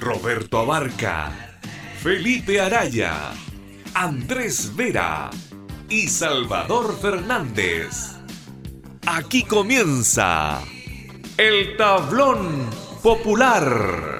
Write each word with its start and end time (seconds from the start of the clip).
Roberto 0.00 0.60
Abarca, 0.60 1.32
Felipe 2.00 2.60
Araya, 2.60 3.32
Andrés 3.94 4.74
Vera 4.76 5.30
y 5.88 6.08
Salvador 6.08 6.96
Fernández. 7.00 8.16
Aquí 9.06 9.42
comienza 9.42 10.62
el 11.36 11.76
tablón 11.76 12.70
popular. 13.02 14.18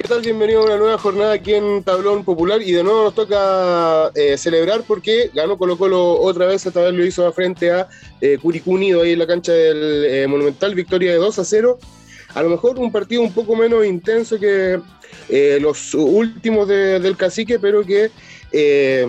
¿Qué 0.00 0.08
tal? 0.08 0.22
Bienvenido 0.22 0.62
a 0.62 0.64
una 0.64 0.78
nueva 0.78 0.96
jornada 0.96 1.34
aquí 1.34 1.52
en 1.52 1.84
Tablón 1.84 2.24
Popular 2.24 2.62
y 2.62 2.72
de 2.72 2.82
nuevo 2.82 3.04
nos 3.04 3.14
toca 3.14 4.10
eh, 4.14 4.38
celebrar 4.38 4.82
porque 4.88 5.30
ganó 5.34 5.58
Colo 5.58 5.76
Colo 5.76 6.18
otra 6.18 6.46
vez, 6.46 6.64
esta 6.64 6.80
vez 6.80 6.94
lo 6.94 7.04
hizo 7.04 7.30
frente 7.34 7.70
a 7.70 7.86
eh, 8.22 8.38
Curicunido 8.40 9.02
ahí 9.02 9.12
en 9.12 9.18
la 9.18 9.26
cancha 9.26 9.52
del 9.52 10.06
eh, 10.06 10.26
Monumental, 10.26 10.74
victoria 10.74 11.12
de 11.12 11.18
2 11.18 11.38
a 11.38 11.44
0. 11.44 11.78
A 12.34 12.42
lo 12.42 12.48
mejor 12.48 12.78
un 12.78 12.90
partido 12.90 13.20
un 13.20 13.34
poco 13.34 13.54
menos 13.54 13.84
intenso 13.84 14.40
que 14.40 14.80
eh, 15.28 15.58
los 15.60 15.92
últimos 15.92 16.66
del 16.66 17.14
cacique, 17.18 17.58
pero 17.58 17.84
que 17.84 18.10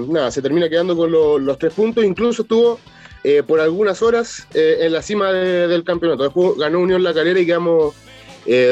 nada, 0.09 0.30
se 0.30 0.42
termina 0.42 0.67
quedando 0.67 0.97
con 0.97 1.09
los 1.09 1.58
tres 1.58 1.72
puntos, 1.72 2.03
incluso 2.03 2.42
estuvo 2.42 2.81
por 3.47 3.62
algunas 3.62 4.02
horas 4.02 4.45
en 4.53 4.92
la 4.92 5.02
cima 5.02 5.31
del 5.31 5.86
campeonato. 5.86 6.23
Después 6.23 6.58
ganó 6.58 6.81
Unión 6.81 7.02
La 7.02 7.14
Calera 7.14 7.39
y 7.39 7.45
quedamos 7.45 7.95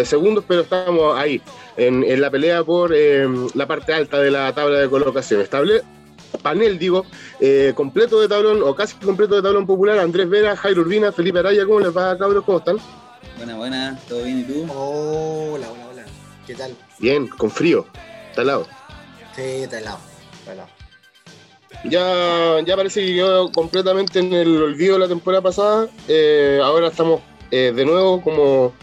segundos, 0.05 0.43
pero 0.47 0.61
estábamos 0.61 1.17
ahí 1.17 1.41
en, 1.79 2.21
la 2.21 2.29
pelea 2.29 2.63
por 2.63 2.91
eh, 2.93 3.27
la 3.53 3.67
parte 3.67 3.93
alta 3.93 4.19
de 4.19 4.31
la 4.31 4.53
tabla 4.53 4.79
de 4.79 4.89
colocación. 4.89 5.41
Estable, 5.41 5.81
panel, 6.41 6.77
digo, 6.77 7.05
eh, 7.39 7.73
completo 7.75 8.19
de 8.19 8.27
tablón 8.27 8.61
o 8.63 8.75
casi 8.75 8.95
completo 8.97 9.35
de 9.35 9.41
tablón 9.41 9.65
popular. 9.65 9.99
Andrés 9.99 10.29
Vera, 10.29 10.55
Jairo 10.55 10.81
Urbina, 10.81 11.11
Felipe 11.11 11.39
Araya, 11.39 11.65
¿cómo 11.65 11.79
les 11.79 11.95
va, 11.95 12.17
cabros? 12.17 12.43
¿Cómo 12.43 12.59
están? 12.59 12.77
Buena, 13.37 13.55
buena, 13.55 13.99
¿todo 14.07 14.23
bien 14.23 14.39
y 14.39 14.43
tú? 14.43 14.63
Hola, 14.73 15.69
hola, 15.71 15.87
hola. 15.91 16.05
¿Qué 16.45 16.55
tal? 16.55 16.75
Bien, 16.99 17.27
con 17.27 17.49
frío. 17.49 17.85
¿Está 18.29 18.41
helado? 18.41 18.67
Sí, 19.35 19.41
está 19.41 19.79
helado. 19.79 19.99
Está 20.39 20.53
helado. 20.53 20.69
Ya, 21.85 22.59
ya 22.65 22.75
parece 22.75 23.05
que 23.05 23.15
quedó 23.15 23.51
completamente 23.51 24.19
en 24.19 24.33
el 24.33 24.61
olvido 24.61 24.99
la 24.99 25.07
temporada 25.07 25.41
pasada. 25.41 25.87
Eh, 26.09 26.59
ahora 26.61 26.87
estamos 26.87 27.21
de 27.51 27.83
nuevo 27.83 28.21
como 28.21 28.73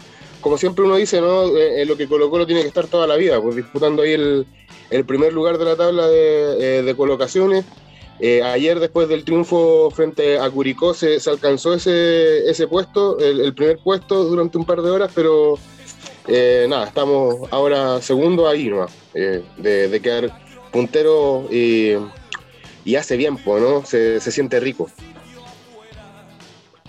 como 0.41 0.57
siempre 0.57 0.85
uno 0.85 0.95
dice, 0.95 1.21
¿no? 1.21 1.55
Eh, 1.57 1.81
en 1.81 1.87
lo 1.87 1.97
que 1.97 2.07
Colo 2.07 2.29
Colo 2.29 2.45
tiene 2.45 2.61
que 2.61 2.67
estar 2.67 2.87
toda 2.87 3.07
la 3.07 3.15
vida, 3.15 3.41
pues 3.41 3.55
disputando 3.55 4.03
ahí 4.03 4.13
el, 4.13 5.05
primer 5.05 5.33
lugar 5.33 5.57
de 5.57 5.65
la 5.65 5.75
tabla 5.75 6.07
de, 6.07 6.89
eh, 6.89 6.95
colocaciones. 6.95 7.65
Eh, 8.19 8.41
ayer, 8.41 8.79
después 8.79 9.07
del 9.07 9.23
triunfo 9.23 9.91
frente 9.91 10.39
a 10.39 10.49
Curicó, 10.49 10.93
se, 10.93 11.19
alcanzó 11.29 11.73
ese, 11.73 12.49
ese 12.49 12.67
puesto, 12.67 13.19
el, 13.19 13.53
primer 13.53 13.77
puesto 13.79 14.23
durante 14.23 14.57
un 14.57 14.65
par 14.65 14.81
de 14.81 14.89
horas, 14.89 15.11
pero 15.13 15.59
nada, 16.67 16.87
estamos 16.87 17.47
ahora 17.51 18.01
segundo 18.01 18.47
ahí, 18.47 18.69
¿no? 18.69 18.87
de, 19.13 19.99
quedar 20.01 20.41
puntero 20.71 21.47
y, 21.51 21.95
hace 22.95 23.17
bien, 23.17 23.37
¿no? 23.45 23.85
Se, 23.85 24.19
se 24.19 24.31
siente 24.31 24.59
rico. 24.59 24.89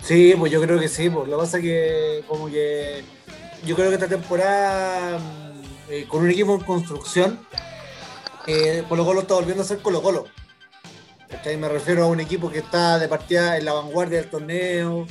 Sí, 0.01 0.33
pues 0.39 0.51
yo 0.51 0.59
creo 0.59 0.79
que 0.79 0.87
sí, 0.87 1.07
pues 1.09 1.27
lo 1.27 1.37
que 1.37 1.41
pasa 1.43 1.57
es 1.57 1.63
que 1.63 2.23
como 2.27 2.47
que 2.49 3.03
yo 3.65 3.75
creo 3.75 3.89
que 3.89 3.95
esta 3.95 4.07
temporada, 4.07 5.19
mm, 5.19 5.91
eh, 5.91 6.05
con 6.07 6.21
un 6.21 6.29
equipo 6.29 6.55
en 6.55 6.61
construcción, 6.61 7.39
eh, 8.47 8.83
Colo 8.87 9.05
Colo 9.05 9.21
está 9.21 9.33
volviendo 9.35 9.63
a 9.63 9.65
ser 9.65 9.79
Colo 9.81 10.01
Colo. 10.01 10.25
Me 11.45 11.69
refiero 11.69 12.03
a 12.03 12.07
un 12.07 12.19
equipo 12.19 12.49
que 12.49 12.59
está 12.59 12.97
de 12.99 13.07
partida 13.07 13.57
en 13.57 13.65
la 13.65 13.73
vanguardia 13.73 14.19
del 14.19 14.29
torneo, 14.29 15.05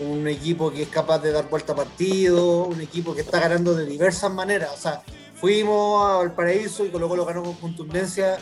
un 0.00 0.28
equipo 0.28 0.72
que 0.72 0.82
es 0.82 0.88
capaz 0.88 1.20
de 1.20 1.30
dar 1.30 1.48
vuelta 1.48 1.72
a 1.72 1.76
partido, 1.76 2.64
un 2.64 2.80
equipo 2.80 3.14
que 3.14 3.20
está 3.20 3.40
ganando 3.40 3.74
de 3.74 3.86
diversas 3.86 4.30
maneras. 4.32 4.70
O 4.74 4.76
sea, 4.76 5.02
fuimos 5.34 6.20
al 6.20 6.34
paraíso 6.34 6.84
y 6.84 6.90
Colo 6.90 7.08
Colo 7.08 7.24
ganó 7.24 7.42
con 7.42 7.54
contundencia, 7.54 8.38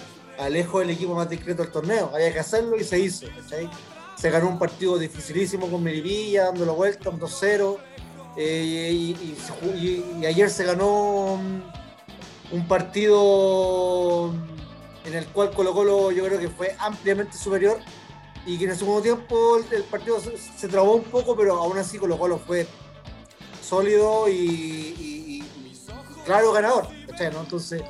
lejos 0.50 0.80
del 0.80 0.90
equipo 0.90 1.14
más 1.14 1.28
discreto 1.28 1.62
del 1.62 1.70
torneo. 1.70 2.10
Había 2.14 2.32
que 2.32 2.40
hacerlo 2.40 2.76
y 2.76 2.84
se 2.84 2.98
hizo. 2.98 3.26
Se 4.16 4.30
ganó 4.30 4.48
un 4.48 4.58
partido 4.58 4.98
dificilísimo 4.98 5.70
con 5.70 5.82
Merivilla, 5.82 6.46
dándolo 6.46 6.74
vuelta, 6.74 7.10
un 7.10 7.20
2-0 7.20 7.78
y, 8.42 10.24
ayer 10.26 10.50
se 10.50 10.64
ganó 10.64 11.38
un 12.50 12.68
partido 12.68 14.32
en 15.04 15.14
el 15.14 15.26
cual 15.26 15.50
Colo 15.50 15.72
Colo 15.72 16.10
yo 16.10 16.24
creo 16.24 16.38
que 16.38 16.48
fue 16.48 16.74
ampliamente 16.78 17.36
superior 17.36 17.78
y 18.46 18.56
que 18.58 18.64
en 18.64 18.70
el 18.70 18.76
segundo 18.76 19.02
tiempo 19.02 19.58
el 19.70 19.82
partido 19.84 20.18
se, 20.20 20.68
trabó 20.68 20.94
un 20.94 21.04
poco, 21.04 21.36
pero 21.36 21.56
aún 21.56 21.78
así 21.78 21.98
Colo 21.98 22.18
Colo 22.18 22.38
fue 22.38 22.66
sólido 23.62 24.28
y, 24.28 25.44
claro 26.24 26.52
ganador. 26.52 26.88
Entonces, 27.18 27.82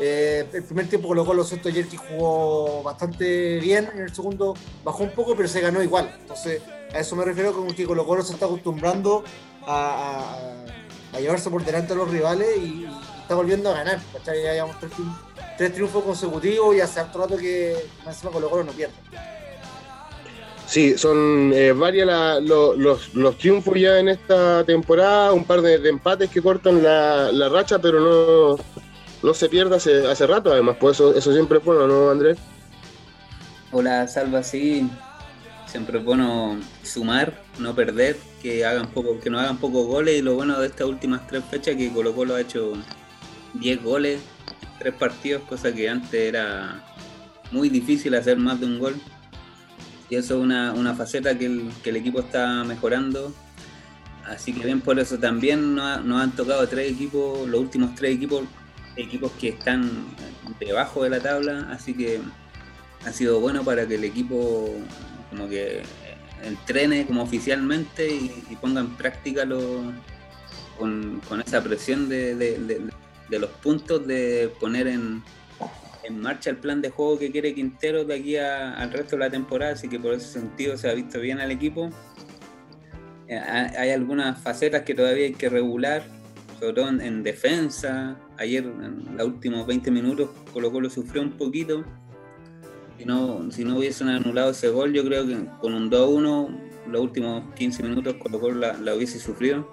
eh, 0.00 0.46
el 0.52 0.62
primer 0.62 0.88
tiempo 0.88 1.08
Colo 1.08 1.26
Colo 1.26 1.42
Soto 1.42 1.68
ayer 1.68 1.88
que 1.88 1.96
jugó 1.96 2.84
bastante 2.84 3.58
bien, 3.58 3.90
en 3.92 4.02
el 4.02 4.14
segundo 4.14 4.54
bajó 4.84 5.02
un 5.02 5.10
poco, 5.10 5.34
pero 5.34 5.48
se 5.48 5.60
ganó 5.60 5.82
igual. 5.82 6.14
Entonces, 6.20 6.62
a 6.94 7.00
eso 7.00 7.16
me 7.16 7.24
refiero 7.24 7.52
como 7.52 7.74
que 7.74 7.84
Colo 7.84 8.06
Colo 8.06 8.22
se 8.22 8.34
está 8.34 8.46
acostumbrando 8.46 9.24
a, 9.66 10.36
llevarse 11.18 11.50
por 11.50 11.64
delante 11.64 11.92
a 11.92 11.96
los 11.96 12.10
rivales 12.10 12.48
y, 12.58 12.86
está 13.20 13.34
volviendo 13.34 13.70
a 13.70 13.74
ganar. 13.74 13.98
Ya 14.24 14.32
llevamos 14.32 14.76
tres, 15.56 15.72
triunfos 15.74 16.04
consecutivos 16.04 16.74
y 16.76 16.80
hace 16.80 17.00
harto 17.00 17.18
rato 17.18 17.36
que 17.36 17.76
encima 18.06 18.32
Colo 18.32 18.48
Colo 18.48 18.64
no 18.64 18.72
pierde. 18.72 18.94
Sí, 20.66 20.98
son 20.98 21.50
eh, 21.54 21.72
varias 21.72 22.42
los, 22.42 23.38
triunfos 23.38 23.78
ya 23.78 23.98
en 23.98 24.08
esta 24.08 24.64
temporada, 24.64 25.32
un 25.32 25.44
par 25.44 25.62
de, 25.62 25.76
empates 25.88 26.30
que 26.30 26.42
cortan 26.42 26.82
la, 26.82 27.48
racha, 27.48 27.78
pero 27.78 28.00
no, 28.00 28.64
no 29.22 29.34
se 29.34 29.48
pierde 29.48 29.76
hace, 29.76 30.06
hace 30.06 30.26
rato, 30.26 30.52
además, 30.52 30.76
pues 30.78 30.96
eso, 30.96 31.14
eso 31.14 31.32
siempre 31.32 31.58
es 31.58 31.64
bueno, 31.64 31.86
¿no, 31.86 32.10
Andrés? 32.10 32.38
Hola, 33.72 34.06
Salva, 34.08 34.42
sí, 34.42 34.90
siempre 35.68 35.98
es 35.98 36.04
bueno 36.04 36.58
sumar, 36.82 37.40
no 37.58 37.74
perder, 37.74 38.16
que 38.42 38.64
hagan 38.64 38.88
poco, 38.88 39.20
que 39.20 39.30
no 39.30 39.38
hagan 39.38 39.58
pocos 39.58 39.86
goles 39.86 40.18
y 40.18 40.22
lo 40.22 40.34
bueno 40.34 40.58
de 40.58 40.66
estas 40.66 40.86
últimas 40.86 41.26
tres 41.26 41.44
fechas 41.50 41.76
que 41.76 41.92
Colo 41.92 42.14
Colo 42.14 42.34
ha 42.34 42.40
hecho 42.40 42.72
10 43.54 43.82
goles, 43.82 44.20
tres 44.78 44.94
partidos, 44.94 45.42
cosa 45.42 45.72
que 45.72 45.88
antes 45.88 46.14
era 46.14 46.84
muy 47.52 47.68
difícil 47.68 48.14
hacer 48.14 48.38
más 48.38 48.58
de 48.60 48.66
un 48.66 48.78
gol. 48.78 48.96
Y 50.10 50.16
eso 50.16 50.36
es 50.36 50.40
una, 50.42 50.94
faceta 50.94 51.36
que 51.36 51.46
el, 51.46 51.96
equipo 51.96 52.20
está 52.20 52.64
mejorando. 52.64 53.34
Así 54.26 54.52
que 54.52 54.64
bien 54.64 54.80
por 54.80 54.98
eso 54.98 55.18
también 55.18 55.74
nos, 55.74 56.04
nos 56.04 56.22
han 56.22 56.32
tocado 56.32 56.66
tres 56.66 56.92
equipos, 56.92 57.46
los 57.46 57.60
últimos 57.60 57.94
tres 57.94 58.16
equipos, 58.16 58.44
equipos 58.96 59.32
que 59.32 59.48
están 59.50 59.90
debajo 60.60 61.04
de 61.04 61.10
la 61.10 61.20
tabla, 61.20 61.68
así 61.70 61.94
que 61.94 62.20
ha 63.06 63.12
sido 63.12 63.40
bueno 63.40 63.64
para 63.64 63.86
que 63.86 63.94
el 63.94 64.04
equipo 64.04 64.74
como 65.30 65.48
que 65.48 65.82
entrene 66.42 67.06
como 67.06 67.22
oficialmente 67.22 68.08
y, 68.08 68.56
ponga 68.60 68.80
en 68.80 68.90
práctica 68.96 69.44
lo, 69.44 69.92
con, 70.78 71.20
esa 71.44 71.62
presión 71.62 72.08
de, 72.08 72.90
los 73.30 73.50
puntos, 73.62 74.06
de 74.06 74.50
poner 74.60 74.86
en, 74.86 75.22
marcha 76.10 76.48
el 76.50 76.56
plan 76.56 76.80
de 76.80 76.88
juego 76.88 77.18
que 77.18 77.30
quiere 77.30 77.54
Quintero 77.54 78.04
de 78.04 78.14
aquí 78.14 78.36
al 78.36 78.90
resto 78.90 79.16
de 79.16 79.20
la 79.20 79.30
temporada, 79.30 79.72
así 79.72 79.88
que 79.88 80.00
por 80.00 80.14
ese 80.14 80.40
sentido 80.40 80.76
se 80.78 80.88
ha 80.88 80.94
visto 80.94 81.20
bien 81.20 81.38
al 81.40 81.50
equipo. 81.50 81.90
Eh, 83.26 83.38
hay 83.38 83.90
algunas 83.90 84.40
facetas 84.40 84.82
que 84.82 84.94
todavía 84.94 85.26
hay 85.26 85.34
que 85.34 85.50
regular, 85.50 86.02
sobre 86.58 86.72
todo 86.72 86.88
en, 86.88 87.22
defensa. 87.22 88.16
Ayer, 88.38 88.64
en 88.64 89.18
los 89.18 89.26
últimos 89.26 89.66
20 89.66 89.90
minutos, 89.90 90.30
Colo 90.54 90.72
Colo 90.72 90.88
sufrió 90.88 91.20
un 91.20 91.32
poquito 91.32 91.84
si 92.98 93.04
no, 93.64 93.78
hubiesen 93.78 94.08
anulado 94.08 94.50
ese 94.50 94.68
gol, 94.68 94.92
yo 94.92 95.04
creo 95.04 95.26
que 95.26 95.36
con 95.60 95.74
un 95.74 95.90
2-1, 95.90 96.48
los 96.88 97.00
últimos 97.00 97.54
15 97.54 97.82
minutos 97.82 98.14
Colo 98.14 98.40
Colo 98.40 98.72
la, 98.76 98.94
hubiese 98.94 99.18
sufrido. 99.20 99.68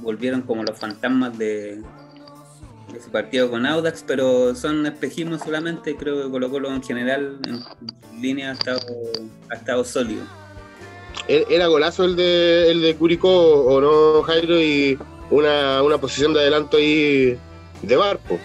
Volvieron 0.00 0.42
como 0.42 0.64
los 0.64 0.78
fantasmas 0.78 1.36
de, 1.38 1.82
de 2.92 3.00
su 3.00 3.10
partido 3.10 3.50
con 3.50 3.64
Audax, 3.64 4.04
pero 4.06 4.54
son 4.54 4.86
espejismos 4.86 5.42
solamente. 5.42 5.96
Creo 5.96 6.24
que 6.24 6.30
Colo 6.30 6.50
Colo 6.50 6.72
en 6.72 6.82
general, 6.82 7.38
en 7.46 7.62
línea, 8.20 8.50
ha 8.50 8.52
estado, 8.54 8.80
ha 9.50 9.54
estado 9.54 9.84
sólido. 9.84 10.24
Era 11.28 11.66
golazo 11.66 12.04
el 12.04 12.16
de, 12.16 12.70
el 12.70 12.82
de 12.82 12.94
Curicó, 12.96 13.30
¿o 13.30 13.80
no, 13.80 14.22
Jairo? 14.22 14.60
Y 14.60 14.98
una, 15.30 15.82
una 15.82 15.98
posición 15.98 16.32
de 16.34 16.40
adelanto 16.40 16.76
ahí 16.76 17.38
de 17.82 17.96
barco. 17.96 18.38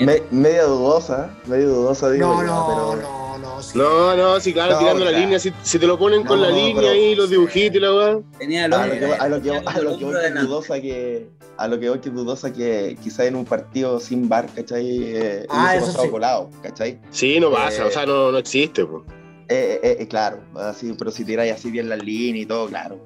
Me, 0.00 0.22
media 0.30 0.64
dudosa, 0.64 1.30
medio 1.46 1.68
dudosa, 1.68 2.10
digo. 2.10 2.26
No, 2.28 2.40
yo, 2.40 2.46
no, 2.46 2.66
pero... 2.68 2.96
no, 2.96 3.38
no. 3.38 3.62
sí. 3.62 3.78
No, 3.78 4.16
no, 4.16 4.40
sí, 4.40 4.52
claro, 4.52 4.72
No, 4.72 4.78
tirando 4.78 5.04
la 5.04 5.10
claro. 5.10 5.24
línea, 5.24 5.38
si, 5.38 5.52
si 5.62 5.78
te 5.78 5.86
lo 5.86 5.98
ponen 5.98 6.24
con 6.24 6.38
No, 6.40 6.46
la 6.46 6.50
no, 6.50 6.56
línea 6.56 6.90
ahí, 6.90 7.14
los 7.14 7.28
dibujitos 7.30 7.76
y 7.76 7.80
la 7.80 7.94
weá. 7.94 8.18
Tenía 8.38 8.64
el 8.66 8.70
que, 8.72 8.76
a 9.14 9.28
lo 9.28 9.40
que, 9.42 9.50
a 9.64 9.80
lo 9.80 9.98
que 9.98 10.04
voy 10.04 10.14
que 10.22 10.30
dudosa 10.40 10.80
que 10.80 11.28
a 11.58 11.68
lo 11.68 11.78
que 11.78 11.90
voy 11.90 11.98
que 12.00 12.08
es 12.08 12.14
dudosa 12.14 12.50
que 12.52 12.96
quizá 13.02 13.26
en 13.26 13.36
un 13.36 13.44
partido 13.44 14.00
sin 14.00 14.28
bar, 14.30 14.46
¿cachai? 14.54 14.86
Eh, 15.14 15.46
Ah, 15.50 15.76
eso 15.76 16.00
sí. 16.02 16.08
colado, 16.08 16.48
¿cachai? 16.62 16.98
Sí, 17.10 17.38
no 17.38 17.50
pasa, 17.50 17.82
Eh, 17.82 17.86
o 17.86 17.90
sea, 17.90 18.06
no, 18.06 18.32
no 18.32 18.38
existe, 18.38 18.84
pues. 18.86 19.02
Eh, 19.48 19.78
eh, 19.82 19.96
eh, 20.00 20.08
claro, 20.08 20.38
así, 20.56 20.94
pero 20.98 21.10
si 21.10 21.24
tiráis 21.24 21.52
así 21.52 21.70
bien 21.70 21.88
las 21.90 22.02
líneas 22.02 22.44
y 22.44 22.46
todo, 22.46 22.66
claro. 22.68 22.98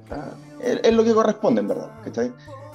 es, 0.61 0.79
es 0.83 0.93
lo 0.93 1.03
que 1.03 1.13
corresponde, 1.13 1.59
en 1.61 1.67
verdad, 1.67 1.89
¿cachai? 2.03 2.31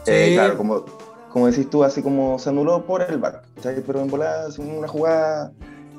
Eh, 0.06 0.26
Sí. 0.28 0.34
claro, 0.34 0.56
como, 0.58 0.84
como 1.30 1.46
decís 1.46 1.68
tú, 1.70 1.84
así 1.84 2.02
como 2.02 2.38
se 2.38 2.50
anuló 2.50 2.84
por 2.84 3.02
el 3.02 3.18
bar, 3.18 3.42
¿cachai? 3.56 3.80
Pero 3.86 4.00
en 4.00 4.08
volada, 4.08 4.50
sin 4.50 4.70
una 4.70 4.88
jugada 4.88 5.52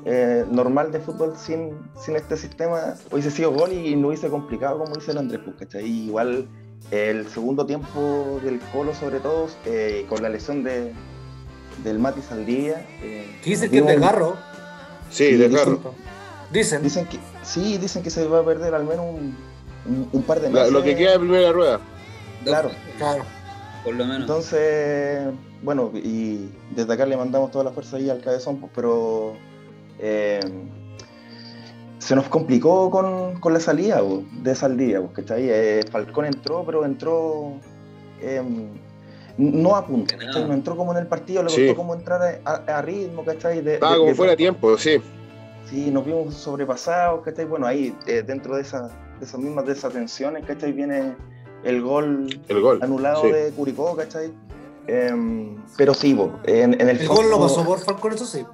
eh, 0.04 0.44
normal 0.50 0.92
de 0.92 1.00
fútbol 1.00 1.34
sin, 1.36 1.70
sin 2.04 2.16
este 2.16 2.36
sistema, 2.36 2.94
hubiese 3.10 3.30
sido 3.30 3.52
gol 3.52 3.72
y 3.72 3.94
no 3.96 4.08
hubiese 4.08 4.28
complicado 4.28 4.78
como 4.78 4.94
dice 4.94 5.12
el 5.12 5.18
Andrés, 5.18 5.40
¿cachai? 5.58 5.84
Igual 5.86 6.48
el 6.90 7.26
segundo 7.28 7.64
tiempo 7.66 8.40
del 8.44 8.58
Colo, 8.72 8.94
sobre 8.94 9.20
todo, 9.20 9.46
eh, 9.64 10.04
con 10.08 10.22
la 10.22 10.28
lesión 10.28 10.62
de, 10.64 10.92
del 11.84 11.98
Mati 11.98 12.20
Saldía. 12.20 12.84
Eh, 13.02 13.38
dicen 13.44 13.70
que 13.70 13.76
es 13.78 13.82
vimos- 13.82 13.88
desgarro. 13.92 14.36
Sí, 15.10 15.30
Sí, 15.30 15.36
desgarro. 15.36 15.80
Dicen. 16.52 16.82
Dicen 16.82 17.06
que, 17.06 17.18
sí, 17.42 17.78
dicen 17.78 18.02
que 18.02 18.10
se 18.10 18.26
va 18.26 18.40
a 18.40 18.44
perder 18.44 18.74
al 18.74 18.84
menos 18.84 19.06
un, 19.06 19.34
un- 19.86 20.08
un 20.12 20.22
par 20.22 20.40
de 20.40 20.50
meses. 20.50 20.72
lo 20.72 20.82
que 20.82 20.96
queda 20.96 21.12
de 21.12 21.18
primera 21.20 21.52
rueda. 21.52 21.80
Claro. 22.44 22.70
Claro. 22.98 23.22
Por 23.84 23.94
lo 23.94 24.04
menos. 24.04 24.20
Entonces, 24.22 25.22
bueno, 25.62 25.90
y 25.94 26.48
desde 26.74 26.92
acá 26.92 27.04
le 27.06 27.16
mandamos 27.16 27.50
toda 27.50 27.64
la 27.64 27.72
fuerza 27.72 27.96
ahí 27.96 28.08
al 28.10 28.20
cabezón, 28.20 28.58
pues, 28.60 28.70
pero 28.74 29.32
eh, 29.98 30.40
se 31.98 32.14
nos 32.16 32.28
complicó 32.28 32.90
con, 32.90 33.38
con 33.40 33.52
la 33.52 33.60
salida 33.60 34.00
pues, 34.02 34.20
de 34.42 34.54
Saldía, 34.54 35.00
pues, 35.00 35.12
¿cachai? 35.12 35.48
Eh, 35.48 35.80
Falcón 35.90 36.26
entró, 36.26 36.64
pero 36.64 36.84
entró 36.84 37.54
eh, 38.20 38.42
no 39.38 39.76
a 39.76 39.86
punto, 39.86 40.14
¿cachai? 40.18 40.46
No 40.46 40.52
entró 40.54 40.76
como 40.76 40.92
en 40.92 40.98
el 40.98 41.06
partido, 41.06 41.42
le 41.42 41.46
costó 41.48 41.60
Sí. 41.62 41.74
como 41.74 41.94
entrar 41.94 42.40
a, 42.44 42.50
a- 42.50 42.78
a 42.78 42.82
ritmo, 42.82 43.24
¿cachai? 43.24 43.60
De- 43.62 43.74
Estaba 43.74 43.92
de- 43.92 43.98
como 43.98 44.10
de- 44.10 44.14
fuera 44.16 44.30
de 44.32 44.36
tiempo, 44.36 44.76
sí. 44.78 45.00
Sí, 45.70 45.90
nos 45.90 46.04
vimos 46.04 46.34
sobrepasados, 46.34 47.22
¿cachai? 47.24 47.46
Bueno, 47.46 47.66
ahí 47.66 47.96
eh, 48.06 48.22
dentro 48.26 48.56
de, 48.56 48.62
esa, 48.62 48.88
de 49.18 49.24
esas 49.24 49.40
mismas 49.40 49.64
desatenciones, 49.66 50.44
¿cachai? 50.44 50.72
Viene 50.72 51.14
el 51.64 51.82
gol 51.82 52.40
El 52.48 52.60
gol. 52.60 52.78
anulado 52.82 53.22
sí. 53.22 53.30
de 53.30 53.50
Curicó, 53.52 53.96
¿cachai? 53.96 54.30
Em, 54.86 55.56
pero 55.76 55.94
sí, 55.94 56.12
bo, 56.12 56.32
en, 56.44 56.74
en 56.80 56.88
el 56.88 57.00
El 57.00 57.08
gol 57.08 57.30
lo 57.30 57.38
pasó 57.40 57.64
por 57.64 57.78
Falcón, 57.78 58.14
eso 58.14 58.26
sí. 58.26 58.44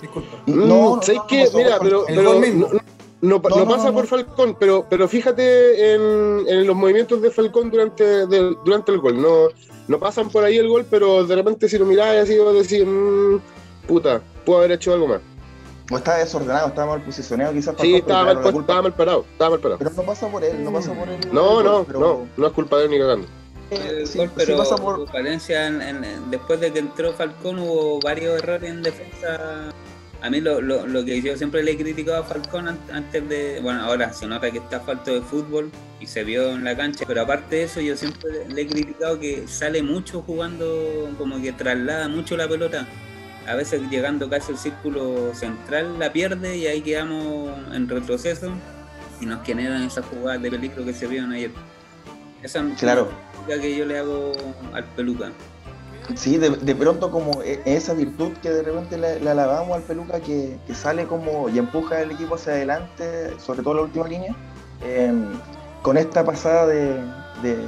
Disculpa. 0.00 0.36
Mm, 0.46 0.68
No, 0.68 1.00
Mira, 1.54 1.78
pero, 1.80 2.04
pero 2.06 2.22
no, 2.22 2.40
no, 2.40 2.40
No, 2.40 2.68
no 2.68 2.78
no, 3.22 3.42
pasa 3.42 3.88
no, 3.88 3.92
por. 3.92 4.06
Falcón, 4.06 4.56
pero, 4.58 4.86
pero 4.88 5.06
fíjate 5.06 5.94
en, 5.94 6.48
en 6.48 6.66
los 6.66 6.74
movimientos 6.74 7.20
de 7.20 7.30
Falcón 7.30 7.70
durante, 7.70 8.26
durante 8.26 8.92
el 8.92 8.98
gol. 8.98 9.20
No, 9.20 9.48
no 9.88 9.98
pasan 9.98 10.30
por 10.30 10.42
ahí 10.44 10.56
el 10.56 10.68
gol, 10.68 10.86
pero 10.88 11.24
de 11.26 11.36
repente 11.36 11.68
si 11.68 11.76
lo 11.76 11.84
mirás 11.84 12.16
así 12.16 12.38
vas 12.38 12.48
a 12.48 12.52
decir, 12.52 12.86
mm, 12.86 13.40
puta, 13.86 14.22
puedo 14.46 14.60
haber 14.60 14.72
hecho 14.72 14.94
algo 14.94 15.08
más. 15.08 15.20
O 15.90 15.96
estaba 15.96 16.18
desordenado, 16.18 16.68
estaba 16.68 16.92
mal 16.96 17.02
posicionado, 17.02 17.52
quizás. 17.52 17.74
Sí, 17.80 17.96
estaba 17.96 18.24
mal, 18.24 18.42
culpa- 18.42 18.60
estaba 18.60 18.82
mal 18.82 18.94
parado, 18.94 19.24
estaba 19.32 19.50
mal 19.50 19.60
parado. 19.60 19.78
Pero 19.78 19.90
no 19.90 20.02
pasa 20.04 20.28
por 20.28 20.44
él, 20.44 20.62
no 20.64 20.72
pasa 20.72 20.92
por 20.94 21.08
él. 21.08 21.18
No, 21.32 21.62
no, 21.62 21.84
pero- 21.84 21.98
no, 22.00 22.26
no 22.36 22.46
es 22.46 22.52
culpa 22.52 22.78
de 22.78 22.84
él 22.84 22.90
ni 22.90 22.98
cagando. 22.98 23.26
eh, 23.72 24.02
sí, 24.06 24.18
gol, 24.18 24.28
sí 24.28 24.32
pero 24.36 24.56
pasa 24.58 24.76
por. 24.76 25.12
Valencia, 25.12 25.66
en- 25.66 25.82
en- 25.82 26.30
después 26.30 26.60
de 26.60 26.72
que 26.72 26.78
entró 26.80 27.12
Falcón, 27.12 27.58
hubo 27.58 28.00
varios 28.00 28.38
errores 28.42 28.70
en 28.70 28.82
defensa. 28.82 29.72
A 30.22 30.28
mí 30.28 30.40
lo, 30.40 30.60
lo, 30.60 30.86
lo 30.86 31.02
que 31.04 31.22
yo 31.22 31.34
siempre 31.36 31.62
le 31.62 31.70
he 31.72 31.76
criticado 31.78 32.18
a 32.18 32.22
Falcón 32.24 32.68
an- 32.68 32.78
antes 32.92 33.26
de. 33.28 33.58
Bueno, 33.62 33.82
ahora 33.82 34.12
se 34.12 34.26
nota 34.26 34.50
que 34.50 34.58
está 34.58 34.80
falto 34.80 35.12
de 35.14 35.22
fútbol 35.22 35.70
y 35.98 36.06
se 36.06 36.24
vio 36.24 36.50
en 36.50 36.62
la 36.64 36.76
cancha, 36.76 37.04
pero 37.06 37.22
aparte 37.22 37.56
de 37.56 37.62
eso, 37.64 37.80
yo 37.80 37.96
siempre 37.96 38.46
le 38.48 38.62
he 38.62 38.66
criticado 38.66 39.18
que 39.18 39.48
sale 39.48 39.82
mucho 39.82 40.22
jugando, 40.22 41.08
como 41.16 41.40
que 41.40 41.52
traslada 41.52 42.06
mucho 42.08 42.36
la 42.36 42.46
pelota. 42.46 42.86
A 43.50 43.56
veces 43.56 43.82
llegando 43.90 44.30
casi 44.30 44.52
al 44.52 44.58
círculo 44.58 45.34
central 45.34 45.98
la 45.98 46.12
pierde 46.12 46.56
y 46.56 46.66
ahí 46.68 46.82
quedamos 46.82 47.50
en 47.74 47.88
retroceso 47.88 48.52
y 49.20 49.26
nos 49.26 49.44
generan 49.44 49.82
esas 49.82 50.04
jugadas 50.06 50.40
de 50.40 50.50
peligro 50.50 50.84
que 50.84 50.92
se 50.94 51.06
vieron 51.08 51.32
ayer. 51.32 51.50
Esa 52.42 52.60
es 52.60 52.78
Claro. 52.78 53.08
la 53.08 53.44
crítica 53.46 53.60
que 53.60 53.76
yo 53.76 53.84
le 53.86 53.98
hago 53.98 54.32
al 54.72 54.84
peluca. 54.96 55.32
Sí, 56.14 56.38
de, 56.38 56.50
de 56.50 56.74
pronto 56.76 57.10
como 57.10 57.42
e- 57.42 57.60
esa 57.64 57.92
virtud 57.94 58.32
que 58.42 58.50
de 58.50 58.62
repente 58.62 58.96
le, 58.96 59.20
le 59.20 59.30
alabamos 59.30 59.76
al 59.76 59.82
Peluca 59.82 60.18
que, 60.20 60.56
que 60.66 60.74
sale 60.74 61.04
como 61.06 61.48
y 61.48 61.58
empuja 61.58 62.00
el 62.02 62.10
equipo 62.12 62.34
hacia 62.34 62.52
adelante, 62.52 63.34
sobre 63.38 63.62
todo 63.62 63.74
la 63.74 63.82
última 63.82 64.08
línea, 64.08 64.34
eh, 64.82 65.12
con 65.82 65.96
esta 65.96 66.24
pasada 66.24 66.66
de, 66.66 66.94
de 67.42 67.58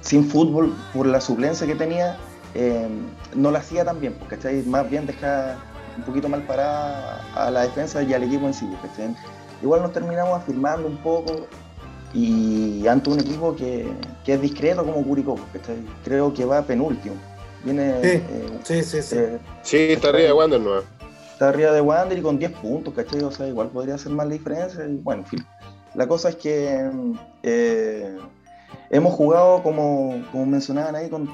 sin 0.00 0.28
fútbol 0.28 0.74
por 0.94 1.06
la 1.06 1.20
suplencia 1.20 1.64
que 1.66 1.76
tenía, 1.76 2.16
eh, 2.58 2.88
no 3.34 3.50
la 3.50 3.58
hacía 3.60 3.84
tan 3.84 4.00
bien, 4.00 4.14
porque 4.14 4.36
¿cachai? 4.36 4.62
más 4.64 4.88
bien 4.88 5.06
deja 5.06 5.56
un 5.96 6.02
poquito 6.04 6.28
mal 6.28 6.42
parada 6.42 7.20
a 7.34 7.50
la 7.50 7.62
defensa 7.62 8.02
y 8.02 8.12
al 8.14 8.22
equipo 8.24 8.46
en 8.46 8.54
sí. 8.54 8.68
¿cachai? 8.82 9.14
Igual 9.62 9.82
nos 9.82 9.92
terminamos 9.92 10.38
afirmando 10.38 10.86
un 10.88 10.96
poco 10.98 11.46
y 12.14 12.86
ante 12.86 13.10
un 13.10 13.20
equipo 13.20 13.54
que, 13.54 13.86
que 14.24 14.34
es 14.34 14.40
discreto 14.40 14.84
como 14.84 15.02
Curicó, 15.04 15.36
¿cachai? 15.52 15.76
creo 16.04 16.32
que 16.32 16.44
va 16.44 16.62
penúltimo. 16.62 17.14
Viene 17.64 18.00
Sí. 18.02 18.08
eh, 18.08 18.58
Sí, 18.62 18.82
sí, 18.82 19.02
sí. 19.02 19.16
Eh, 19.18 19.38
Sí, 19.62 19.76
está 19.90 20.08
arriba 20.08 20.26
de 20.28 20.32
Wander 20.32 20.60
no. 20.60 20.78
está 21.32 21.48
arriba 21.48 21.72
de 21.72 21.80
Wander 21.80 22.16
y 22.18 22.22
con 22.22 22.38
10 22.38 22.52
puntos, 22.52 22.94
¿cachai? 22.94 23.22
O 23.22 23.30
sea, 23.30 23.46
igual 23.48 23.68
podría 23.68 23.98
ser 23.98 24.12
más 24.12 24.26
la 24.26 24.32
diferencia. 24.34 24.84
Y 24.86 24.96
bueno, 24.96 25.22
en 25.22 25.26
fin. 25.28 25.46
La 25.94 26.06
cosa 26.06 26.28
es 26.28 26.36
que 26.36 26.90
eh, 27.42 28.16
hemos 28.90 29.14
jugado, 29.14 29.62
como, 29.62 30.22
como 30.32 30.46
mencionaban 30.46 30.94
ahí, 30.96 31.08
con, 31.08 31.28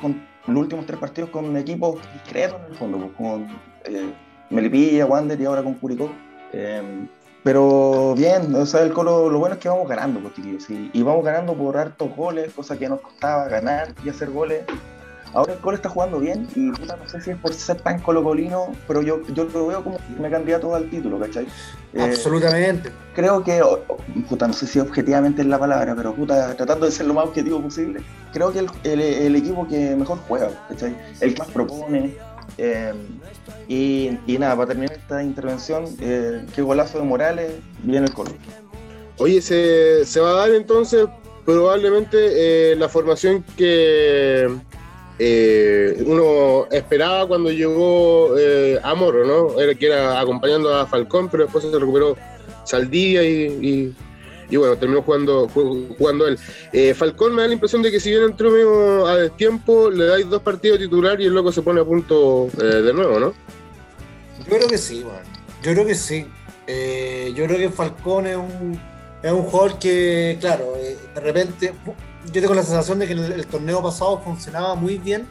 los 0.47 0.57
últimos 0.57 0.87
tres 0.87 0.99
partidos 0.99 1.31
con 1.31 1.57
equipos 1.57 2.01
discretos 2.15 2.59
en 2.61 2.73
el 2.73 2.79
fondo, 2.79 2.99
pues, 2.99 3.13
con 3.17 3.47
eh, 3.85 4.13
Melipilla, 4.51 5.07
Wander 5.07 5.41
y 5.41 5.45
ahora 5.45 5.63
con 5.63 5.75
Curicó. 5.75 6.11
Eh, 6.53 7.07
pero 7.45 8.15
bien, 8.17 8.55
o 8.55 8.67
sea, 8.67 8.83
el 8.83 8.91
lo 8.91 9.39
bueno 9.39 9.55
es 9.55 9.61
que 9.61 9.69
vamos 9.69 9.89
ganando, 9.89 10.21
pues, 10.21 10.35
y, 10.71 10.91
y 10.93 11.03
vamos 11.03 11.25
ganando 11.25 11.55
por 11.55 11.77
hartos 11.77 12.15
goles, 12.15 12.53
cosa 12.53 12.79
que 12.79 12.89
nos 12.89 13.01
costaba 13.01 13.49
ganar 13.49 13.89
y 14.05 14.09
hacer 14.09 14.31
goles. 14.31 14.65
Ahora 15.35 15.55
el 15.55 15.59
Colo 15.61 15.77
está 15.77 15.89
jugando 15.89 16.19
bien 16.21 16.47
y 16.55 16.71
puta, 16.73 16.97
no 16.97 17.09
sé 17.09 17.21
si 17.21 17.31
es 17.31 17.37
por 17.39 17.55
ser 17.55 17.81
tan 17.81 18.01
colocolino, 18.01 18.73
pero 18.87 19.01
yo, 19.03 19.23
yo 19.35 19.45
lo 19.45 19.67
veo 19.69 19.83
como 19.83 19.99
me 20.21 20.29
candidato 20.31 20.75
al 20.75 20.91
título, 20.91 21.19
¿cachai? 21.19 21.47
Eh, 21.95 22.03
Absolutamente. 22.03 22.91
creo 23.15 23.43
que, 23.43 23.61
puta, 24.29 24.47
no 24.47 24.53
sé 24.53 24.67
si 24.67 24.79
objetivamente 24.79 25.41
es 25.43 25.49
la 25.49 25.59
palabra, 25.59 25.95
pero 25.97 26.15
puta, 26.15 26.55
tratando 26.55 26.85
de 26.87 26.93
ser 26.93 27.07
lo 27.07 27.15
más 27.15 27.25
objetivo 27.27 27.61
posible, 27.63 28.01
creo 28.33 28.53
que 28.53 28.59
el, 28.61 28.67
el- 28.85 29.01
el 29.01 29.37
equipo 29.37 29.67
que 29.67 29.97
mejor 29.97 30.19
juega, 30.29 30.51
¿cachai? 30.69 30.97
El 31.21 31.33
que 31.35 31.39
más 31.41 31.49
propone. 31.49 32.15
eh, 32.59 32.93
y, 33.69 34.19
y 34.27 34.37
nada, 34.39 34.55
para 34.57 34.69
terminar 34.69 34.93
esta 34.93 35.23
intervención, 35.23 35.85
eh, 36.01 36.45
qué 36.55 36.61
golazo 36.61 36.99
de 36.99 37.05
Morales, 37.05 37.53
bien 37.83 38.05
el 38.05 38.13
Colo. 38.13 38.33
Oye, 39.19 39.41
se, 39.41 40.05
se 40.05 40.21
va 40.21 40.31
a 40.31 40.35
dar 40.35 40.51
entonces 40.51 41.07
probablemente 41.47 42.73
eh, 42.73 42.77
la 42.77 42.89
formación 42.89 43.45
que 43.57 44.49
eh, 45.19 46.03
uno 46.07 46.67
esperaba 46.71 47.27
cuando 47.29 47.51
llegó 47.51 48.37
eh, 48.39 48.79
a 48.83 48.95
Morro, 48.95 49.25
¿no? 49.27 49.61
Era 49.61 49.75
que 49.75 49.87
era 49.87 50.21
acompañando 50.21 50.75
a 50.75 50.87
Falcón, 50.87 51.29
pero 51.29 51.45
después 51.45 51.65
se 51.65 51.79
recuperó 51.79 52.17
Saldivia 52.65 53.23
y, 53.25 53.95
bueno, 54.57 54.77
terminó 54.77 55.03
jugando, 55.03 55.49
ju- 55.49 55.97
jugando 55.97 56.27
él. 56.29 56.39
Eh, 56.73 56.93
Falcón 56.95 57.35
me 57.35 57.43
da 57.43 57.49
la 57.49 57.55
impresión 57.55 57.83
de 57.83 57.91
que 57.91 58.01
si 58.01 58.11
bien 58.11 58.23
entró 58.25 58.51
medio 58.51 59.07
a 59.07 59.17
destiempo, 59.17 59.91
le 59.91 60.05
dais 60.07 60.29
dos 60.29 60.43
partidos 60.43 60.79
titular 60.79 61.21
y 61.21 61.27
el 61.27 61.33
loco 61.35 61.51
se 61.53 61.63
pone 61.63 61.81
a 61.81 61.85
punto 61.85 62.49
eh, 62.61 62.65
de 62.65 62.93
nuevo, 62.93 63.19
¿no? 63.19 63.33
Yo 64.41 64.57
creo 64.57 64.69
que 64.69 64.79
sí, 64.79 65.03
weón. 65.05 65.23
Yo 65.63 65.73
creo 65.73 65.87
que 65.87 65.95
sí. 65.95 66.27
Eh, 66.67 67.33
yo 67.37 67.47
creo 67.47 67.59
que 67.59 67.71
Falcón 67.71 68.27
es 68.27 68.37
un, 68.37 68.79
es 69.23 69.33
un 69.33 69.43
jugador 69.43 69.79
que, 69.79 70.37
claro, 70.41 70.75
de 70.75 71.21
repente, 71.21 71.73
yo 72.27 72.41
tengo 72.41 72.55
la 72.55 72.63
sensación 72.63 72.99
de 72.99 73.07
que 73.07 73.13
el, 73.15 73.47
torneo 73.47 73.83
pasado 73.83 74.19
funcionaba 74.21 74.75
muy 74.75 74.99
bien 74.99 75.27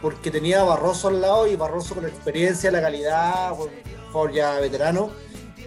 porque 0.00 0.30
tenía 0.30 0.62
Barroso 0.62 1.08
al 1.08 1.20
lado 1.20 1.46
y 1.46 1.56
Barroso 1.56 1.94
con 1.94 2.04
la 2.04 2.08
experiencia, 2.08 2.70
la 2.70 2.80
calidad, 2.80 3.52
jugador 4.12 4.32
ya 4.32 4.58
veterano, 4.60 5.10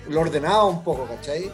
lo 0.10 0.22
ordenaba 0.22 0.66
un 0.66 0.84
poco, 0.84 1.06
¿cachai? 1.06 1.52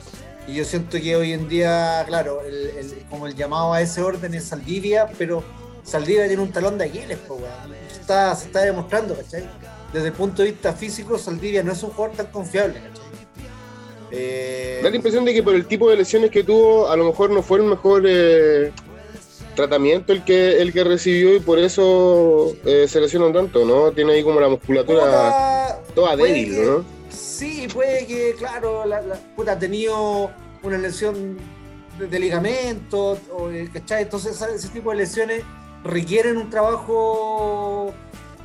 Y 0.48 0.54
yo 0.54 0.64
siento 0.64 0.98
que 1.00 1.16
hoy 1.16 1.34
en 1.34 1.50
día, 1.50 2.04
claro, 2.08 2.42
el- 2.42 3.06
como 3.10 3.28
el 3.28 3.36
llamado 3.36 3.74
a 3.74 3.82
ese 3.82 4.02
orden 4.02 4.34
es 4.34 4.46
Saldivia, 4.46 5.10
pero 5.18 5.44
Saldivia 5.84 6.28
tiene 6.28 6.42
un 6.44 6.52
talón 6.52 6.78
de 6.78 6.86
Aquiles, 6.86 7.18
po. 7.18 7.40
Está, 7.92 8.34
se 8.36 8.46
está 8.46 8.62
demostrando, 8.62 9.16
¿cachai? 9.16 9.50
Desde 9.92 10.08
el 10.08 10.14
punto 10.14 10.42
de 10.44 10.52
vista 10.52 10.74
físico, 10.74 11.18
Saldivia 11.18 11.64
no 11.64 11.72
es 11.72 11.82
un 11.84 11.90
jugador 11.92 12.16
tan 12.16 12.28
confiable, 12.28 12.76
¿cachai? 12.82 13.07
Eh, 14.12 14.80
Da 14.84 14.90
la 14.90 14.96
impresión 14.96 15.26
de 15.26 15.34
que 15.34 15.44
por 15.44 15.56
el 15.56 15.66
tipo 15.66 15.90
de 15.90 15.98
lesiones 15.98 16.32
que 16.32 16.44
tuvo, 16.44 16.88
a 16.90 16.96
lo 16.96 17.06
mejor 17.06 17.30
no 17.30 17.42
fue 17.42 17.58
el 17.60 17.66
mejor 17.66 18.04
eh, 18.08 18.72
tratamiento 19.56 20.14
el 20.14 20.24
que, 20.24 20.62
el 20.62 20.72
que 20.72 20.84
recibió 20.84 21.36
y 21.36 21.40
por 21.40 21.60
eso 21.60 22.54
eh, 22.66 22.86
se 22.88 23.02
lesionó 23.02 23.32
tanto, 23.32 23.66
¿no? 23.66 23.92
Tiene 23.92 24.14
ahí 24.14 24.24
como 24.24 24.40
la 24.40 24.48
musculatura 24.50 25.02
puta, 25.04 25.82
toda 25.96 26.16
débil, 26.16 26.54
que- 26.56 26.66
¿no? 26.66 26.86
Sí, 27.10 27.68
puede 27.74 28.06
que, 28.06 28.36
claro, 28.38 28.86
la, 28.86 29.02
la- 29.02 29.20
puta, 29.36 29.54
ha 29.54 29.60
tenido 29.60 30.32
una 30.64 30.78
lesión 30.78 31.38
de, 32.00 32.08
de 32.08 32.20
ligamento, 32.20 33.18
o, 33.32 33.50
eh, 33.52 33.70
¿cachai? 33.74 34.04
Entonces 34.04 34.40
ese 34.42 34.68
tipo 34.70 34.92
de 34.92 34.98
lesiones 34.98 35.44
requieren 35.84 36.38
un 36.38 36.50
trabajo 36.50 37.94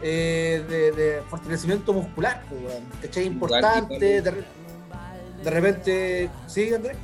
eh, 0.02 0.62
de, 0.68 0.92
de 0.92 1.20
fortalecimiento 1.30 1.92
muscular, 1.92 2.42
pues, 2.48 2.74
¿cachai? 3.02 3.26
Importante, 3.26 4.20
de, 4.22 4.32
de 5.42 5.50
repente, 5.50 6.30
¿sí, 6.46 6.72
Andrés? 6.74 6.96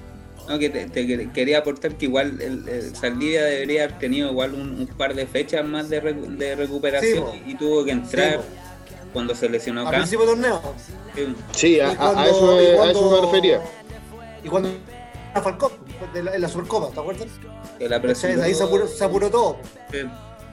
No, 0.49 0.59
que 0.59 0.71
te, 0.71 0.87
te 0.87 1.07
quer- 1.07 1.33
quería 1.33 1.59
aportar 1.59 1.95
que 1.97 2.07
igual 2.07 2.41
el, 2.41 2.67
el 2.69 2.97
Saldivia 2.97 3.45
debería 3.45 3.85
haber 3.85 3.99
tenido 3.99 4.31
igual 4.31 4.55
un, 4.55 4.81
un 4.81 4.87
par 4.87 5.15
de 5.15 5.27
fechas 5.27 5.65
más 5.65 5.91
de, 5.91 6.03
recu- 6.03 6.27
de 6.39 6.57
recuperación 6.57 7.33
Sí, 7.33 7.43
y 7.47 7.55
tuvo 7.57 7.85
que 7.85 7.91
entrar 7.91 8.41
Sí, 8.41 8.95
cuando 9.13 9.35
se 9.35 9.49
lesionó 9.51 9.83
A 9.83 9.89
acá. 9.89 9.99
principio 9.99 10.25
de 10.25 10.33
torneo. 10.33 10.63
Sí. 11.15 11.35
Sí, 11.53 11.81
a, 11.81 11.95
cuando- 11.97 12.23
eso, 12.25 12.57
me- 12.57 12.73
a 12.73 12.77
cuando- 12.77 12.91
eso 12.99 13.11
me 13.11 13.27
refería. 13.27 13.61
Y 14.43 14.49
cuando 14.49 14.71
a 15.35 15.43
Falcón, 15.43 15.73
de 16.15 16.23
la- 16.23 16.35
en 16.35 16.41
la 16.41 16.49
Supercopa, 16.49 16.95
¿te 16.95 17.01
acuerdas? 17.01 17.27
Que 17.79 17.89
la 17.89 18.01
presionó- 18.01 18.43
Ahí 18.43 18.55
se 18.55 18.63
apuró, 18.63 18.87
se 18.89 19.05
apuró 19.05 19.29
todo. 19.31 19.59
Sí. 19.93 19.99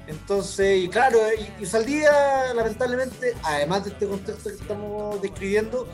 Entonces, 0.08 0.84
y 0.84 0.90
claro, 0.90 1.18
y, 1.60 1.64
y 1.64 1.66
Saldivia, 1.66 2.54
lamentablemente, 2.54 3.34
además 3.44 3.86
de 3.86 3.92
este 3.92 4.06
contexto 4.08 4.50
que 4.50 4.56
estamos 4.56 5.22
describiendo, 5.22 5.88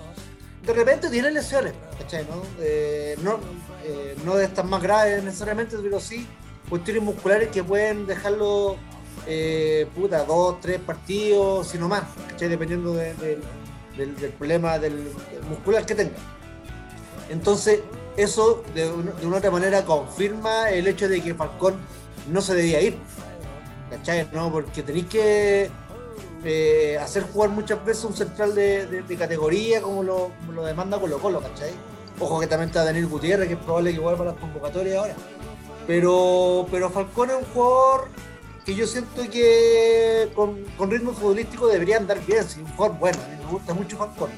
de 0.65 0.73
repente 0.73 1.09
tiene 1.09 1.31
lesiones, 1.31 1.73
¿cachai? 1.97 2.25
¿no? 2.25 2.41
Eh, 2.59 3.15
no, 3.23 3.39
eh, 3.83 4.15
no 4.25 4.35
de 4.35 4.45
estas 4.45 4.65
más 4.65 4.81
graves 4.81 5.23
necesariamente, 5.23 5.75
pero 5.81 5.99
sí 5.99 6.27
cuestiones 6.69 7.03
musculares 7.03 7.49
que 7.49 7.63
pueden 7.63 8.05
dejarlo, 8.07 8.77
eh, 9.27 9.87
puta, 9.95 10.23
dos, 10.23 10.61
tres 10.61 10.79
partidos, 10.79 11.67
si 11.67 11.77
no 11.77 11.87
más, 11.89 12.03
¿cachai? 12.29 12.47
Dependiendo 12.47 12.93
de- 12.93 13.13
de- 13.15 13.39
del, 13.97 14.15
del 14.15 14.31
problema 14.31 14.79
del, 14.79 15.11
muscular 15.49 15.85
que 15.85 15.95
tenga. 15.95 16.15
Entonces, 17.29 17.81
eso 18.17 18.63
de, 18.73 18.85
de 18.85 19.25
una 19.27 19.37
otra 19.37 19.51
manera 19.51 19.83
confirma 19.83 20.69
el 20.69 20.87
hecho 20.87 21.07
de 21.09 21.21
que 21.21 21.33
Falcón 21.33 21.75
no 22.29 22.41
se 22.41 22.53
debía 22.55 22.81
ir. 22.81 22.97
¿Cachai? 23.89 24.29
No, 24.31 24.49
porque 24.51 24.83
tenéis 24.83 25.07
que 25.07 25.69
eh, 26.43 26.97
hacer 27.01 27.23
jugar 27.23 27.49
muchas 27.49 27.83
veces 27.85 28.03
un 28.05 28.13
central 28.15 28.55
de, 28.55 28.87
de- 28.87 29.01
de 29.03 29.15
categoría 29.17 29.81
como 29.81 30.03
lo, 30.03 30.31
como 30.39 30.53
lo 30.53 30.65
demanda 30.65 30.99
Colo 30.99 31.19
Colo, 31.19 31.39
¿cachai? 31.41 31.71
Ojo 32.19 32.39
que 32.39 32.47
también 32.47 32.69
está 32.69 32.83
Daniel 32.83 33.07
Gutiérrez, 33.07 33.47
que 33.47 33.53
es 33.55 33.59
probable 33.59 33.91
que 33.91 33.97
igual 33.97 34.15
para 34.15 34.31
las 34.31 34.39
convocatorias 34.39 34.97
ahora. 34.97 35.15
Pero, 35.87 36.67
pero 36.69 36.89
Falcón 36.89 37.31
es 37.31 37.35
un 37.37 37.45
jugador 37.53 38.07
que 38.65 38.75
yo 38.75 38.85
siento 38.85 39.23
que 39.31 40.29
con, 40.35 40.63
con 40.77 40.91
ritmo 40.91 41.13
futbolístico 41.13 41.67
debería 41.67 41.97
andar 41.97 42.23
bien, 42.25 42.43
sí, 42.47 42.59
un 42.61 42.71
jugador 42.73 42.97
bueno, 42.99 43.17
a 43.23 43.27
mí 43.29 43.43
me 43.43 43.51
gusta 43.51 43.73
mucho 43.73 43.97
Falcón. 43.97 44.29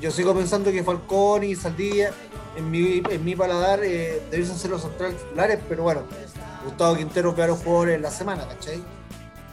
Yo 0.00 0.10
sigo 0.10 0.34
pensando 0.34 0.72
que 0.72 0.82
Falcón 0.82 1.44
y 1.44 1.54
Saldivia, 1.54 2.12
en 2.56 2.70
mi, 2.70 3.02
en 3.08 3.24
mi 3.24 3.36
paladar, 3.36 3.80
eh, 3.84 4.20
debiesen 4.30 4.58
ser 4.58 4.70
los 4.72 4.82
centrales 4.82 5.16
titulares, 5.18 5.60
pero 5.68 5.84
bueno, 5.84 6.02
Gustavo 6.64 6.96
Quintero 6.96 7.34
a 7.38 7.46
los 7.46 7.60
jugadores 7.60 7.96
en 7.96 8.02
la 8.02 8.10
semana, 8.10 8.46
¿cachai? 8.48 8.82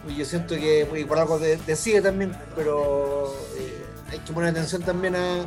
Y 0.08 0.16
yo 0.16 0.24
siento 0.24 0.54
que 0.54 0.88
y 0.98 1.04
por 1.04 1.18
algo 1.18 1.38
de- 1.38 1.56
decide 1.58 2.02
también, 2.02 2.36
pero 2.56 3.32
eh, 3.56 3.84
hay 4.10 4.18
que 4.18 4.32
poner 4.32 4.50
atención 4.50 4.82
también 4.82 5.14
a, 5.16 5.42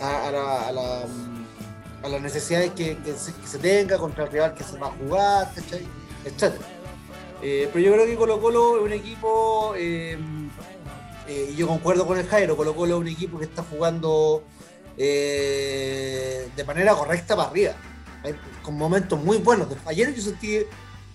a, 0.00 0.30
la- 0.30 1.04
mm, 1.06 2.04
a 2.04 2.08
las 2.08 2.20
necesidades 2.20 2.72
que, 2.72 2.98
que 2.98 3.14
se, 3.14 3.58
tenga 3.58 3.96
contra 3.98 4.24
el 4.24 4.30
rival 4.30 4.54
que 4.54 4.62
se 4.64 4.78
va 4.78 4.88
a 4.88 4.90
jugar. 4.92 5.50
Etcétera. 6.24 6.64
Eh, 7.42 7.68
pero 7.72 7.84
yo 7.84 7.92
creo 7.92 8.06
que 8.06 8.16
Colo 8.16 8.40
Colo 8.40 8.76
es 8.78 8.82
un 8.84 8.92
equipo, 8.92 9.74
eh, 9.76 10.18
eh, 11.28 11.48
y 11.52 11.56
yo 11.56 11.66
concuerdo 11.66 12.06
con 12.06 12.18
el 12.18 12.26
Jairo, 12.26 12.56
Colo 12.56 12.74
Colo 12.74 12.94
es 12.96 13.00
un 13.00 13.08
equipo 13.08 13.38
que 13.38 13.44
está 13.44 13.62
jugando 13.62 14.42
eh, 14.96 16.48
de 16.56 16.64
manera 16.64 16.94
correcta 16.94 17.36
para 17.36 17.48
arriba, 17.50 17.72
eh, 18.24 18.34
con 18.62 18.76
momentos 18.76 19.22
muy 19.22 19.38
buenos. 19.38 19.68
Ayer 19.86 20.14
yo 20.14 20.22
sentí 20.22 20.60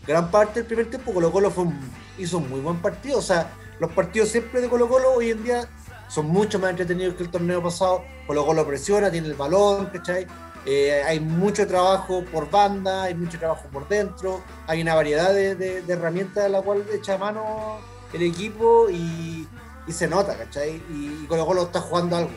gran 0.07 0.31
parte 0.31 0.59
del 0.59 0.65
primer 0.65 0.89
tiempo, 0.89 1.13
Colo 1.13 1.31
Colo 1.31 1.51
fue 1.51 1.65
un- 1.65 1.91
hizo 2.17 2.37
un 2.39 2.49
muy 2.49 2.59
buen 2.59 2.77
partido, 2.81 3.19
o 3.19 3.21
sea, 3.21 3.51
los 3.79 3.91
partidos 3.91 4.29
siempre 4.29 4.61
de 4.61 4.67
Colo 4.69 4.87
Colo 4.87 5.13
hoy 5.13 5.31
en 5.31 5.43
día 5.43 5.67
son 6.07 6.27
mucho 6.27 6.57
más 6.59 6.71
entretenidos 6.71 7.15
que 7.15 7.23
el 7.23 7.29
torneo 7.29 7.61
pasado, 7.61 8.03
Colo 8.27 8.45
Colo 8.45 8.65
presiona, 8.65 9.11
tiene 9.11 9.27
el 9.27 9.35
balón, 9.35 9.87
¿cachai? 9.87 10.25
Eh, 10.65 11.01
hay 11.05 11.19
mucho 11.19 11.65
trabajo 11.67 12.23
por 12.31 12.49
banda, 12.49 13.03
hay 13.03 13.15
mucho 13.15 13.39
trabajo 13.39 13.63
por 13.71 13.87
dentro, 13.87 14.41
hay 14.67 14.81
una 14.81 14.93
variedad 14.95 15.33
de, 15.33 15.55
de- 15.55 15.81
de 15.81 15.93
herramientas 15.93 16.45
a 16.45 16.49
la 16.49 16.61
cual 16.61 16.83
echa 16.93 17.17
mano 17.17 17.77
el 18.11 18.23
equipo 18.23 18.89
y, 18.89 19.47
y 19.87 19.91
se 19.91 20.07
nota, 20.07 20.35
¿cachai? 20.37 20.81
Y, 20.89 21.21
y 21.23 21.25
Colo 21.29 21.45
Colo 21.45 21.63
está 21.63 21.79
jugando 21.79 22.17
algo, 22.17 22.31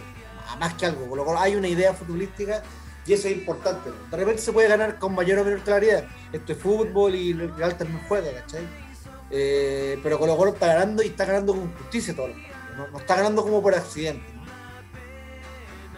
más 0.60 0.74
que 0.74 0.86
algo, 0.86 1.06
Colo 1.08 1.24
Colo 1.24 1.40
hay 1.40 1.56
una 1.56 1.66
idea 1.68 1.94
futbolística 1.94 2.62
y 3.06 3.12
eso 3.14 3.28
es 3.28 3.34
importante. 3.34 3.90
De 4.10 4.16
repente 4.16 4.40
se 4.42 4.52
puede 4.52 4.68
ganar 4.68 4.98
con 4.98 5.14
mayor 5.14 5.38
o 5.40 5.44
menor 5.44 5.60
claridad. 5.60 6.04
Esto 6.32 6.52
es 6.52 6.58
fútbol 6.58 7.14
y 7.14 7.30
el 7.32 7.54
Real 7.56 7.76
también 7.76 8.00
juega, 8.08 8.32
¿cachai? 8.32 8.62
Eh, 9.30 9.98
pero 10.02 10.18
Colo 10.18 10.36
Colo 10.36 10.52
está 10.52 10.66
ganando 10.68 11.02
y 11.02 11.06
está 11.06 11.24
ganando 11.24 11.54
con 11.54 11.72
justicia 11.74 12.14
partidos, 12.14 12.34
no, 12.76 12.86
no 12.88 12.98
está 12.98 13.16
ganando 13.16 13.42
como 13.42 13.62
por 13.62 13.74
accidente. 13.74 14.22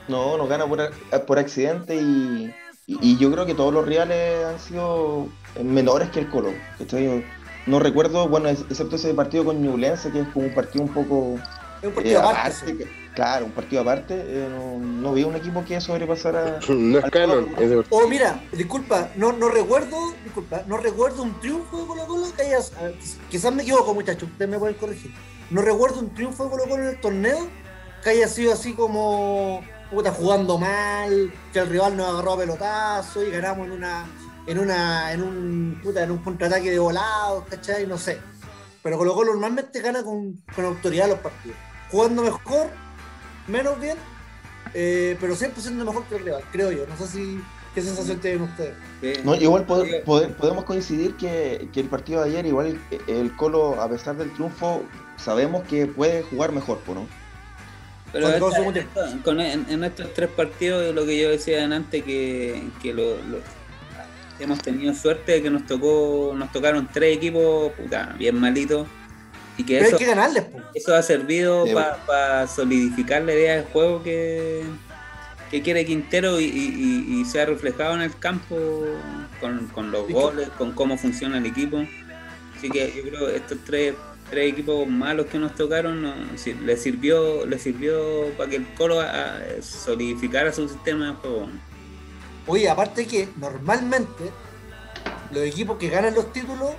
¿no? 0.08 0.36
No, 0.36 0.46
gana 0.46 0.66
por, 0.66 0.90
por 1.26 1.38
accidente 1.38 1.94
y, 1.96 2.54
y- 2.86 2.98
y 3.00 3.18
yo 3.18 3.32
creo 3.32 3.46
que 3.46 3.54
todos 3.54 3.72
los 3.72 3.86
reales 3.86 4.44
han 4.44 4.58
sido 4.60 5.28
menores 5.62 6.10
que 6.10 6.20
el 6.20 6.28
Colo. 6.30 6.52
¿cachai? 6.78 7.24
No 7.66 7.78
recuerdo, 7.80 8.28
bueno, 8.28 8.48
ex- 8.50 8.64
excepto 8.70 8.96
ese 8.96 9.14
partido 9.14 9.44
con 9.44 9.62
Ñublense, 9.62 10.10
que 10.12 10.20
es 10.20 10.28
como 10.28 10.46
un 10.46 10.54
partido 10.54 10.84
un 10.84 10.92
poco 10.92 11.36
Es 11.80 11.88
un 11.88 11.94
partido 11.94 12.20
eh, 12.20 12.22
aparte. 12.22 12.40
aparte, 12.50 12.84
sí. 12.84 12.90
Claro, 13.14 13.46
un 13.46 13.52
partido 13.52 13.82
aparte. 13.82 14.14
eh, 14.16 14.48
no, 14.50 14.78
no 14.78 15.12
vi 15.12 15.24
un 15.24 15.36
equipo 15.36 15.64
que 15.64 15.80
sobrepasara. 15.80 16.58
No 16.68 16.98
es 16.98 17.10
canon. 17.10 17.48
es 17.58 17.70
de- 17.70 17.84
Oh, 17.90 18.08
mira, 18.08 18.42
disculpa, 18.52 19.08
no, 19.16 19.32
no 19.32 19.48
recuerdo, 19.48 19.96
disculpa, 20.24 20.62
no 20.66 20.76
recuerdo 20.76 21.22
un 21.22 21.38
triunfo 21.40 21.80
de 21.80 21.86
Colo 21.86 22.06
Colo 22.06 22.26
que 22.36 22.42
hayas, 22.42 22.72
quizás 23.30 23.52
me 23.54 23.62
equivoco 23.62 23.94
muchachos, 23.94 24.28
ustedes 24.30 24.50
me 24.50 24.58
pueden 24.58 24.76
corregir. 24.76 25.12
No 25.50 25.62
recuerdo 25.62 26.00
un 26.00 26.14
triunfo 26.14 26.44
de 26.44 26.50
Colo 26.50 26.64
Colo 26.64 26.82
en 26.82 26.88
el 26.90 27.00
torneo 27.00 27.38
que 28.02 28.10
haya 28.10 28.28
sido 28.28 28.52
así 28.52 28.74
como 28.74 29.62
puta 29.90 30.10
jugando 30.12 30.58
mal, 30.58 31.32
que 31.52 31.58
el 31.60 31.68
rival 31.68 31.96
nos 31.96 32.08
agarró 32.08 32.32
a 32.32 32.38
pelotazo 32.38 33.22
y 33.22 33.30
ganamos 33.30 33.66
en 33.66 33.72
una, 33.72 34.06
en 34.46 34.58
una, 34.58 35.12
en 35.12 35.22
un 35.22 35.80
puta, 35.82 36.02
en 36.02 36.10
un 36.10 36.18
contraataque 36.18 36.70
de 36.70 36.78
volados, 36.78 37.44
¿cachai? 37.48 37.86
No 37.86 37.96
sé. 37.96 38.18
Pero 38.82 38.98
Colo 38.98 39.14
Colo 39.14 39.32
normalmente 39.32 39.80
gana 39.80 40.02
con, 40.02 40.42
con 40.54 40.64
autoridad 40.64 41.08
los 41.08 41.18
partidos. 41.20 41.56
Jugando 41.90 42.22
mejor, 42.22 42.68
menos 43.46 43.80
bien, 43.80 43.96
eh, 44.74 45.16
pero 45.20 45.34
siempre 45.36 45.62
siendo 45.62 45.84
mejor 45.84 46.04
que 46.04 46.16
el 46.16 46.24
rival, 46.24 46.42
creo 46.52 46.72
yo. 46.72 46.86
No 46.86 46.96
sé 46.96 47.06
si 47.06 47.40
qué 47.74 47.82
sensación 47.82 48.18
tienen 48.20 48.42
ustedes. 48.42 49.24
No, 49.24 49.34
igual 49.34 49.64
po- 49.64 49.84
pode- 50.04 50.28
podemos 50.28 50.64
coincidir 50.64 51.14
que, 51.16 51.68
que 51.72 51.80
el 51.80 51.88
partido 51.88 52.22
de 52.22 52.30
ayer, 52.30 52.46
igual 52.46 52.78
el, 52.90 53.14
el 53.14 53.36
Colo, 53.36 53.80
a 53.80 53.88
pesar 53.88 54.16
del 54.16 54.32
triunfo, 54.32 54.82
sabemos 55.16 55.64
que 55.68 55.86
puede 55.86 56.22
jugar 56.22 56.52
mejor, 56.52 56.78
¿no? 56.88 57.06
Pero 58.12 58.28
esta- 58.48 58.62
con- 59.24 59.40
en, 59.40 59.66
en 59.68 59.84
estos 59.84 60.14
tres 60.14 60.30
partidos, 60.30 60.94
lo 60.94 61.04
que 61.04 61.20
yo 61.20 61.30
decía 61.30 61.64
antes, 61.64 62.02
que, 62.04 62.62
que 62.80 62.94
lo, 62.94 63.16
lo- 63.24 63.40
hemos 64.40 64.60
tenido 64.60 64.92
suerte 64.94 65.32
de 65.32 65.42
que 65.42 65.50
nos 65.50 65.64
tocó 65.64 66.32
nos 66.36 66.50
tocaron 66.50 66.88
tres 66.92 67.16
equipos 67.16 67.72
puta, 67.72 68.14
bien 68.18 68.38
malitos 68.40 68.86
y 69.56 69.64
que 69.64 69.74
Pero 69.74 69.86
eso, 69.86 69.96
hay 69.96 69.98
que 70.04 70.06
ganarles, 70.10 70.44
po. 70.44 70.58
eso 70.74 70.94
ha 70.94 71.02
servido 71.02 71.66
Sí, 71.66 71.74
para 72.06 72.46
solidificar 72.48 73.22
la 73.22 73.34
idea 73.34 73.56
de 73.56 73.62
juego 73.64 74.02
que, 74.02 74.62
que 75.50 75.62
quiere 75.62 75.84
Quintero 75.84 76.40
y, 76.40 76.44
y- 76.44 77.24
se 77.24 77.40
ha 77.40 77.46
reflejado 77.46 77.94
en 77.94 78.02
el 78.02 78.18
campo 78.18 78.56
con, 79.40 79.66
con 79.68 79.90
los 79.90 80.08
goles, 80.08 80.48
con 80.58 80.72
cómo 80.72 80.96
funciona 80.98 81.38
el 81.38 81.46
equipo. 81.46 81.84
Así 82.56 82.68
que 82.70 82.92
yo 82.96 83.02
creo 83.02 83.26
que 83.28 83.36
estos 83.36 83.58
tres, 83.64 83.94
tres 84.30 84.52
equipos 84.52 84.86
malos 84.86 85.26
que 85.26 85.38
nos 85.38 85.54
tocaron 85.54 86.02
no, 86.02 86.14
sí, 86.36 86.54
le 86.54 86.76
sirvió 86.76 87.44
le 87.46 87.58
sirvió 87.58 88.28
para 88.36 88.50
que 88.50 88.56
el 88.56 88.66
Colo 88.74 89.00
a- 89.00 89.10
a 89.10 89.38
solidificara 89.62 90.52
su 90.52 90.68
sistema 90.68 91.08
de 91.08 91.14
juego. 91.14 91.48
Oye, 92.46 92.68
aparte 92.68 93.06
que 93.06 93.28
normalmente 93.36 94.24
los 95.32 95.42
equipos 95.42 95.78
que 95.78 95.88
ganan 95.88 96.14
los 96.14 96.32
títulos, 96.32 96.70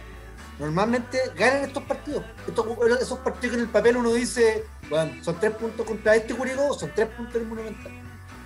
normalmente 0.60 1.20
ganan 1.36 1.64
estos 1.64 1.84
partidos. 1.84 2.24
Estos, 2.48 2.66
esos 3.02 3.20
partidos 3.20 3.56
que 3.56 3.62
en 3.62 3.68
el 3.68 3.72
papel 3.72 3.98
uno 3.98 4.14
dice, 4.14 4.64
bueno, 4.90 5.24
son 5.24 5.40
tres 5.40 5.52
puntos 5.52 5.86
contra 5.86 6.16
este 6.16 6.34
Curicó, 6.34 6.74
son 6.74 6.92
tres 6.96 7.08
puntos 7.08 7.36
en 7.36 7.42
el 7.42 7.48
Monumental. 7.48 7.92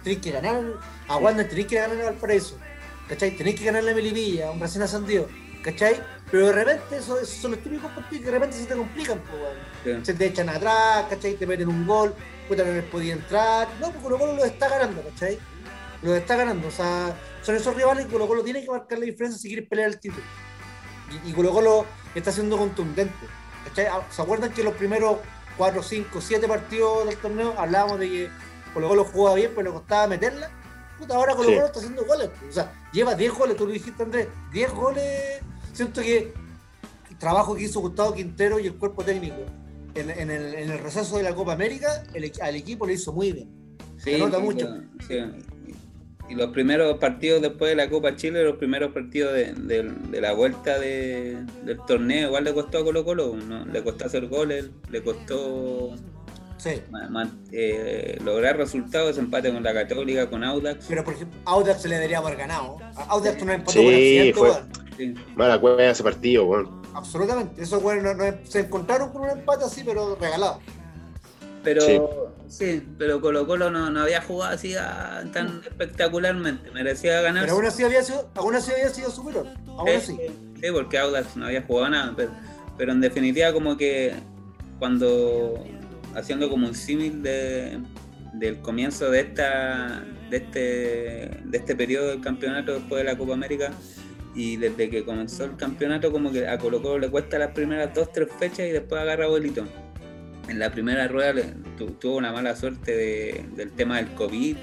Tenéis 0.04 0.22
que 0.22 0.32
ganar 0.32 0.64
a 1.08 1.18
Wander, 1.18 1.48
tenéis 1.48 1.68
que 1.68 1.76
ganar 1.76 2.00
a 2.00 2.06
Valparaíso. 2.06 2.58
¿Cachai? 3.08 3.32
Tenéis 3.32 3.60
que 3.60 3.66
ganar 3.66 3.88
a 3.88 3.94
Melipilla, 3.94 4.48
a 4.48 4.52
un 4.52 4.60
recién 4.60 4.84
ascendido. 4.84 5.28
¿cachai? 5.64 6.02
Pero 6.32 6.48
de 6.48 6.54
repente 6.54 6.98
esos, 6.98 7.22
esos 7.22 7.36
son 7.36 7.52
los 7.52 7.62
típicos 7.62 7.92
partidos 7.92 8.20
que 8.20 8.32
de 8.32 8.32
repente 8.32 8.58
se 8.58 8.66
te 8.66 8.76
complican, 8.76 9.22
weón. 9.32 10.00
Sí. 10.00 10.06
se 10.06 10.14
te 10.14 10.26
echan 10.28 10.50
atrás, 10.50 11.06
¿cachai? 11.10 11.36
Te 11.36 11.48
meten 11.48 11.68
un 11.68 11.88
gol, 11.88 12.14
puta, 12.48 12.64
no 12.64 12.74
les 12.74 12.84
podía 12.86 13.14
entrar. 13.14 13.68
No, 13.80 13.88
porque 13.88 14.04
Colo 14.04 14.20
Colo 14.20 14.34
lo 14.34 14.46
está 14.46 14.70
ganando, 14.70 15.02
¿cachai? 15.04 15.40
Lo 16.02 16.16
está 16.16 16.36
ganando, 16.36 16.68
o 16.68 16.72
sea, 16.72 17.16
son 17.42 17.56
esos 17.56 17.76
rivales 17.76 18.06
que 18.06 18.12
Colo 18.12 18.28
Colo 18.28 18.44
tiene 18.44 18.64
que 18.64 18.70
marcar 18.70 19.00
la 19.00 19.06
diferencia 19.06 19.40
si 19.40 19.48
quiere 19.48 19.64
pelear 19.64 19.90
el 19.90 20.00
título. 20.00 20.24
Y, 21.26 21.30
y 21.30 21.34
Colo 21.34 21.52
Colo 21.52 21.86
está 22.16 22.32
siendo 22.32 22.58
contundente, 22.58 23.26
¿cachai? 23.66 23.86
Ah, 23.88 24.06
¿Se 24.10 24.22
acuerdan 24.22 24.52
que 24.52 24.64
los 24.64 24.74
primeros 24.76 25.18
4, 25.58 25.84
5, 25.84 26.22
7 26.22 26.48
partidos 26.48 27.08
del 27.08 27.18
torneo 27.18 27.54
hablábamos 27.58 28.00
de 28.00 28.10
que 28.10 28.30
Colo 28.74 28.88
Colo 28.90 29.04
jugaba 29.06 29.36
bien, 29.36 29.52
pero 29.56 29.70
le 29.70 29.74
costaba 29.74 30.08
meterla? 30.08 30.50
Puta, 30.98 31.16
ahora 31.16 31.36
Colo 31.36 31.50
Sí. 31.50 31.56
Colo 31.56 31.66
está 31.68 31.80
haciendo 31.80 32.06
goles, 32.06 32.30
o 32.48 32.52
sea, 32.52 32.74
lleva 32.92 33.16
10 33.16 33.34
goles, 33.34 33.58
tú 33.58 33.66
lo 33.66 33.72
dijiste 33.72 34.04
Andrés, 34.04 34.28
10 34.52 34.72
goles. 34.72 35.40
Siento 35.74 36.02
que 36.02 36.34
el 37.10 37.18
trabajo 37.18 37.56
que 37.56 37.64
hizo 37.64 37.80
Gustavo 37.80 38.14
Quintero 38.14 38.60
y 38.60 38.68
el 38.68 38.76
cuerpo 38.76 39.04
técnico 39.04 39.38
en, 39.96 40.10
en 40.10 40.30
el, 40.32 40.54
en 40.56 40.72
el 40.72 40.80
receso 40.80 41.18
de 41.18 41.24
la 41.24 41.34
Copa 41.34 41.54
América, 41.54 42.04
el 42.14 42.32
al 42.42 42.56
equipo 42.56 42.86
le 42.86 42.94
hizo 42.94 43.14
muy 43.14 43.32
bien. 43.32 43.50
Sí, 43.98 44.12
Se 44.12 44.18
nota 44.18 44.40
mucho. 44.40 44.68
sí. 45.08 45.20
Y 46.30 46.36
los 46.36 46.52
primeros 46.52 46.98
partidos 47.00 47.42
después 47.42 47.72
de 47.72 47.76
la 47.76 47.90
Copa 47.90 48.16
Chile, 48.16 48.44
los 48.44 48.58
primeros 48.58 48.92
partidos 48.94 49.34
de, 49.34 49.54
de- 49.54 49.84
de 50.10 50.22
la 50.22 50.34
vuelta 50.34 50.78
de- 50.80 51.38
del 51.66 51.78
torneo, 51.88 52.28
igual 52.28 52.44
le 52.44 52.54
costó 52.54 52.78
a 52.80 52.84
Colo 52.84 53.04
Colo, 53.04 53.36
¿no? 53.36 53.66
le 53.66 53.84
costó 53.84 54.06
hacer 54.06 54.28
goles, 54.28 54.70
le 54.92 55.02
costó 55.02 55.96
Sí. 56.58 56.82
ma- 56.92 57.10
ma- 57.10 57.32
eh, 57.52 58.18
lograr 58.24 58.58
resultados, 58.58 59.18
empate 59.18 59.52
con 59.52 59.64
la 59.64 59.74
Católica, 59.74 60.30
con 60.30 60.44
Audax. 60.44 60.86
Pero 60.88 61.04
por 61.04 61.14
ejemplo, 61.16 61.40
Audax 61.46 61.82
se 61.82 61.88
le 61.90 61.96
debería 61.96 62.20
haber 62.20 62.36
ganado. 62.36 62.78
Audax 63.08 63.44
no 63.44 63.52
empató 63.54 63.72
Sí, 63.72 63.80
por 63.80 63.94
accidente, 63.94 64.34
fue-. 64.34 64.96
Sí. 64.98 65.14
Mala 65.36 65.60
cueva 65.60 65.84
ese 65.86 66.04
partido, 66.04 66.46
weón. 66.46 66.82
Absolutamente. 66.94 67.64
Esos 67.64 67.82
weones 67.82 68.04
no- 68.04 68.14
no- 68.14 68.38
se 68.44 68.60
encontraron 68.60 69.12
con 69.12 69.22
un 69.24 69.30
empate 69.30 69.64
así, 69.64 69.84
pero 69.86 70.16
regalado. 70.20 70.60
Pero 71.64 72.29
Sí. 72.50 72.84
pero 72.98 73.22
Colo 73.22 73.46
Colo 73.48 73.70
no, 73.70 73.90
no 73.92 74.02
había 74.02 74.22
jugado 74.22 74.54
así 74.56 74.74
ah, 74.76 75.24
tan 75.32 75.62
espectacularmente, 75.64 76.72
merecía 76.72 77.22
ganar. 77.22 77.44
Pero 77.44 77.56
aún 77.56 77.66
así 77.66 77.84
había 77.84 78.02
sido, 78.04 78.30
aún 78.36 78.56
así 78.56 78.72
había 78.72 78.90
sido 78.90 79.10
superior. 79.12 79.48
Aún 79.68 79.88
Sí, 79.88 79.96
así. 79.96 80.18
sí, 80.62 80.68
porque 80.74 80.98
Audax 80.98 81.38
no 81.38 81.46
había 81.46 81.62
jugado 81.62 81.90
nada, 81.92 82.14
pero, 82.18 82.32
pero 82.78 82.92
en 82.92 83.02
definitiva 83.02 83.54
como 83.54 83.78
que 83.78 84.14
cuando 84.80 85.64
haciendo 86.16 86.50
como 86.50 86.68
un 86.68 86.76
símil 86.76 87.22
de, 87.22 87.80
del 88.34 88.60
comienzo 88.62 89.12
de 89.12 89.20
esta 89.22 90.04
de 90.30 90.38
este 90.38 90.60
de 91.46 91.58
este 91.58 91.76
periodo 91.76 92.10
del 92.10 92.22
campeonato 92.22 92.74
después 92.74 93.04
de 93.04 93.12
la 93.12 93.18
Copa 93.18 93.34
América 93.34 93.72
y 94.36 94.58
desde 94.58 94.90
que 94.90 95.04
comenzó 95.06 95.46
el 95.46 95.56
campeonato 95.56 96.12
como 96.12 96.32
que 96.32 96.48
a 96.48 96.58
Colo 96.58 96.82
Colo 96.82 97.00
le 97.00 97.10
cuesta 97.10 97.38
las 97.40 97.52
primeras 97.52 97.94
dos 97.94 98.12
tres 98.12 98.30
fechas 98.40 98.68
y 98.68 98.72
después 98.72 99.02
agarra 99.02 99.28
vuelito. 99.28 99.66
En 100.50 100.60
la 100.60 100.72
primera 100.72 101.08
rueda 101.08 101.34
tu- 101.78 101.92
tuvo 101.92 102.18
una 102.18 102.32
mala 102.32 102.56
suerte 102.56 102.96
de- 102.96 103.46
del 103.56 103.72
tema 103.72 103.98
del 103.98 104.08
COVID, 104.16 104.56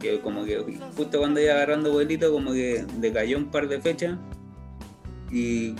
que 0.00 0.20
como 0.20 0.44
que 0.44 0.58
justo 0.96 1.18
cuando 1.18 1.40
iba 1.40 1.54
agarrando 1.54 1.90
vuelito 1.92 2.30
como 2.32 2.52
que 2.52 2.84
decayó 2.98 3.38
un 3.38 3.50
par 3.50 3.66
de 3.68 3.80
fechas 3.80 4.16
y 5.30 5.74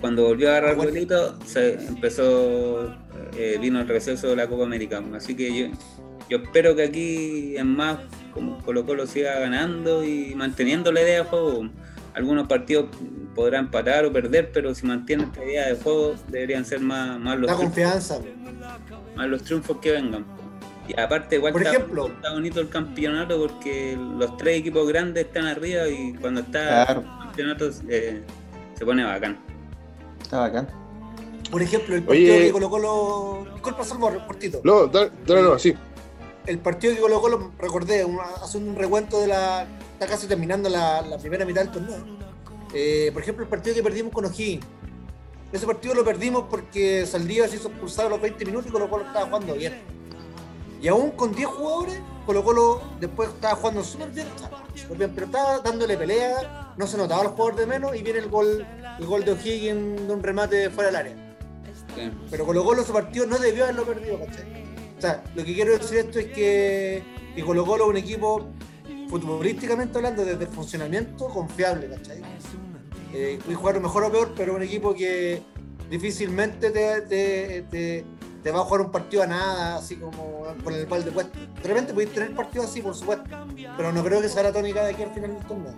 cuando 0.00 0.24
volvió 0.24 0.48
a 0.48 0.56
agarrar 0.56 0.76
vuelito 0.76 1.38
se 1.46 1.74
empezó 1.86 2.94
eh, 3.36 3.58
vino 3.60 3.80
el 3.80 3.88
receso 3.88 4.28
de 4.28 4.36
la 4.36 4.46
Copa 4.48 4.64
América. 4.64 5.02
Así 5.14 5.34
que 5.36 5.56
yo, 5.56 5.66
yo 6.28 6.38
espero 6.38 6.74
que 6.74 6.82
aquí 6.84 7.56
en 7.56 7.68
más 7.68 7.98
como 8.32 8.58
Colo 8.62 8.84
Colo 8.86 9.06
siga 9.06 9.38
ganando 9.38 10.04
y 10.04 10.34
manteniendo 10.34 10.90
la 10.92 11.02
idea 11.02 11.22
de 11.22 11.28
juego 11.28 11.68
algunos 12.14 12.46
partidos 12.48 12.86
podrán 13.34 13.66
empatar 13.66 14.04
o 14.04 14.12
perder 14.12 14.50
pero 14.52 14.74
si 14.74 14.86
mantienen 14.86 15.26
esta 15.28 15.44
idea 15.44 15.66
de 15.68 15.76
juego 15.76 16.14
deberían 16.28 16.64
ser 16.64 16.80
más, 16.80 17.18
más 17.20 17.38
los 17.38 17.46
Da 17.48 17.56
triunfos 17.56 17.64
confianza. 17.64 18.18
más 19.16 19.28
los 19.28 19.42
triunfos 19.42 19.76
que 19.78 19.92
vengan. 19.92 20.24
Y 20.88 20.98
aparte, 20.98 21.36
igual 21.36 21.52
Por 21.52 21.62
está, 21.62 21.74
ejemplo. 21.74 22.06
está 22.06 22.32
bonito 22.32 22.60
el 22.60 22.68
campeonato 22.70 23.38
porque 23.38 23.96
los 24.18 24.36
tres 24.38 24.58
equipos 24.60 24.88
grandes 24.88 25.26
están 25.26 25.46
arriba 25.46 25.86
y 25.88 26.14
cuando 26.14 26.40
está 26.40 26.84
Claro. 26.86 27.00
el 27.00 27.06
campeonato 27.26 27.70
eh, 27.88 28.22
se 28.74 28.84
pone 28.86 29.04
bacán. 29.04 29.38
Está 30.22 30.38
bacán. 30.40 30.68
Por 31.50 31.62
ejemplo, 31.62 31.94
el 31.94 32.02
partido 32.02 32.34
Oye. 32.34 32.46
que 32.46 32.52
Colo 32.52 32.70
Colo. 32.70 33.46
Disculpa, 33.54 33.84
Salvo, 33.84 34.26
cortito. 34.26 34.60
No, 34.64 34.86
dale, 34.86 35.10
dale, 35.26 35.42
no, 35.42 35.58
sí. 35.58 35.74
El 36.48 36.58
partido 36.58 36.94
que 36.94 37.00
Colo 37.00 37.20
Colo, 37.20 37.52
recordé, 37.58 38.04
un- 38.04 38.18
haciendo 38.42 38.70
un 38.70 38.76
recuento 38.76 39.20
de 39.20 39.28
la. 39.28 39.66
Está 39.92 40.06
casi 40.06 40.26
terminando 40.26 40.68
la, 40.68 41.02
la 41.02 41.18
primera 41.18 41.44
mitad 41.44 41.62
del 41.62 41.70
torneo. 41.70 41.96
Eh, 42.74 43.10
por 43.12 43.22
ejemplo, 43.22 43.44
el 43.44 43.48
partido 43.50 43.74
que 43.76 43.82
perdimos 43.82 44.12
con 44.12 44.24
O'Higgins. 44.24 44.64
Ese 45.52 45.66
partido 45.66 45.94
lo 45.94 46.04
perdimos 46.04 46.44
porque 46.50 47.06
Saldivia 47.06 47.48
se 47.48 47.56
hizo 47.56 47.68
expulsar 47.68 48.06
a 48.06 48.08
los 48.10 48.20
20 48.20 48.44
minutos 48.44 48.68
y 48.68 48.72
Colo 48.72 48.88
Colo 48.90 49.06
estaba 49.06 49.26
jugando 49.26 49.54
bien. 49.54 49.80
Y 50.80 50.88
aún 50.88 51.10
con 51.12 51.32
10 51.34 51.48
jugadores, 51.48 52.00
Colo 52.26 52.44
Colo 52.44 52.82
después 53.00 53.30
estaba 53.30 53.54
jugando 53.56 53.82
súper 53.82 54.10
bien, 54.10 55.12
pero 55.14 55.26
estaba 55.26 55.58
dándole 55.60 55.96
pelea, 55.96 56.72
no 56.76 56.86
se 56.86 56.96
notaba 56.98 57.24
los 57.24 57.32
jugadores 57.32 57.60
de 57.60 57.66
menos 57.66 57.96
y 57.96 58.02
viene 58.02 58.18
el 58.20 58.28
gol, 58.28 58.64
el 58.98 59.06
gol 59.06 59.24
de 59.24 59.32
O'Higgins 59.32 60.06
de 60.06 60.12
un 60.12 60.22
remate 60.22 60.68
fuera 60.70 60.90
del 60.90 60.96
área. 60.96 61.14
Sí. 61.96 62.12
Pero 62.30 62.44
Colo 62.44 62.62
Colo 62.64 62.82
ese 62.82 62.92
partido 62.92 63.26
no 63.26 63.38
debió 63.38 63.64
haberlo 63.64 63.84
perdido, 63.84 64.18
¿cachai? 64.24 64.67
O 64.98 65.00
sea, 65.00 65.22
lo 65.34 65.44
que 65.44 65.54
quiero 65.54 65.78
decir 65.78 65.98
esto 65.98 66.18
es 66.18 66.26
que, 66.26 67.02
que 67.36 67.44
Colo 67.44 67.64
Colo 67.64 67.84
es 67.84 67.90
un 67.90 67.96
equipo, 67.96 68.48
futbolísticamente 69.08 69.96
hablando, 69.96 70.24
desde 70.24 70.44
el 70.44 70.50
funcionamiento, 70.50 71.28
confiable, 71.28 71.88
¿cachai? 71.88 72.20
Eh, 73.14 73.38
puede 73.42 73.56
jugar 73.56 73.80
mejor 73.80 74.04
o 74.04 74.10
peor, 74.12 74.34
pero 74.36 74.54
un 74.56 74.62
equipo 74.62 74.92
que 74.94 75.40
difícilmente 75.88 76.70
te, 76.70 77.00
te, 77.02 77.62
te- 77.70 78.04
te 78.42 78.50
va 78.52 78.60
a 78.60 78.64
jugar 78.64 78.82
un 78.82 78.90
partido 78.90 79.22
a 79.22 79.26
nada, 79.26 79.76
así 79.76 79.96
como 79.96 80.46
con 80.62 80.74
el 80.74 80.86
balde 80.86 81.10
puesto. 81.10 81.38
De 81.62 81.68
repente 81.68 81.92
podéis 81.92 82.12
tener 82.12 82.34
partidos 82.34 82.66
así, 82.66 82.82
por 82.82 82.94
supuesto, 82.94 83.24
pero 83.76 83.92
no 83.92 84.02
creo 84.04 84.20
que 84.20 84.28
sea 84.28 84.42
la 84.42 84.52
tónica 84.52 84.84
de 84.84 84.92
aquí 84.92 85.02
al 85.02 85.10
final 85.14 85.34
del 85.34 85.46
torneo. 85.46 85.74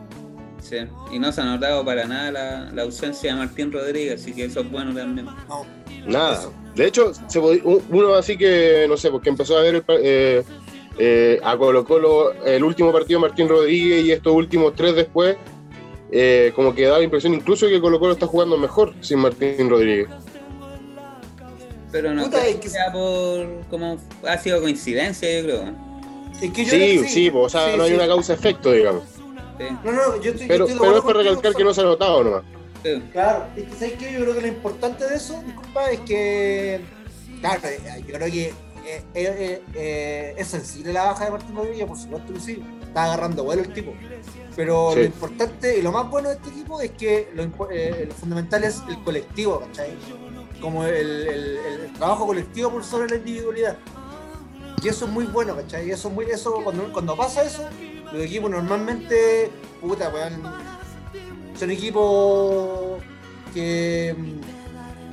Sí. 0.63 0.77
Y 1.11 1.19
no 1.19 1.33
se 1.33 1.41
ha 1.41 1.45
notado 1.45 1.85
para 1.85 2.05
nada 2.07 2.31
la, 2.33 2.71
la 2.73 2.83
ausencia 2.83 3.33
de 3.33 3.39
Martín 3.39 3.73
Rodríguez, 3.73 4.21
así 4.21 4.33
que 4.33 4.45
eso 4.45 4.61
es 4.61 4.71
bueno 4.71 4.93
también. 4.95 5.27
No, 5.49 5.65
Nada. 6.07 6.49
De 6.75 6.87
hecho, 6.87 7.13
se 7.29 7.39
uno 7.39 8.15
así 8.15 8.37
que, 8.37 8.87
no 8.89 8.97
sé, 8.97 9.11
porque 9.11 9.29
empezó 9.29 9.59
a 9.59 9.63
ver 9.63 9.75
el 9.77 9.85
eh, 9.89 10.43
eh, 10.99 11.41
a 11.43 11.57
Colo 11.57 11.85
Colo 11.85 12.33
el 12.45 12.63
último 12.65 12.93
partido 12.93 13.21
de 13.21 13.29
Martín 13.29 13.49
Rodríguez 13.49 14.05
y 14.05 14.13
estos 14.13 14.33
últimos 14.33 14.75
tres 14.75 14.95
después, 14.95 15.37
eh, 16.13 16.53
como 16.55 16.75
que 16.75 16.85
da 16.87 16.99
la 16.99 17.05
impresión 17.05 17.35
incluso 17.35 17.67
que 17.69 17.81
Colo 17.81 17.99
Colo 17.99 18.13
está 18.13 18.27
jugando 18.27 18.57
mejor 18.57 18.95
sin 19.01 19.19
Martín 19.19 19.69
Rodríguez. 19.69 20.09
Pero 21.93 22.15
no 22.15 22.23
Puta, 22.25 22.41
creo 22.41 22.51
es 22.51 22.57
que 22.61 22.69
sea 22.69 22.93
por 22.93 23.47
como 23.69 23.99
ha 24.27 24.39
sido 24.39 24.61
coincidencia, 24.61 25.41
yo 25.41 25.45
creo. 25.45 25.65
es 26.41 26.53
que 26.53 26.65
yo 26.65 26.71
creo 26.71 26.87
Sí, 26.99 27.03
que 27.03 27.09
sí, 27.09 27.31
pues, 27.31 27.47
o 27.47 27.49
sea, 27.49 27.73
Sí, 27.73 27.77
no 27.77 27.83
hay 27.83 27.89
sí. 27.91 27.95
una 27.97 28.07
causa-efecto, 28.07 28.73
digamos. 28.73 29.03
Sí, 29.59 29.65
No, 29.85 29.93
no, 29.93 30.23
yo 30.23 30.31
estoy, 30.31 30.43
yo 30.43 30.49
Pero, 30.49 30.65
estoy 30.67 30.79
pero 30.81 30.99
es 30.99 31.05
para 31.05 31.19
recalcar 31.19 31.55
que 31.55 31.65
no 31.65 31.75
se 31.75 31.81
ha 31.81 31.85
notado 31.85 32.23
nomás. 32.25 32.43
Sí. 32.83 33.03
Claro, 33.13 33.47
es 33.57 33.65
que 33.65 33.73
¿sabes 33.75 33.93
qué? 33.95 34.13
Yo 34.13 34.21
creo 34.21 34.35
que 34.35 34.41
lo 34.43 34.47
importante 34.49 35.07
de 35.07 35.17
eso, 35.17 35.43
disculpa, 35.45 35.91
es 35.91 36.01
que, 36.01 36.81
claro, 37.41 37.61
eh, 37.69 38.05
yo 38.07 38.15
creo 38.15 38.31
que 38.31 38.47
eh, 38.49 38.53
eh, 38.85 39.03
eh, 39.15 39.63
eh, 39.75 40.35
es 40.39 40.47
sensible 40.49 40.93
la 40.93 41.05
baja 41.05 41.27
de 41.27 41.31
Martín 41.33 41.55
Rodríguez, 41.57 41.87
por 41.87 41.99
supuesto 41.99 42.33
que 42.33 42.41
sí, 42.41 42.63
está 42.83 43.05
agarrando 43.05 43.45
vuelo 43.45 43.63
el 43.63 43.73
tipo. 43.73 43.93
Pero 44.57 44.91
Sí. 44.93 44.99
lo 45.01 45.05
importante 45.05 45.79
y 45.79 45.83
lo 45.83 45.93
más 45.93 46.11
bueno 46.11 46.29
de 46.29 46.35
este 46.37 46.49
equipo 46.51 46.81
es 46.81 46.91
que 46.93 47.31
lo, 47.35 47.45
eh, 47.71 48.09
fundamental 48.19 48.65
es 48.65 48.83
el 48.89 49.03
colectivo, 49.05 49.61
¿cachai? 49.61 49.91
Como 50.61 50.85
el, 50.85 51.29
el- 51.29 51.57
el 51.85 51.93
trabajo 51.95 52.27
colectivo 52.27 52.71
por 52.71 52.85
sobre 52.85 53.09
la 53.11 53.17
individualidad. 53.17 53.77
Y 54.83 54.89
eso 54.89 55.05
es 55.05 55.11
muy 55.11 55.27
bueno, 55.27 55.55
¿cachai? 55.57 55.87
Y 55.89 55.93
eso, 55.93 56.09
es 56.09 56.15
muy, 56.15 56.25
eso 56.27 56.63
cuando, 56.65 56.91
cuando 56.93 57.17
pasa 57.17 57.43
eso, 57.45 57.69
los 58.13 58.23
equipos 58.23 58.51
normalmente, 58.51 59.51
puta, 59.81 60.09
weón, 60.09 60.43
son 61.61 61.71
equipos 61.71 63.03
que, 63.53 64.15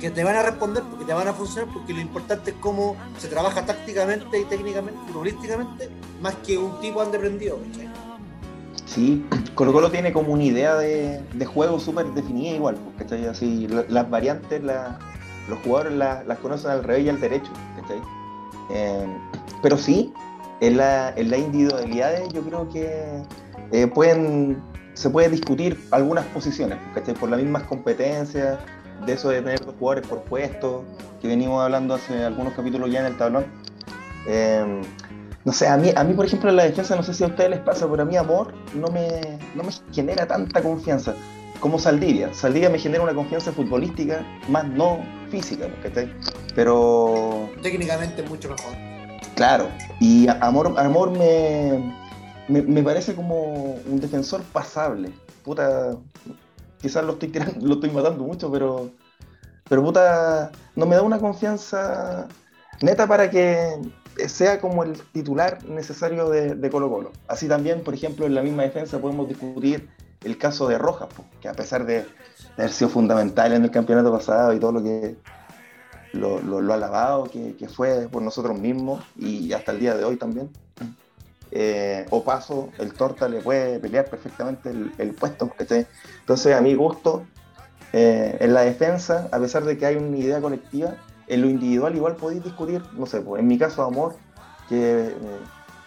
que 0.00 0.10
te 0.10 0.24
van 0.24 0.34
a 0.34 0.42
responder 0.42 0.82
porque 0.84 1.04
te 1.04 1.12
van 1.12 1.28
a 1.28 1.34
funcionar 1.34 1.70
porque 1.74 1.92
lo 1.92 2.00
importante 2.00 2.52
es 2.52 2.56
cómo 2.58 2.96
se 3.18 3.28
trabaja 3.28 3.66
tácticamente 3.66 4.40
y 4.40 4.44
técnicamente, 4.46 4.98
futbolísticamente, 5.08 5.90
más 6.22 6.34
que 6.36 6.56
un 6.56 6.80
tipo 6.80 7.02
ande 7.02 7.18
prendido, 7.18 7.58
¿cachai? 7.70 7.88
Sí, 8.86 9.26
Colo 9.54 9.74
Colo 9.74 9.90
tiene 9.90 10.10
como 10.10 10.32
una 10.32 10.44
idea 10.44 10.74
de, 10.76 11.20
de 11.34 11.44
juego 11.44 11.78
súper 11.78 12.06
definida 12.14 12.54
igual, 12.56 12.78
¿cachai? 12.96 13.26
Así, 13.26 13.68
la- 13.68 13.84
las 13.86 14.08
variantes, 14.08 14.64
la- 14.64 14.98
los 15.50 15.58
jugadores 15.60 15.92
la- 15.92 16.24
las 16.24 16.38
conocen 16.38 16.70
al 16.70 16.82
revés 16.82 17.04
y 17.04 17.08
al 17.10 17.20
derecho, 17.20 17.50
¿cachai? 17.78 18.00
Eh, 18.70 19.06
pero 19.62 19.76
sí, 19.76 20.14
en 20.60 20.78
la, 20.78 21.10
en 21.14 21.30
las 21.30 21.40
individualidades 21.40 22.30
yo 22.32 22.40
creo 22.40 22.68
que 22.70 23.22
eh, 23.72 23.86
pueden, 23.88 24.62
se 24.98 25.10
puede 25.10 25.28
discutir 25.28 25.78
algunas 25.92 26.24
posiciones, 26.26 26.76
¿cachai? 26.92 27.14
Por 27.14 27.30
las 27.30 27.40
mismas 27.40 27.62
competencias, 27.62 28.58
de 29.06 29.12
eso 29.12 29.28
de 29.28 29.42
tener 29.42 29.64
dos 29.64 29.76
jugadores 29.78 30.08
por 30.08 30.22
puesto, 30.22 30.84
que 31.22 31.28
venimos 31.28 31.62
hablando 31.62 31.94
hace 31.94 32.24
algunos 32.24 32.52
capítulos 32.54 32.90
ya 32.90 32.98
en 32.98 33.06
el 33.06 33.16
tablón. 33.16 33.46
Eh, 34.26 34.82
no 35.44 35.52
sé, 35.52 35.68
a 35.68 35.76
mí, 35.76 35.92
a 35.94 36.02
mí, 36.02 36.14
por 36.14 36.26
ejemplo, 36.26 36.50
en 36.50 36.56
la 36.56 36.64
defensa, 36.64 36.96
no 36.96 37.04
sé 37.04 37.14
si 37.14 37.22
a 37.22 37.28
ustedes 37.28 37.48
les 37.48 37.60
pasa, 37.60 37.88
pero 37.88 38.02
a 38.02 38.04
mí 38.04 38.16
Amor 38.16 38.52
no 38.74 38.88
me, 38.88 39.38
no 39.54 39.62
me 39.62 39.70
genera 39.92 40.26
tanta 40.26 40.60
confianza. 40.60 41.14
como 41.60 41.78
Saldivia. 41.78 42.34
Saldivia 42.34 42.68
me 42.68 42.80
genera 42.80 43.04
una 43.04 43.14
confianza 43.14 43.52
futbolística, 43.52 44.26
más 44.48 44.66
no 44.66 44.98
física, 45.30 45.68
¿cachai? 45.80 46.12
Pero... 46.56 47.48
Técnicamente 47.62 48.24
mucho 48.24 48.48
mejor. 48.48 48.72
Claro, 49.36 49.68
y 50.00 50.26
Amor, 50.40 50.74
Amor 50.76 51.12
me, 51.12 51.94
me, 52.48 52.82
parece 52.82 53.14
como 53.14 53.74
un 53.86 54.00
defensor 54.00 54.42
pasable. 54.42 55.12
Puta, 55.44 55.96
quizás 56.80 57.04
lo 57.04 57.12
estoy 57.12 57.28
tirando, 57.28 57.54
lo 57.66 57.74
estoy 57.74 57.90
matando 57.90 58.24
mucho, 58.24 58.50
pero, 58.50 58.90
pero 59.68 59.82
puta, 59.82 60.50
no 60.74 60.86
me 60.86 60.96
da 60.96 61.02
una 61.02 61.18
confianza 61.18 62.26
neta 62.80 63.06
para 63.06 63.30
que 63.30 63.80
sea 64.26 64.60
como 64.60 64.82
el 64.82 65.00
titular 65.12 65.64
necesario 65.64 66.28
de, 66.30 66.70
Colo 66.70 66.90
Colo. 66.90 67.12
Así 67.28 67.46
también, 67.48 67.82
por 67.82 67.94
ejemplo, 67.94 68.26
en 68.26 68.34
la 68.34 68.42
misma 68.42 68.62
defensa 68.62 68.98
podemos 68.98 69.28
discutir 69.28 69.88
el 70.24 70.36
caso 70.36 70.66
de 70.68 70.78
Rojas, 70.78 71.08
que 71.40 71.48
a 71.48 71.52
pesar 71.52 71.86
de, 71.86 72.04
haber 72.56 72.72
sido 72.72 72.90
fundamental 72.90 73.52
en 73.52 73.62
el 73.62 73.70
campeonato 73.70 74.10
pasado 74.10 74.52
y 74.52 74.58
todo 74.58 74.72
lo 74.72 74.82
que 74.82 75.16
lo, 76.12 76.40
lo, 76.40 76.72
alabado 76.72 77.24
que, 77.24 77.68
fue 77.68 78.08
por 78.08 78.22
nosotros 78.22 78.58
mismos 78.58 79.04
y 79.16 79.52
hasta 79.52 79.72
el 79.72 79.80
día 79.80 79.94
de 79.94 80.04
hoy 80.04 80.16
también. 80.16 80.50
Eh, 81.50 82.06
o 82.10 82.22
paso, 82.24 82.70
el 82.78 82.92
Torta 82.92 83.28
le 83.28 83.40
puede 83.40 83.78
pelear 83.78 84.06
perfectamente 84.06 84.70
el, 84.70 85.14
puesto. 85.14 85.50
Entonces, 85.58 86.54
a 86.54 86.60
mi 86.60 86.74
gusto, 86.74 87.24
eh, 87.92 88.36
en 88.40 88.54
la 88.54 88.62
defensa, 88.62 89.28
a 89.32 89.38
pesar 89.38 89.64
de 89.64 89.78
que 89.78 89.86
hay 89.86 89.96
una 89.96 90.16
idea 90.16 90.40
colectiva, 90.40 90.94
en 91.26 91.42
lo 91.42 91.48
individual 91.48 91.94
igual 91.94 92.16
podéis 92.16 92.44
discutir, 92.44 92.82
no 92.94 93.06
sé, 93.06 93.20
pues, 93.20 93.40
en 93.40 93.48
mi 93.48 93.58
caso 93.58 93.82
Amor, 93.82 94.16
que 94.68 95.08
eh, 95.08 95.14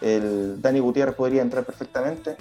el 0.02 0.62
Dani 0.62 0.80
Gutiérrez 0.80 1.16
podría 1.16 1.42
entrar 1.42 1.64
perfectamente, 1.64 2.38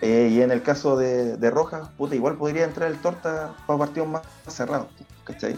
eh, 0.00 0.28
y 0.30 0.42
en 0.42 0.50
el 0.50 0.62
caso 0.62 0.96
de, 0.96 1.36
de 1.36 1.50
Rojas, 1.50 1.88
puta, 1.96 2.14
igual 2.14 2.36
podría 2.36 2.64
entrar 2.64 2.90
el 2.90 2.98
Torta 2.98 3.54
para 3.66 3.78
partidos 3.78 4.08
más 4.08 4.22
cerrados, 4.48 4.88
¿cachai? 5.24 5.56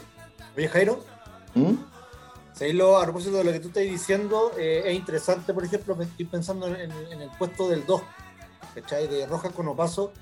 Oye, 0.56 0.68
Jairo. 0.68 1.04
¿Mm? 1.54 1.74
A 2.60 3.02
propósito 3.04 3.36
de 3.38 3.44
lo 3.44 3.52
que 3.52 3.60
tú 3.60 3.68
estás 3.68 3.84
diciendo, 3.84 4.52
eh, 4.58 4.82
es 4.86 4.94
interesante, 4.94 5.54
por 5.54 5.64
ejemplo, 5.64 5.96
estoy 6.00 6.26
pensando 6.26 6.66
en, 6.66 6.90
el 6.90 7.30
puesto 7.38 7.68
del 7.68 7.86
2, 7.86 8.02
¿cachai? 8.74 9.06
De 9.06 9.26
Rojas 9.26 9.52
con 9.52 9.68
Opaso, 9.68 10.12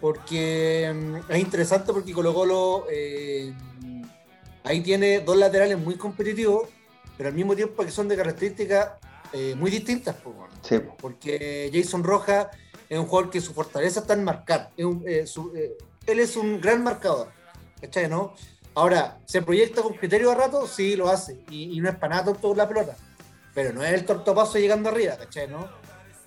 porque 0.00 0.92
mm, 0.94 1.30
es 1.32 1.38
interesante 1.38 1.92
porque 1.92 2.12
Colo 2.12 2.34
Colo 2.34 2.86
ahí 4.64 4.80
tiene 4.80 5.20
dos 5.20 5.36
laterales 5.36 5.78
muy 5.78 5.96
competitivos, 5.96 6.68
pero 7.16 7.28
al 7.28 7.34
mismo 7.34 7.54
tiempo 7.54 7.84
que 7.84 7.90
son 7.90 8.08
de 8.08 8.16
características 8.16 8.92
eh, 9.32 9.54
muy 9.56 9.70
distintas. 9.70 10.16
Porque 11.00 11.70
Jason 11.72 12.02
Rojas 12.02 12.48
es 12.88 12.98
un 12.98 13.06
jugador 13.06 13.30
que 13.30 13.40
su 13.40 13.52
fortaleza 13.52 14.00
está 14.00 14.14
en 14.14 14.24
marcar. 14.24 14.70
Eh, 14.76 14.84
eh, 15.06 15.76
él 16.06 16.20
es 16.20 16.36
un 16.36 16.60
gran 16.60 16.82
marcador. 16.82 17.28
¿Cachai? 17.80 18.08
¿no? 18.08 18.34
Ahora, 18.74 19.18
¿se 19.24 19.40
proyecta 19.40 19.82
con 19.82 19.94
criterio 19.94 20.32
a 20.32 20.34
rato? 20.34 20.66
Sí, 20.66 20.96
lo 20.96 21.08
hace. 21.08 21.38
Y, 21.48 21.80
no 21.80 21.88
es 21.88 21.96
para 21.96 22.16
nada 22.16 22.32
tonto 22.32 22.54
la 22.54 22.68
pelota. 22.68 22.96
Pero 23.54 23.72
no 23.72 23.84
es 23.84 23.92
el 23.92 24.04
tortopaso 24.04 24.58
llegando 24.58 24.88
arriba, 24.88 25.16
¿cachai? 25.16 25.48
¿no? 25.48 25.68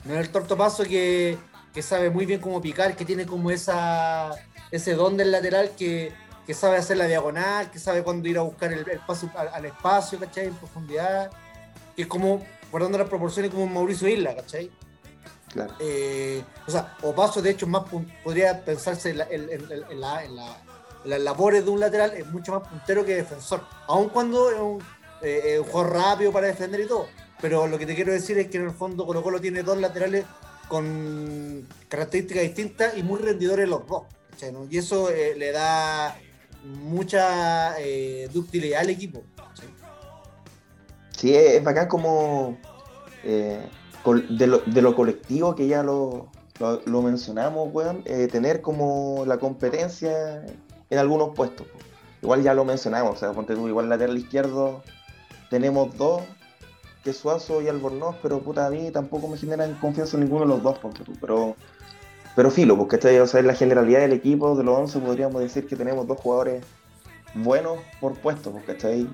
No 0.06 0.14
es 0.14 0.20
el 0.20 0.30
tortopaso 0.32 0.84
que, 0.84 1.38
que 1.74 1.82
sabe 1.82 2.10
muy 2.10 2.26
bien 2.26 2.40
cómo 2.40 2.62
picar, 2.62 2.96
que 2.96 3.04
tiene 3.04 3.26
como 3.26 3.52
esa, 3.52 4.32
ese 4.72 4.94
don 4.94 5.18
del 5.18 5.32
lateral 5.32 5.72
que, 5.78 6.14
que 6.46 6.54
sabe 6.54 6.78
hacer 6.78 6.96
la 6.96 7.08
diagonal, 7.08 7.70
que 7.70 7.80
sabe 7.80 8.04
cuándo 8.04 8.30
ir 8.30 8.38
a 8.38 8.44
buscar 8.44 8.72
el, 8.72 8.86
paso 9.06 9.30
al, 9.36 9.66
espacio, 9.66 10.18
¿cachai? 10.18 10.46
En 10.46 10.56
profundidad. 10.56 11.30
Que 11.98 12.04
es 12.04 12.08
como, 12.08 12.46
guardando 12.72 12.98
las 12.98 13.10
proporciones, 13.10 13.52
como 13.52 13.66
un 13.66 13.74
Mauricio 13.74 14.08
Isla, 14.08 14.34
¿cachai? 14.34 14.72
Claro. 15.52 15.74
Eh, 15.82 16.42
o 16.66 16.72
sea, 16.72 16.96
o 17.02 17.14
paso, 17.14 17.42
de 17.42 17.50
hecho, 17.50 17.68
más 17.68 17.84
podría 18.24 18.64
pensarse 18.64 19.10
en, 19.10 19.50
las 21.08 21.22
labores 21.22 21.66
de 21.66 21.72
un 21.72 21.80
lateral, 21.80 22.14
es 22.16 22.28
mucho 22.28 22.52
más 22.54 22.68
puntero 22.68 23.06
que 23.06 23.16
defensor. 23.16 23.62
Aun 23.88 24.10
cuando 24.10 24.52
es 24.52 24.60
un, 24.60 24.84
eh, 25.22 25.62
jugador 25.66 25.94
rápido 25.94 26.32
para 26.32 26.48
defender 26.48 26.82
y 26.82 26.88
todo. 26.88 27.08
Pero 27.42 27.68
lo 27.68 27.78
que 27.78 27.86
te 27.86 27.96
quiero 27.96 28.12
decir 28.12 28.38
es 28.38 28.48
que 28.48 28.58
en 28.58 28.66
el 28.66 28.72
fondo 28.72 29.06
Colo 29.06 29.22
Colo 29.22 29.40
tiene 29.40 29.64
dos 29.64 29.78
laterales 29.78 30.26
con 30.68 31.68
características 31.88 32.44
distintas 32.44 32.98
y 32.98 33.04
muy 33.04 33.20
rendidores 33.20 33.70
los 33.70 33.88
dos. 33.88 34.04
Y 34.70 34.78
eso 34.78 35.10
eh, 35.10 35.34
le 35.36 35.52
da 35.52 36.16
mucha 36.64 37.80
eh, 37.80 38.30
ductilidad 38.34 38.82
al 38.82 38.90
equipo. 38.90 39.24
Sí, 41.16 41.34
es 41.34 41.64
bacán 41.64 41.88
como 41.88 42.58
eh, 43.24 43.68
de, 44.30 44.82
lo, 44.82 44.96
colectivo 44.96 45.56
que 45.56 45.68
ya 45.68 45.84
lo, 45.84 46.30
mencionamos, 46.86 47.70
eh, 48.06 48.28
tener 48.32 48.62
como 48.62 49.24
la 49.26 49.38
competencia 49.38 50.46
en 50.90 51.00
algunos 51.00 51.36
puestos. 51.36 51.68
Igual 52.22 52.44
ya 52.44 52.54
lo 52.54 52.66
mencionamos, 52.66 53.16
o 53.16 53.20
sea, 53.20 53.32
ponte 53.32 53.56
tú, 53.56 53.68
igual 53.68 53.90
lateral 53.90 54.18
izquierdo 54.18 54.84
tenemos 55.50 55.96
dos, 55.98 56.24
que 57.04 57.14
Suazo 57.14 57.62
y 57.62 57.68
Albornoz, 57.68 58.16
pero 58.22 58.40
puta, 58.40 58.66
a 58.66 58.70
mí 58.70 58.92
tampoco 58.92 59.28
me 59.28 59.38
generan 59.38 59.76
confianza 59.76 60.18
en 60.18 60.24
ninguno 60.24 60.42
de 60.42 60.50
los 60.50 60.64
dos, 60.64 60.78
ponte 60.80 61.04
tú, 61.04 61.14
pero 61.22 61.56
pero 62.36 62.52
filo, 62.52 62.78
porque 62.78 62.98
o 63.20 63.26
sea, 63.26 63.40
en 63.40 63.48
la 63.48 63.56
generalidad 63.56 64.02
del 64.02 64.14
equipo 64.14 64.56
de 64.56 64.64
los 64.64 64.78
11 64.78 65.00
podríamos 65.00 65.42
decir 65.42 65.66
que 65.66 65.76
tenemos 65.76 66.06
dos 66.06 66.20
jugadores 66.20 66.64
buenos 67.34 67.80
por 68.00 68.16
puesto, 68.16 68.54
¿cachai? 68.64 69.10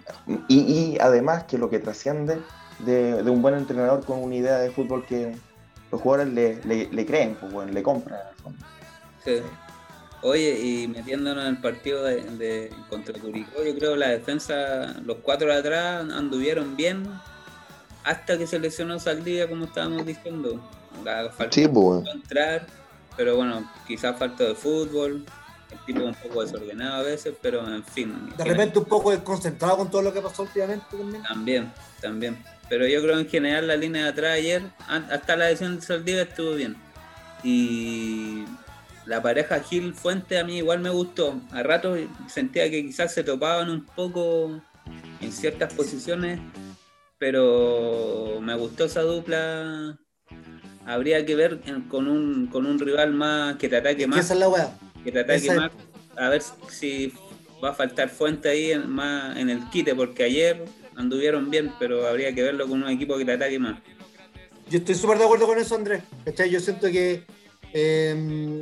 Y, 0.49 0.59
y 0.59 0.97
además 0.99 1.45
que 1.45 1.57
lo 1.57 1.69
que 1.69 1.79
trasciende 1.79 2.41
de, 2.79 3.23
un 3.29 3.41
buen 3.41 3.55
entrenador 3.55 4.03
con 4.03 4.21
una 4.21 4.35
idea 4.35 4.57
de 4.57 4.71
fútbol 4.71 5.05
que 5.05 5.37
los 5.89 6.01
jugadores 6.01 6.33
le, 6.33 7.05
creen, 7.05 7.37
pues 7.39 7.53
bueno, 7.53 7.71
le 7.71 7.81
compran 7.81 8.19
Sí. 9.23 9.41
Oye, 10.23 10.57
y 10.59 10.87
metiéndonos 10.87 11.43
en 11.43 11.49
el 11.49 11.61
partido 11.61 12.03
de, 12.03 12.71
contra 12.89 13.19
Curicó, 13.19 13.63
yo 13.63 13.75
creo 13.75 13.93
que 13.93 13.99
la 13.99 14.09
defensa, 14.09 14.95
los 15.05 15.17
cuatro 15.17 15.47
de 15.47 15.55
atrás 15.55 16.09
anduvieron 16.11 16.75
bien 16.75 17.03
hasta 18.03 18.37
que 18.37 18.47
se 18.47 18.57
lesionó 18.57 18.99
Saldía, 18.99 19.49
como 19.49 19.65
estábamos 19.65 20.05
diciendo. 20.05 20.59
La, 21.03 21.31
sí, 21.49 21.67
pues, 21.67 22.07
entrar 22.13 22.67
pero 23.15 23.35
bueno, 23.35 23.69
quizás 23.87 24.17
falta 24.17 24.43
de 24.43 24.55
fútbol, 24.55 25.25
el 25.71 25.79
tipo 25.85 26.03
un 26.03 26.15
poco 26.15 26.43
desordenado 26.43 27.01
a 27.01 27.03
veces, 27.03 27.33
pero 27.41 27.67
en 27.67 27.83
fin. 27.83 28.33
De 28.37 28.43
repente 28.43 28.79
un 28.79 28.85
poco 28.85 29.11
desconcentrado 29.11 29.77
con 29.77 29.91
todo 29.91 30.01
lo 30.01 30.13
que 30.13 30.21
pasó 30.21 30.43
últimamente 30.43 30.85
también. 30.89 31.23
También, 31.23 31.73
también. 32.01 32.43
Pero 32.69 32.87
yo 32.87 33.01
creo 33.01 33.19
en 33.19 33.27
general 33.27 33.67
la 33.67 33.75
línea 33.75 34.03
de 34.03 34.09
atrás 34.09 34.31
ayer, 34.33 34.63
hasta 34.87 35.35
la 35.35 35.45
decisión 35.45 35.75
de 35.75 35.81
Saldivia 35.81 36.23
estuvo 36.23 36.55
bien. 36.55 36.75
Y 37.43 38.45
la 39.05 39.21
pareja 39.21 39.59
Gil 39.61 39.93
Fuente 39.93 40.37
a 40.37 40.43
mí 40.43 40.57
igual 40.57 40.79
me 40.79 40.89
gustó. 40.89 41.39
A 41.51 41.63
rato 41.63 41.95
sentía 42.27 42.69
que 42.69 42.83
quizás 42.83 43.13
se 43.13 43.23
topaban 43.23 43.69
un 43.69 43.85
poco 43.85 44.61
en 45.21 45.31
ciertas 45.31 45.73
posiciones, 45.73 46.39
pero 47.17 48.39
me 48.41 48.55
gustó 48.55 48.85
esa 48.85 49.01
dupla 49.01 49.97
habría 50.85 51.25
que 51.25 51.35
ver 51.35 51.59
con 51.89 52.07
un, 52.07 52.47
con 52.47 52.65
un 52.65 52.79
rival 52.79 53.13
más 53.13 53.57
que 53.57 53.69
te 53.69 53.77
ataque 53.77 54.07
más. 54.07 54.19
Esa 54.19 54.33
es 54.33 54.39
la 54.39 54.49
weá. 54.49 54.77
Que 55.03 55.11
te 55.11 55.19
ataque 55.21 55.51
más. 55.51 55.71
A 56.15 56.29
ver 56.29 56.41
si 56.69 57.13
va 57.63 57.69
a 57.69 57.73
faltar 57.73 58.09
fuente 58.09 58.49
ahí 58.49 58.71
en, 58.71 58.89
más 58.89 59.37
en 59.37 59.49
el 59.49 59.67
quite, 59.69 59.95
porque 59.95 60.23
ayer 60.23 60.63
anduvieron 60.95 61.49
bien, 61.49 61.71
pero 61.79 62.07
habría 62.07 62.33
que 62.35 62.43
verlo 62.43 62.67
con 62.67 62.83
un 62.83 62.89
equipo 62.89 63.17
que 63.17 63.25
te 63.25 63.33
ataque 63.33 63.59
más. 63.59 63.79
Yo 64.69 64.79
estoy 64.79 64.95
súper 64.95 65.17
de 65.17 65.25
acuerdo 65.25 65.47
con 65.47 65.57
eso, 65.57 65.75
Andrés. 65.75 66.03
Yo 66.49 66.59
siento 66.59 66.87
que 66.87 67.23
em, 67.73 68.61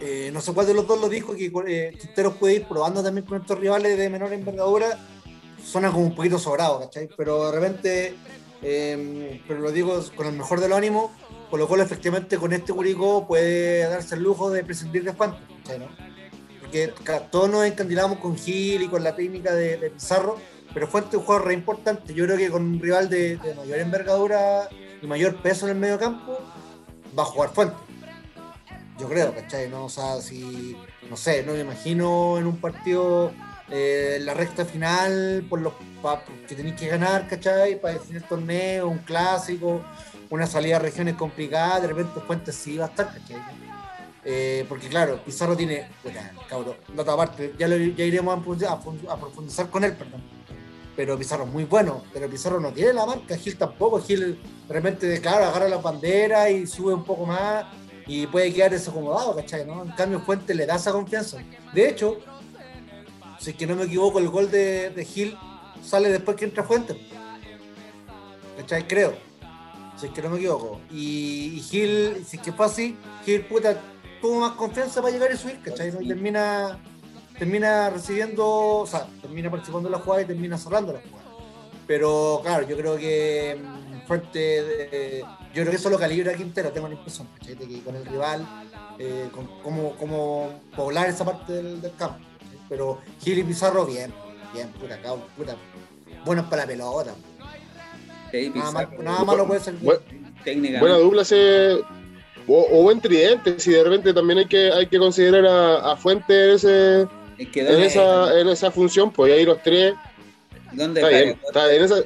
eh, 0.00 0.30
no 0.32 0.40
sé 0.40 0.52
cuál 0.52 0.66
de 0.66 0.74
los 0.74 0.86
dos 0.86 1.00
lo 1.00 1.08
dijo, 1.08 1.34
que 1.34 1.52
eh, 1.66 2.30
puede 2.38 2.54
ir 2.54 2.64
probando 2.64 3.02
también 3.02 3.26
con 3.26 3.40
estos 3.40 3.58
rivales 3.58 3.96
de 3.96 4.08
menor 4.10 4.32
envergadura. 4.32 4.98
Suena 5.64 5.90
como 5.90 6.04
un 6.04 6.14
poquito 6.14 6.38
sobrado, 6.38 6.80
¿cachai? 6.80 7.08
Pero 7.16 7.50
de 7.50 7.52
repente 7.52 8.14
Em, 8.62 9.40
pero 9.46 9.60
lo 9.60 9.70
digo 9.70 10.02
con 10.14 10.26
el 10.26 10.32
mejor 10.32 10.60
de 10.60 10.68
los 10.68 10.78
ánimos, 10.78 11.10
lo 11.52 11.68
cual 11.68 11.80
efectivamente 11.80 12.36
con 12.36 12.52
este 12.52 12.72
Curicó 12.72 13.26
puede 13.26 13.88
darse 13.88 14.14
el 14.14 14.22
lujo 14.22 14.50
de 14.50 14.64
prescindir 14.64 15.04
de 15.04 15.12
Juan, 15.12 15.36
porque 16.60 16.92
todos 17.30 17.48
nos 17.48 17.64
encandilamos 17.64 18.18
con 18.18 18.36
Gil 18.36 18.82
y 18.82 18.88
con 18.88 19.04
la 19.04 19.14
técnica 19.14 19.54
de, 19.54 19.90
Pizarro, 19.90 20.36
pero 20.74 20.86
Fuente 20.88 21.10
es 21.10 21.14
un 21.16 21.22
jugador 21.22 21.46
re 21.46 21.54
importante. 21.54 22.12
Yo 22.12 22.24
creo 22.24 22.36
que 22.36 22.50
con 22.50 22.62
un 22.62 22.80
rival 22.80 23.08
de, 23.08 23.38
mayor 23.56 23.78
envergadura 23.78 24.68
y 25.00 25.06
mayor 25.06 25.36
peso 25.36 25.66
en 25.66 25.72
el 25.72 25.78
medio 25.78 25.98
campo, 25.98 26.38
va 27.16 27.22
a 27.22 27.26
jugar 27.26 27.50
Fuente. 27.50 27.76
Yo 28.98 29.08
creo, 29.08 29.34
¿cachai? 29.34 29.68
¿no? 29.68 29.86
O 29.86 29.88
sea, 29.88 30.20
si, 30.20 30.76
no 31.10 31.16
sé, 31.16 31.42
no 31.42 31.52
me 31.52 31.60
imagino 31.60 32.38
en 32.38 32.46
un 32.46 32.56
partido 32.56 33.32
eh, 33.70 34.18
la 34.22 34.32
recta 34.32 34.64
final 34.64 35.44
por 35.48 35.60
los 35.60 35.74
que 36.48 36.54
tenéis 36.54 36.76
que 36.76 36.86
ganar, 36.88 37.26
¿cachai? 37.28 37.80
Para 37.80 37.94
definir 37.94 38.22
el 38.22 38.28
torneo, 38.28 38.88
un 38.88 38.98
clásico, 38.98 39.82
una 40.30 40.46
salida 40.46 40.76
a 40.76 40.78
regiones 40.78 41.14
complicadas, 41.14 41.82
de 41.82 41.88
repente 41.88 42.20
Fuentes 42.20 42.54
sí 42.54 42.76
va 42.76 42.86
a 42.86 42.90
¿cachai? 42.90 43.36
Eh, 44.24 44.64
porque 44.68 44.88
claro, 44.88 45.20
Pizarro 45.24 45.56
tiene, 45.56 45.88
cabrón, 46.48 46.74
la 46.94 47.02
otra 47.02 47.16
parte, 47.16 47.54
ya, 47.58 47.68
ya 47.68 48.04
iremos 48.04 48.36
a, 48.36 48.80
profundizar 49.20 49.70
con 49.70 49.84
él, 49.84 49.92
perdón. 49.92 50.22
Pero 50.96 51.16
Pizarro 51.16 51.44
es 51.44 51.50
muy 51.50 51.64
bueno, 51.64 52.02
pero 52.12 52.28
Pizarro 52.28 52.58
no 52.58 52.72
tiene 52.72 52.92
la 52.92 53.06
marca, 53.06 53.36
Gil 53.36 53.56
tampoco, 53.56 54.00
Gil 54.00 54.40
de 54.66 54.74
repente, 54.74 55.20
claro, 55.20 55.44
agarra 55.44 55.68
la 55.68 55.76
bandera 55.76 56.50
y 56.50 56.66
sube 56.66 56.94
un 56.94 57.04
poco 57.04 57.24
más, 57.24 57.66
y 58.06 58.26
puede 58.26 58.52
quedar 58.52 58.70
desacomodado, 58.70 59.34
¿cachai? 59.34 59.66
¿no? 59.66 59.82
En 59.82 59.90
cambio, 59.92 60.20
Fuente 60.20 60.54
le 60.54 60.66
da 60.66 60.76
esa 60.76 60.92
confianza. 60.92 61.38
De 61.72 61.88
hecho, 61.88 62.18
si 63.40 63.50
es 63.50 63.56
que 63.56 63.66
no 63.66 63.74
me 63.74 63.84
equivoco, 63.84 64.18
el 64.18 64.28
gol 64.28 64.50
de, 64.50 64.90
de 64.90 65.04
Gil 65.04 65.36
sale 65.82 66.10
después 66.10 66.36
que 66.36 66.44
entra 66.44 66.62
Fuente. 66.62 66.96
¿Cachai? 68.56 68.86
Creo. 68.86 69.14
Si 69.98 70.06
es 70.06 70.12
que 70.12 70.22
no 70.22 70.30
me 70.30 70.36
equivoco. 70.36 70.80
Y, 70.90 71.54
y 71.56 71.60
Gil, 71.60 72.24
si 72.26 72.36
es 72.36 72.42
que 72.42 72.52
fue 72.52 72.66
así, 72.66 72.96
Gil 73.24 73.44
puta 73.44 73.80
tuvo 74.20 74.40
más 74.40 74.52
confianza 74.52 75.02
para 75.02 75.12
llegar 75.12 75.32
y 75.32 75.36
subir, 75.36 75.60
¿cachai? 75.60 75.92
¿no? 75.92 76.00
Y 76.00 76.08
termina, 76.08 76.78
termina 77.38 77.90
recibiendo, 77.90 78.46
o 78.46 78.86
sea, 78.86 79.06
termina 79.20 79.50
participando 79.50 79.88
en 79.88 79.92
la 79.92 79.98
jugada 79.98 80.22
y 80.22 80.26
termina 80.26 80.56
cerrando 80.56 80.92
la 80.92 81.00
jugada. 81.00 81.25
Pero 81.86 82.40
claro, 82.42 82.66
yo 82.66 82.76
creo 82.76 82.96
que 82.96 83.58
mm, 83.62 84.06
Fuente, 84.06 84.38
de- 84.38 85.20
yo 85.54 85.62
creo 85.62 85.70
que 85.70 85.76
eso 85.76 85.90
lo 85.90 85.98
calibra 85.98 86.34
Quintero, 86.34 86.70
tengo 86.70 86.88
la 86.88 86.94
impresión, 86.94 87.26
¿cachai? 87.38 87.54
De 87.54 87.66
que 87.66 87.80
con 87.82 87.96
el 87.96 88.04
rival, 88.06 88.46
eh, 88.98 89.28
con 89.32 89.46
cómo, 89.62 89.96
cómo 89.96 90.60
poblar 90.76 91.08
esa 91.08 91.24
parte 91.24 91.52
del, 91.52 91.80
del 91.80 91.92
campo. 91.96 92.18
¿cachai? 92.38 92.58
Pero 92.68 93.00
Gil 93.22 93.38
y 93.38 93.42
Pizarro, 93.44 93.84
bien, 93.86 94.12
bien, 94.52 94.68
puta, 94.70 95.00
cabrón, 95.00 95.24
puta, 95.36 95.56
buenos 96.24 96.46
para 96.46 96.62
la 96.62 96.68
pelota. 96.68 97.14
Sí, 98.30 98.52
Nada, 98.54 98.70
mal- 98.72 98.88
nada 99.00 99.24
malo 99.24 99.46
puede 99.46 99.60
ser. 99.60 99.74
Bueno. 99.74 100.00
Buena 100.80 100.96
dupla 100.98 101.24
se. 101.24 101.78
O, 102.48 102.66
o 102.70 102.82
buen 102.82 103.00
tridente, 103.00 103.58
si 103.58 103.72
de 103.72 103.82
repente 103.82 104.12
también 104.14 104.38
hay 104.38 104.46
que, 104.46 104.70
hay 104.70 104.86
que 104.86 104.98
considerar 104.98 105.44
a, 105.46 105.92
a 105.92 105.96
Fuente 105.96 106.50
en, 106.50 106.54
ese, 106.54 107.02
es 107.38 107.48
que 107.48 107.60
en, 107.60 107.66
¿dónde, 107.66 107.86
esa, 107.86 108.40
en 108.40 108.48
esa 108.48 108.70
función, 108.70 109.10
pues 109.10 109.32
ahí 109.32 109.44
los 109.44 109.60
tres. 109.64 109.94
¿Dónde 110.72 111.00
Está 111.00 111.08
bien, 111.16 111.40
está 111.46 111.74
en 111.74 111.84
esa. 111.84 111.96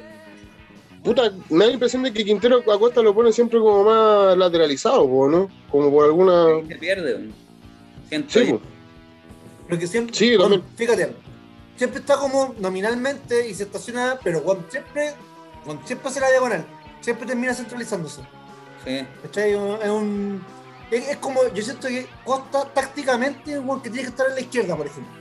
Puta, 1.03 1.31
me 1.49 1.59
da 1.59 1.67
la 1.67 1.73
impresión 1.73 2.03
de 2.03 2.13
que 2.13 2.23
Quintero 2.23 2.57
Acosta 2.71 3.01
lo 3.01 3.15
pone 3.15 3.31
siempre 3.31 3.59
como 3.59 3.83
más 3.83 4.37
lateralizado, 4.37 5.07
¿no? 5.27 5.49
Como 5.69 5.89
por 5.91 6.05
alguna. 6.05 6.45
Se 6.67 6.75
pierde. 6.75 7.29
Siento 8.09 8.29
Sí. 8.29 8.59
Porque 9.67 9.87
siempre, 9.87 10.13
Sí, 10.15 10.35
bueno, 10.35 10.59
también. 10.59 10.75
fíjate, 10.75 11.15
siempre 11.77 12.01
está 12.01 12.17
como 12.17 12.53
nominalmente 12.59 13.47
y 13.47 13.53
se 13.55 13.63
estaciona, 13.63 14.19
pero 14.21 14.41
Juan 14.41 14.65
siempre, 14.69 15.13
Juan 15.65 15.79
siempre 15.85 16.09
hace 16.09 16.19
la 16.19 16.29
diagonal, 16.29 16.65
siempre 16.99 17.25
termina 17.25 17.53
centralizándose. 17.53 18.21
Sí. 18.85 19.05
¿cachai? 19.23 19.51
Es 19.51 19.89
un. 19.89 20.43
Es, 20.91 21.07
es 21.09 21.17
como, 21.17 21.41
yo 21.53 21.63
siento 21.63 21.87
que 21.87 22.05
Costa 22.25 22.65
tácticamente 22.73 23.53
es 23.53 23.59
que 23.81 23.89
tiene 23.89 24.01
que 24.03 24.09
estar 24.09 24.27
en 24.27 24.35
la 24.35 24.41
izquierda, 24.41 24.75
por 24.75 24.85
ejemplo. 24.85 25.20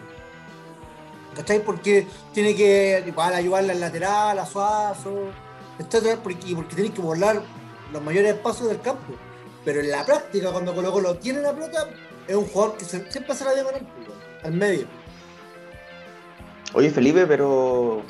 ¿Cachai? 1.41 1.65
Porque 1.65 2.07
tiene 2.35 2.55
que 2.55 3.03
igual 3.07 3.33
ayudarle 3.35 3.73
al 3.73 3.81
lateral, 3.81 4.39
a 4.39 4.45
Suazo, 4.45 5.31
etcétera, 5.79 6.21
porque, 6.23 6.55
porque 6.55 6.75
tiene 6.75 6.93
que 6.93 7.01
volar 7.01 7.41
los 7.93 8.03
mayores 8.03 8.35
espacios 8.35 8.69
del 8.69 8.81
campo. 8.83 9.15
Pero 9.65 9.81
en 9.81 9.91
la 9.91 10.05
práctica, 10.05 10.53
cuando 10.53 10.75
Colo 10.75 10.93
Colo 10.93 11.17
tiene 11.17 11.41
la 11.41 11.55
pelota, 11.55 11.89
es 12.29 12.37
un 12.37 12.45
jugador 12.47 12.77
que 12.77 12.85
se- 12.85 13.11
siempre 13.11 13.33
hace 13.33 13.45
la 13.45 13.53
pues, 13.53 13.65
weón, 13.65 13.87
al 14.45 14.53
medio. 14.53 14.87
Oye, 16.75 16.91
Felipe, 16.91 17.27
pero. 17.27 18.03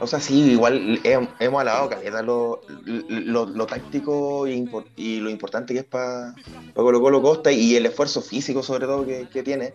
O 0.00 0.06
sea, 0.06 0.20
sí, 0.20 0.52
igual 0.52 1.00
he- 1.04 1.28
hemos 1.40 1.60
alabado 1.60 1.88
caleta 1.88 2.22
lo, 2.22 2.60
lo, 2.86 3.66
táctico 3.66 4.46
y, 4.46 4.54
impor- 4.56 4.86
y 4.96 5.20
lo 5.20 5.30
importante 5.30 5.72
que 5.72 5.80
es 5.80 5.86
para 5.86 6.34
Colo 6.74 7.00
Colo 7.00 7.22
Costa 7.22 7.50
y 7.52 7.76
el 7.76 7.86
esfuerzo 7.86 8.22
físico, 8.22 8.62
sobre 8.64 8.86
todo, 8.86 9.06
que 9.06 9.42
tiene. 9.44 9.74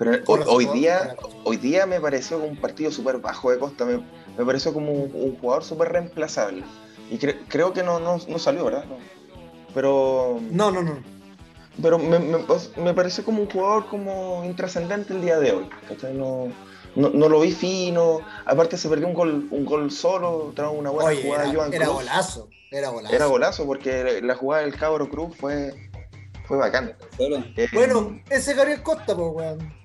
Pero 0.00 0.12
hoy, 0.26 0.66
día 0.72 1.14
hoy 1.44 1.58
día 1.58 1.84
me 1.86 2.00
pareció 2.00 2.38
un 2.38 2.56
partido 2.56 2.90
súper 2.90 3.18
bajo 3.18 3.50
de 3.52 3.58
Costa. 3.58 3.84
Me, 3.84 4.02
me 4.36 4.44
pareció 4.44 4.72
como 4.72 4.90
un, 4.90 5.12
un 5.14 5.36
jugador 5.38 5.62
súper 5.62 5.92
reemplazable. 5.92 6.64
Y 7.10 7.18
cre- 7.18 7.36
creo 7.48 7.72
que 7.72 7.82
no, 7.82 8.00
no, 8.00 8.18
no 8.26 8.38
salió, 8.38 8.64
¿verdad? 8.64 8.84
No. 8.86 8.96
Pero. 9.74 10.40
No, 10.50 10.70
no, 10.70 10.82
no. 10.82 10.98
Pero 11.82 11.98
me, 11.98 12.18
me, 12.18 12.38
pues, 12.38 12.72
me 12.76 12.94
pareció 12.94 13.24
como 13.24 13.42
un 13.42 13.50
jugador 13.50 13.86
como 13.88 14.42
intrascendente 14.44 15.12
el 15.12 15.20
día 15.22 15.38
de 15.38 15.52
hoy. 15.52 15.68
¿cachai? 15.88 16.14
No, 16.14 16.48
no, 16.96 17.10
no 17.10 17.28
lo 17.28 17.40
vi 17.40 17.52
fino. 17.52 18.20
Aparte 18.46 18.76
se 18.78 18.88
perdió 18.88 19.06
un 19.06 19.14
gol, 19.14 19.48
un 19.50 19.64
gol 19.64 19.90
solo 19.90 20.52
tras 20.56 20.70
una 20.72 20.90
buena 20.90 21.10
Oye, 21.10 21.22
jugada 21.22 21.44
de 21.44 21.50
era, 21.50 21.58
Joan 21.58 21.74
era 21.74 21.84
Cruz. 21.84 21.96
golazo, 21.96 22.48
era 22.70 22.88
golazo. 22.88 23.14
Era 23.14 23.26
golazo 23.26 23.66
porque 23.66 24.20
la 24.22 24.34
jugada 24.34 24.62
del 24.62 24.74
Cabro 24.76 25.08
Cruz 25.08 25.36
fue, 25.36 25.74
fue 26.46 26.56
bacán. 26.56 26.96
Eh, 27.18 27.68
Bueno, 27.72 28.18
ese 28.30 28.54
Gabriel 28.54 28.82
Costa, 28.82 29.14
pues, 29.16 29.28
weón. 29.32 29.79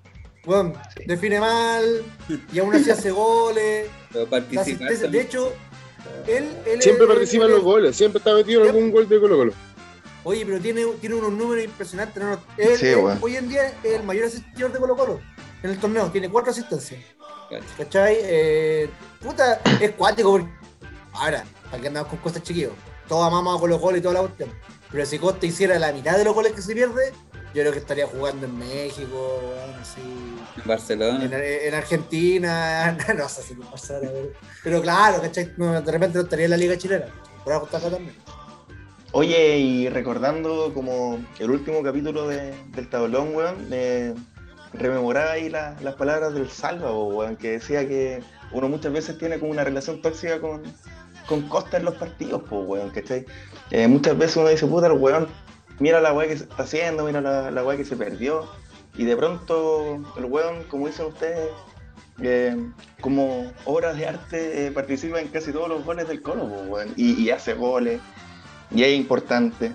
Sí. 0.96 1.04
define 1.08 1.40
mal 1.40 2.04
y 2.54 2.60
aún 2.60 2.74
así 2.76 2.90
hace 2.92 3.12
goles. 3.12 3.88
Pero 4.12 4.28
asistencia. 4.62 4.88
De 4.88 4.98
también. 5.04 5.26
hecho, 5.26 5.54
él, 6.28 6.50
él 6.66 6.82
Siempre 6.82 7.06
él- 7.06 7.10
participa 7.12 7.46
él- 7.46 7.50
en 7.52 7.56
los 7.56 7.64
goles, 7.64 7.96
siempre 7.96 8.20
está 8.20 8.34
metido 8.34 8.62
en 8.64 8.68
algún 8.70 8.92
gol 8.92 9.08
de 9.10 9.20
Colo 9.20 9.38
Colo. 9.38 9.54
Oye, 10.24 10.44
pero 10.46 10.60
tiene, 10.60 10.86
tiene 11.02 11.16
unos 11.16 11.32
números 11.34 11.64
impresionantes. 11.66 12.22
¿no? 12.24 12.40
Él, 12.58 12.78
Sí, 12.78 12.88
él, 12.88 12.96
weón. 12.98 13.20
hoy 13.22 13.36
en 13.36 13.48
día 13.50 13.68
es 13.84 13.94
el 13.94 14.04
mayor 14.04 14.26
asistidor 14.26 14.72
de 14.72 14.80
Colo 14.80 14.96
Colo 14.96 15.22
en 15.62 15.70
el 15.70 15.80
torneo. 15.80 16.10
Tiene 16.12 16.30
cuatro 16.30 16.52
asistencias. 16.52 17.00
¿Cachai? 17.78 18.18
Eh, 18.22 18.90
puta, 19.22 19.62
es 19.80 19.92
cuático. 19.92 20.32
Porque... 20.32 20.48
Ahora, 21.14 21.46
¿para 21.70 21.80
qué 21.82 21.88
andamos 21.90 22.10
con 22.10 22.20
cosas 22.20 22.42
chiquillos? 22.44 22.72
Todos 23.08 23.28
amamos 23.28 23.56
a 23.56 23.60
Colo 23.60 23.80
Colo 23.80 23.98
y 23.98 24.02
toda 24.02 24.16
la 24.16 24.20
cuestión. 24.22 24.50
Pero 24.92 25.06
si 25.06 25.20
Costa 25.20 25.46
hiciera 25.46 25.78
la 25.78 25.92
mitad 25.92 26.18
de 26.18 26.24
los 26.26 26.34
goles 26.34 26.54
que 26.54 26.62
se 26.64 26.74
pierde, 26.74 27.14
yo 27.56 27.62
creo 27.62 27.72
que 27.72 27.80
estaría 27.80 28.06
jugando 28.06 28.46
en 28.46 28.58
México, 28.58 29.42
weón, 29.42 29.74
así. 29.82 30.02
Barcelona. 30.66 31.24
En, 31.24 31.34
en 31.34 31.74
Argentina, 31.74 32.98
no 33.18 33.30
sé 33.30 33.42
si 33.44 33.56
me 33.56 33.66
pasara, 33.66 34.02
pero, 34.02 34.30
pero 34.64 34.82
claro, 34.82 35.22
¿cachai? 35.22 35.54
No, 35.58 35.82
de 35.82 35.92
repente 35.92 36.18
no 36.18 36.24
estaría 36.26 36.46
en 36.46 36.52
la 36.52 36.58
Liga 36.58 36.78
Chilena. 36.78 37.06
Por 37.44 37.54
algo 37.54 37.66
está 37.66 37.78
acá 37.78 37.90
también. 37.90 38.16
Oye, 39.14 39.58
y 39.60 39.90
recordando 39.90 40.74
como 40.74 41.20
el 41.40 41.50
último 41.50 41.82
capítulo 41.82 42.28
de- 42.28 42.54
del 42.72 42.90
tablón, 42.90 43.34
weón, 43.34 43.68
eh, 43.72 44.14
rememoraba 44.74 45.32
ahí 45.32 45.50
la- 45.50 45.78
las 45.82 45.96
palabras 45.96 46.34
del 46.34 46.50
Salva, 46.50 46.92
weón, 46.92 47.38
que 47.38 47.52
decía 47.52 47.88
que 47.88 48.22
uno 48.52 48.68
muchas 48.68 48.92
veces 48.92 49.18
tiene 49.18 49.40
como 49.40 49.52
una 49.52 49.64
relación 49.64 50.02
tóxica 50.02 50.42
con, 50.42 50.64
con 51.28 51.44
Costa 51.48 51.78
en 51.78 51.86
los 51.86 51.96
partidos, 51.96 52.42
pues, 52.50 52.62
weón, 52.68 52.90
¿cachai? 52.90 53.26
Eh, 53.72 53.88
muchas 53.88 54.18
veces 54.18 54.36
uno 54.38 54.50
dice, 54.50 54.68
puta, 54.68 54.88
el 54.88 54.94
weón, 54.94 55.30
mira 55.80 56.02
la 56.02 56.14
weá 56.14 56.28
que 56.28 56.38
se 56.38 56.44
está 56.44 56.64
haciendo, 56.64 57.06
mira 57.06 57.22
la, 57.22 57.52
la 57.52 57.64
weá 57.64 57.78
que 57.78 57.86
se 57.86 57.96
perdió, 57.96 58.48
y 58.98 59.06
de 59.06 59.16
pronto 59.16 60.02
el 60.18 60.26
weón, 60.26 60.64
como 60.70 60.88
dicen 60.88 61.08
ustedes, 61.08 61.50
eh, 62.22 62.56
como 63.02 63.52
obras 63.66 63.98
de 63.98 64.08
arte, 64.08 64.68
eh, 64.68 64.72
participa 64.72 65.20
en 65.20 65.28
casi 65.28 65.52
todos 65.52 65.68
los 65.68 65.84
goles 65.84 66.08
del 66.08 66.22
Colo, 66.22 66.48
pues, 66.48 66.68
weón, 66.68 66.94
y, 66.96 67.30
hace 67.30 67.54
goles 67.54 68.00
y 68.72 68.84
es 68.84 68.96
importante. 68.96 69.74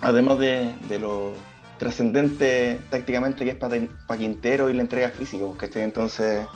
Además 0.00 0.38
de, 0.38 0.74
lo 0.98 1.34
trascendente 1.78 2.80
tácticamente 2.90 3.44
que 3.44 3.50
es 3.52 3.56
para 3.56 4.18
Quintero 4.18 4.70
y 4.70 4.74
la 4.74 4.82
entrega 4.82 5.10
física, 5.10 5.44
¿cachai? 5.56 5.82
Entonces, 5.82 6.46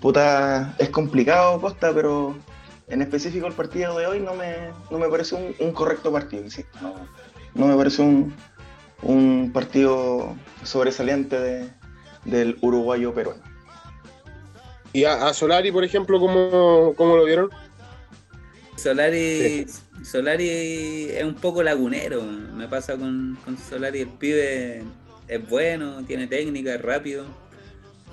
puta, 0.00 0.74
es 0.78 0.88
complicado 0.90 1.60
Costa, 1.60 1.92
pero 1.92 2.36
en 2.88 3.02
específico 3.02 3.46
el 3.46 3.54
partido 3.54 3.98
de 3.98 4.06
hoy 4.06 4.20
no 4.20 4.34
me, 4.34 4.70
no 4.90 4.98
me 4.98 5.08
parece 5.08 5.34
un, 5.58 5.72
correcto 5.72 6.12
partido. 6.12 6.44
No, 6.80 6.94
no 7.54 7.66
me 7.66 7.76
parece 7.76 8.02
un, 8.02 8.34
un 9.02 9.50
partido 9.52 10.36
sobresaliente 10.64 11.38
de- 11.38 11.70
del 12.24 12.56
uruguayo 12.60 13.12
peruano. 13.14 13.42
Y 14.92 15.04
a, 15.04 15.26
a 15.28 15.34
Solari, 15.34 15.72
por 15.72 15.84
ejemplo, 15.84 16.20
¿cómo, 16.20 16.92
cómo 16.96 17.16
lo 17.16 17.24
vieron? 17.24 17.48
Solari, 18.76 19.66
Solari 20.04 20.48
es 21.10 21.24
un 21.24 21.34
poco 21.34 21.62
lagunero. 21.62 22.22
Me 22.22 22.68
pasa 22.68 22.96
con, 22.96 23.38
con 23.44 23.56
Solari. 23.58 24.00
El 24.00 24.08
pibe 24.08 24.82
es 25.28 25.48
bueno, 25.48 26.04
tiene 26.04 26.26
técnica, 26.26 26.74
es 26.74 26.82
rápido. 26.82 27.24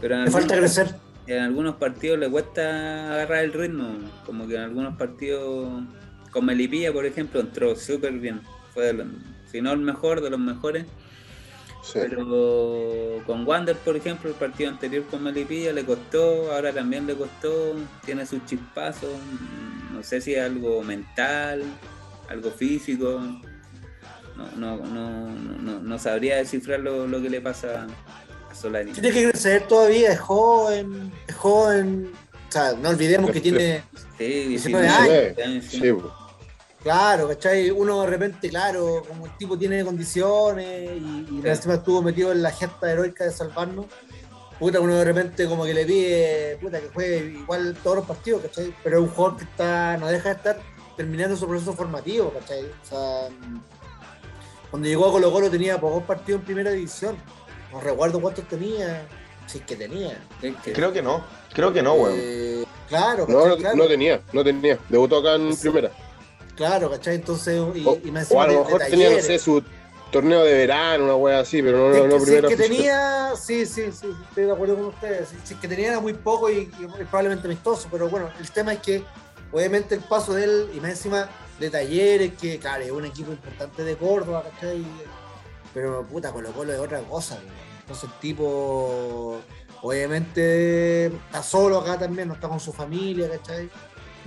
Pero 0.02 0.16
en 0.16 0.26
Le 0.26 0.32
falta 0.32 0.54
algunos, 0.54 0.76
crecer. 0.76 0.96
en 1.28 1.40
algunos 1.40 1.76
partidos 1.76 2.20
le 2.20 2.30
cuesta 2.30 3.14
agarrar 3.14 3.44
el 3.44 3.54
ritmo. 3.54 3.90
Como 4.26 4.48
que 4.48 4.56
en 4.56 4.62
algunos 4.62 4.98
partidos, 4.98 5.84
con 6.32 6.46
Melipilla, 6.46 6.94
por 6.94 7.06
ejemplo, 7.06 7.40
entró 7.42 7.76
súper 7.76 8.14
bien. 8.14 8.42
Fue, 8.80 8.86
de 8.88 8.94
los- 8.94 9.08
si 9.52 9.62
no 9.62 9.74
el 9.74 9.80
mejor, 9.80 10.22
de 10.22 10.30
los 10.30 10.40
mejores. 10.40 10.86
Sí. 11.84 11.94
Pero 12.00 13.22
con 13.26 13.46
Wander, 13.48 13.76
por 13.78 13.96
ejemplo, 13.98 14.30
el 14.30 14.36
partido 14.36 14.70
anterior 14.70 15.04
con 15.10 15.24
Melipilla 15.24 15.74
le 15.74 15.84
costó, 15.86 16.52
ahora 16.54 16.72
también 16.72 17.06
le 17.08 17.16
costó, 17.16 17.76
tiene 18.06 18.26
sus 18.26 18.46
chispazos, 18.46 19.10
no 19.94 20.04
sé 20.04 20.22
si 20.22 20.34
es 20.36 20.44
algo 20.44 20.82
mental, 20.84 21.64
algo 22.30 22.52
físico, 22.52 23.20
no, 24.38 24.52
no, 24.56 24.78
no, 24.86 25.30
no, 25.30 25.80
no 25.80 26.00
sabría 26.00 26.38
descifrar 26.38 26.80
lo, 26.82 27.08
lo 27.08 27.22
que 27.22 27.30
le 27.30 27.42
pasa 27.42 27.88
a 28.50 28.56
Solari. 28.56 28.92
Tiene 28.92 29.12
que 29.12 29.30
crecer 29.32 29.68
todavía, 29.68 30.12
es 30.14 30.20
joven, 30.20 31.12
es 31.28 31.36
joven. 31.36 32.12
O 32.48 32.52
sea, 32.52 32.74
no 32.74 32.90
olvidemos 32.90 33.32
que 33.32 33.42
tiene, 33.42 33.84
Sí, 34.18 34.26
19 34.50 34.88
19 34.88 35.44
años, 35.44 35.66
sí. 35.66 35.82
Claro, 36.84 37.28
¿cachai? 37.28 37.72
Uno 37.72 38.02
de 38.02 38.08
repente, 38.08 38.50
claro, 38.50 39.04
como 39.08 39.26
el 39.26 39.38
tipo 39.38 39.58
tiene 39.58 39.84
condiciones 39.84 40.92
y, 40.98 41.28
y 41.30 41.42
Sí. 41.42 41.48
encima 41.48 41.74
estuvo 41.76 42.02
metido 42.02 42.32
en 42.32 42.42
la 42.42 42.52
gesta 42.52 42.90
heroica 42.92 43.26
de 43.26 43.32
salvarnos. 43.32 43.86
Puta, 44.58 44.80
uno 44.80 44.96
de 44.96 45.04
repente 45.06 45.48
como 45.48 45.66
que 45.66 45.74
le 45.74 45.86
pide, 45.86 46.58
puta, 46.62 46.80
que 46.80 46.90
juegue 46.90 47.40
igual 47.40 47.78
todos 47.84 47.98
los 47.98 48.06
partidos, 48.06 48.42
¿cachai? 48.44 48.74
Pero 48.84 48.98
es 48.98 49.04
un 49.04 49.10
jugador 49.10 49.38
que 49.38 49.44
está, 49.46 49.98
no 49.98 50.08
deja 50.08 50.30
de 50.30 50.36
estar 50.36 50.60
terminando 50.98 51.36
su 51.36 51.48
proceso 51.48 51.74
formativo, 51.74 52.32
¿cachai? 52.34 52.66
O 52.66 52.86
sea, 52.90 53.30
Cuando 54.70 54.88
llegó 54.88 55.08
a 55.08 55.12
Colo 55.12 55.32
Colo 55.32 55.50
tenía 55.50 55.80
pocos 55.80 56.04
partidos 56.04 56.40
en 56.42 56.46
primera 56.46 56.72
división. 56.72 57.18
No 57.72 57.80
recuerdo 57.82 58.20
cuántos 58.22 58.48
tenía, 58.48 59.06
si 59.48 59.58
es 59.60 59.64
que 59.66 59.76
tenía. 59.76 60.18
Creo 60.74 60.92
que 60.94 61.02
no, 61.02 61.24
creo 61.54 61.74
que 61.74 61.82
no, 61.82 61.94
weón. 61.94 62.16
Eh, 62.18 62.66
claro, 62.88 63.26
No, 63.28 63.48
no, 63.48 63.58
claro. 63.58 63.76
no 63.78 63.88
tenía, 63.88 64.22
no 64.34 64.44
tenía. 64.44 64.78
Debutó 64.90 65.18
acá 65.20 65.36
en 65.36 65.54
Sí. 65.56 65.70
primera. 65.70 65.92
Claro, 66.60 66.92
¿cachai? 66.92 67.16
Entonces, 67.16 67.56
y, 67.74 67.86
O, 67.86 67.98
y 68.04 68.12
me 68.12 68.22
o 68.30 68.42
a 68.42 68.46
lo 68.48 68.52
de- 68.52 68.58
de 68.60 68.64
mejor 68.66 68.82
tenía, 68.82 69.10
no 69.12 69.22
sé, 69.22 69.40
su 69.40 69.64
torneo 70.12 70.44
de 70.44 70.54
verano, 70.56 71.06
una 71.06 71.16
wea 71.16 71.40
así, 71.40 71.62
pero 71.62 71.88
no, 71.88 71.94
Si 71.96 72.00
no, 72.02 72.06
es 72.08 72.12
si 72.12 72.18
es 72.18 72.24
primera 72.26 72.48
que 72.50 72.58
tenía, 72.58 73.32
sí, 73.38 73.66
sí, 73.66 73.92
sí, 73.94 74.08
estoy 74.28 74.44
de 74.44 74.52
acuerdo 74.52 74.76
con 74.76 74.86
ustedes. 74.88 75.30
Si, 75.30 75.38
si 75.48 75.54
es 75.54 75.60
que 75.62 75.70
tenía 75.70 75.88
era 75.88 76.00
muy 76.02 76.14
poco 76.14 76.50
y, 76.52 76.70
y 76.80 76.88
probablemente 77.06 77.48
amistoso, 77.48 77.88
pero 77.90 78.10
bueno, 78.10 78.30
el 78.38 78.52
tema 78.52 78.74
es 78.74 78.80
que 78.80 79.06
obviamente 79.54 79.96
el 79.96 80.02
paso 80.02 80.34
de 80.34 80.44
él 80.44 80.70
y 80.76 80.82
más 80.82 80.92
encima 80.92 81.30
de 81.62 81.70
talleres, 81.70 82.34
que 82.34 82.60
claro, 82.60 82.84
es 82.84 82.92
un 82.92 83.06
equipo 83.06 83.32
importante 83.32 83.86
de 83.86 83.96
Córdoba, 83.96 84.44
¿cachai? 84.54 84.84
Pero 85.74 86.04
puta, 86.04 86.32
Colo 86.34 86.52
Colo 86.52 86.74
es 86.74 86.80
otra 86.80 87.00
cosa, 87.02 87.40
entonces 87.82 88.04
el 88.04 88.20
tipo 88.20 89.38
obviamente 89.82 91.06
está 91.06 91.42
solo 91.44 91.80
acá 91.80 91.98
también, 91.98 92.28
no 92.28 92.34
está 92.34 92.50
con 92.50 92.60
su 92.60 92.74
familia, 92.74 93.30
¿cachai? 93.30 93.70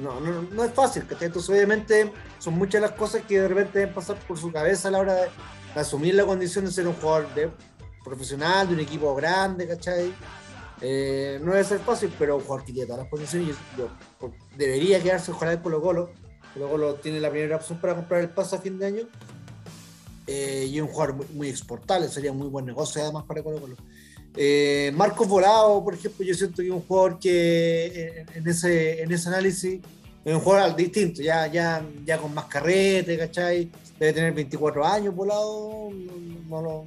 No, 0.02 0.20
no, 0.20 0.42
no 0.42 0.64
es 0.64 0.72
fácil, 0.72 1.06
¿cachai? 1.06 1.26
Entonces 1.26 1.48
obviamente 1.50 2.12
son 2.38 2.54
muchas 2.54 2.82
las 2.82 2.92
cosas 2.92 3.22
que 3.22 3.40
de 3.40 3.46
repente 3.46 3.78
deben 3.78 3.94
pasar 3.94 4.16
por 4.26 4.36
su 4.36 4.50
cabeza 4.50 4.88
a 4.88 4.90
la 4.90 4.98
hora 4.98 5.14
de, 5.14 5.28
asumir 5.76 6.14
la 6.14 6.24
condición 6.26 6.64
de 6.64 6.72
ser 6.72 6.88
un 6.88 6.94
jugador 6.94 7.32
de, 7.34 7.50
profesional, 8.04 8.66
de 8.68 8.74
un 8.74 8.80
equipo 8.80 9.14
grande, 9.14 9.68
¿cachai? 9.68 10.12
Eh, 10.80 11.38
no 11.42 11.52
debe 11.52 11.62
ser 11.64 11.78
fácil, 11.78 12.12
pero 12.18 12.36
un 12.36 12.42
jugador 12.42 12.64
que 12.66 12.72
tiene 12.72 12.86
todas 12.86 13.02
las 13.02 13.10
condiciones, 13.10 13.56
yo, 13.78 13.88
yo- 14.20 14.32
debería 14.56 15.00
quedarse 15.00 15.30
ojalá 15.30 15.52
en 15.52 15.60
Colo 15.60 15.80
Colo. 15.80 16.10
Colo 16.54 16.68
Colo 16.68 16.94
tiene 16.96 17.20
la 17.20 17.30
primera 17.30 17.56
opción 17.56 17.80
para 17.80 17.94
comprar 17.94 18.20
el 18.20 18.30
pase 18.30 18.56
a 18.56 18.58
fin 18.58 18.78
de 18.78 18.86
año. 18.86 19.02
Eh, 20.26 20.66
y 20.68 20.80
un 20.80 20.88
jugador 20.88 21.14
muy, 21.14 21.26
muy 21.32 21.48
exportable, 21.48 22.08
sería 22.08 22.32
muy 22.32 22.48
buen 22.48 22.64
negocio 22.64 23.02
además 23.02 23.24
para 23.24 23.42
Colo 23.42 23.60
Colo. 23.60 23.76
Eh, 24.36 24.92
Marcos 24.94 25.28
Volado, 25.28 25.84
por 25.84 25.94
ejemplo, 25.94 26.24
yo 26.24 26.34
siento 26.34 26.56
que 26.56 26.68
es 26.68 26.74
un 26.74 26.82
jugador 26.82 27.18
que 27.18 28.24
en, 28.26 28.38
en 28.38 28.48
ese, 28.48 29.02
en 29.02 29.12
ese 29.12 29.28
análisis 29.28 29.80
es 30.24 30.34
un 30.34 30.40
jugador 30.40 30.76
distinto, 30.76 31.20
ya, 31.20 31.46
ya, 31.48 31.84
ya 32.04 32.18
con 32.18 32.32
más 32.32 32.46
carrete, 32.46 33.18
¿cachai? 33.18 33.70
Debe 33.98 34.12
tener 34.12 34.32
24 34.32 34.84
años 34.84 35.14
Volado, 35.14 35.90
no, 36.48 36.62
lo, 36.62 36.84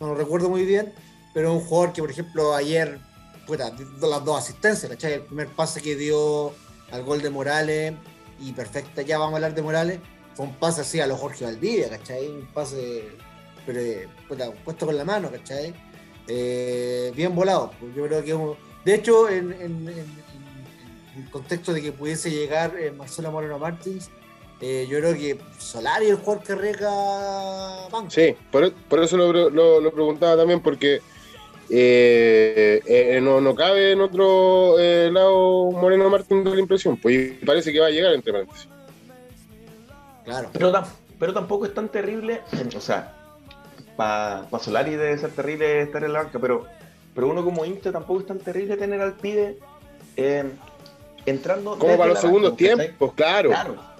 no 0.00 0.06
lo 0.08 0.14
recuerdo 0.14 0.48
muy 0.48 0.64
bien, 0.64 0.92
pero 1.32 1.50
es 1.50 1.62
un 1.62 1.68
jugador 1.68 1.92
que, 1.92 2.02
por 2.02 2.10
ejemplo, 2.10 2.54
ayer, 2.54 2.98
puta, 3.46 3.70
dio 3.70 4.08
las 4.08 4.24
dos 4.24 4.38
asistencias, 4.38 4.90
¿cachai? 4.90 5.14
El 5.14 5.22
primer 5.22 5.48
pase 5.48 5.80
que 5.80 5.94
dio 5.94 6.52
al 6.90 7.04
gol 7.04 7.22
de 7.22 7.30
Morales, 7.30 7.94
y 8.40 8.52
perfecta, 8.52 9.02
ya 9.02 9.18
vamos 9.18 9.34
a 9.34 9.36
hablar 9.36 9.54
de 9.54 9.62
Morales, 9.62 10.00
fue 10.34 10.46
un 10.46 10.54
pase 10.54 10.80
así 10.80 11.00
a 11.00 11.06
los 11.06 11.20
Jorge 11.20 11.44
Valdivia, 11.44 11.88
¿cachai? 11.88 12.26
Un 12.26 12.46
pase, 12.46 13.04
pero, 13.64 13.80
eh, 13.80 14.08
puta, 14.28 14.50
puesto 14.50 14.86
con 14.86 14.96
la 14.96 15.04
mano, 15.04 15.30
¿cachai? 15.30 15.72
Eh, 16.28 17.12
bien 17.14 17.34
volado, 17.34 17.70
pues 17.78 17.94
yo 17.94 18.06
creo 18.06 18.24
que 18.24 18.34
un- 18.34 18.56
de 18.84 18.94
hecho, 18.94 19.28
en, 19.28 19.52
en- 19.52 19.88
en- 19.88 19.88
en 19.88 21.22
el 21.24 21.30
contexto 21.30 21.72
de 21.72 21.82
que 21.82 21.92
pudiese 21.92 22.30
llegar 22.30 22.74
eh, 22.78 22.90
Marcelo 22.90 23.30
Moreno 23.30 23.58
Martins, 23.58 24.10
eh, 24.60 24.86
yo 24.88 24.98
creo 24.98 25.14
que 25.14 25.38
Solari 25.58 26.06
es 26.06 26.12
el 26.12 26.16
jugador 26.18 26.42
que 26.44 26.54
rega 26.54 27.88
banco. 27.90 28.10
Sí, 28.10 28.34
por, 28.50 28.72
por 28.72 29.02
eso 29.02 29.16
lo, 29.16 29.30
pre- 29.30 29.50
lo- 29.50 29.80
lo 29.80 29.92
preguntaba 29.92 30.36
también, 30.36 30.60
porque 30.60 31.00
eh, 31.70 32.80
eh, 32.86 33.20
no, 33.22 33.40
no 33.40 33.54
cabe 33.54 33.92
en 33.92 34.00
otro 34.00 34.78
eh, 34.78 35.10
lado 35.12 35.70
Moreno 35.72 36.08
Martín 36.10 36.44
de 36.44 36.50
la 36.54 36.60
impresión, 36.60 36.96
pues 36.96 37.14
y 37.16 37.44
parece 37.44 37.72
que 37.72 37.80
va 37.80 37.86
a 37.86 37.90
llegar 37.90 38.12
entre 38.14 38.32
paréntesis. 38.32 38.68
Claro. 40.24 40.48
Pero, 40.52 40.72
pero 41.18 41.32
tampoco 41.34 41.66
es 41.66 41.74
tan 41.74 41.88
terrible, 41.90 42.40
o 42.76 42.80
sea, 42.80 43.14
para 43.96 44.46
pa 44.50 44.58
Solari 44.58 44.92
debe 44.92 45.16
ser 45.18 45.30
terrible 45.30 45.82
estar 45.82 46.02
en 46.04 46.12
la 46.12 46.22
banca, 46.22 46.38
pero, 46.38 46.66
pero 47.14 47.28
uno 47.28 47.44
como 47.44 47.64
Inter 47.64 47.92
tampoco 47.92 48.20
es 48.20 48.26
tan 48.26 48.38
terrible 48.38 48.76
tener 48.76 49.00
al 49.00 49.14
pibe 49.14 49.58
eh, 50.16 50.44
entrando. 51.26 51.78
Como 51.78 51.96
para 51.96 52.10
los 52.10 52.20
segundos 52.20 52.52
banca, 52.52 52.64
¿cachai? 52.64 52.86
tiempos, 52.86 53.12
claro. 53.14 53.50
Claro. 53.50 53.94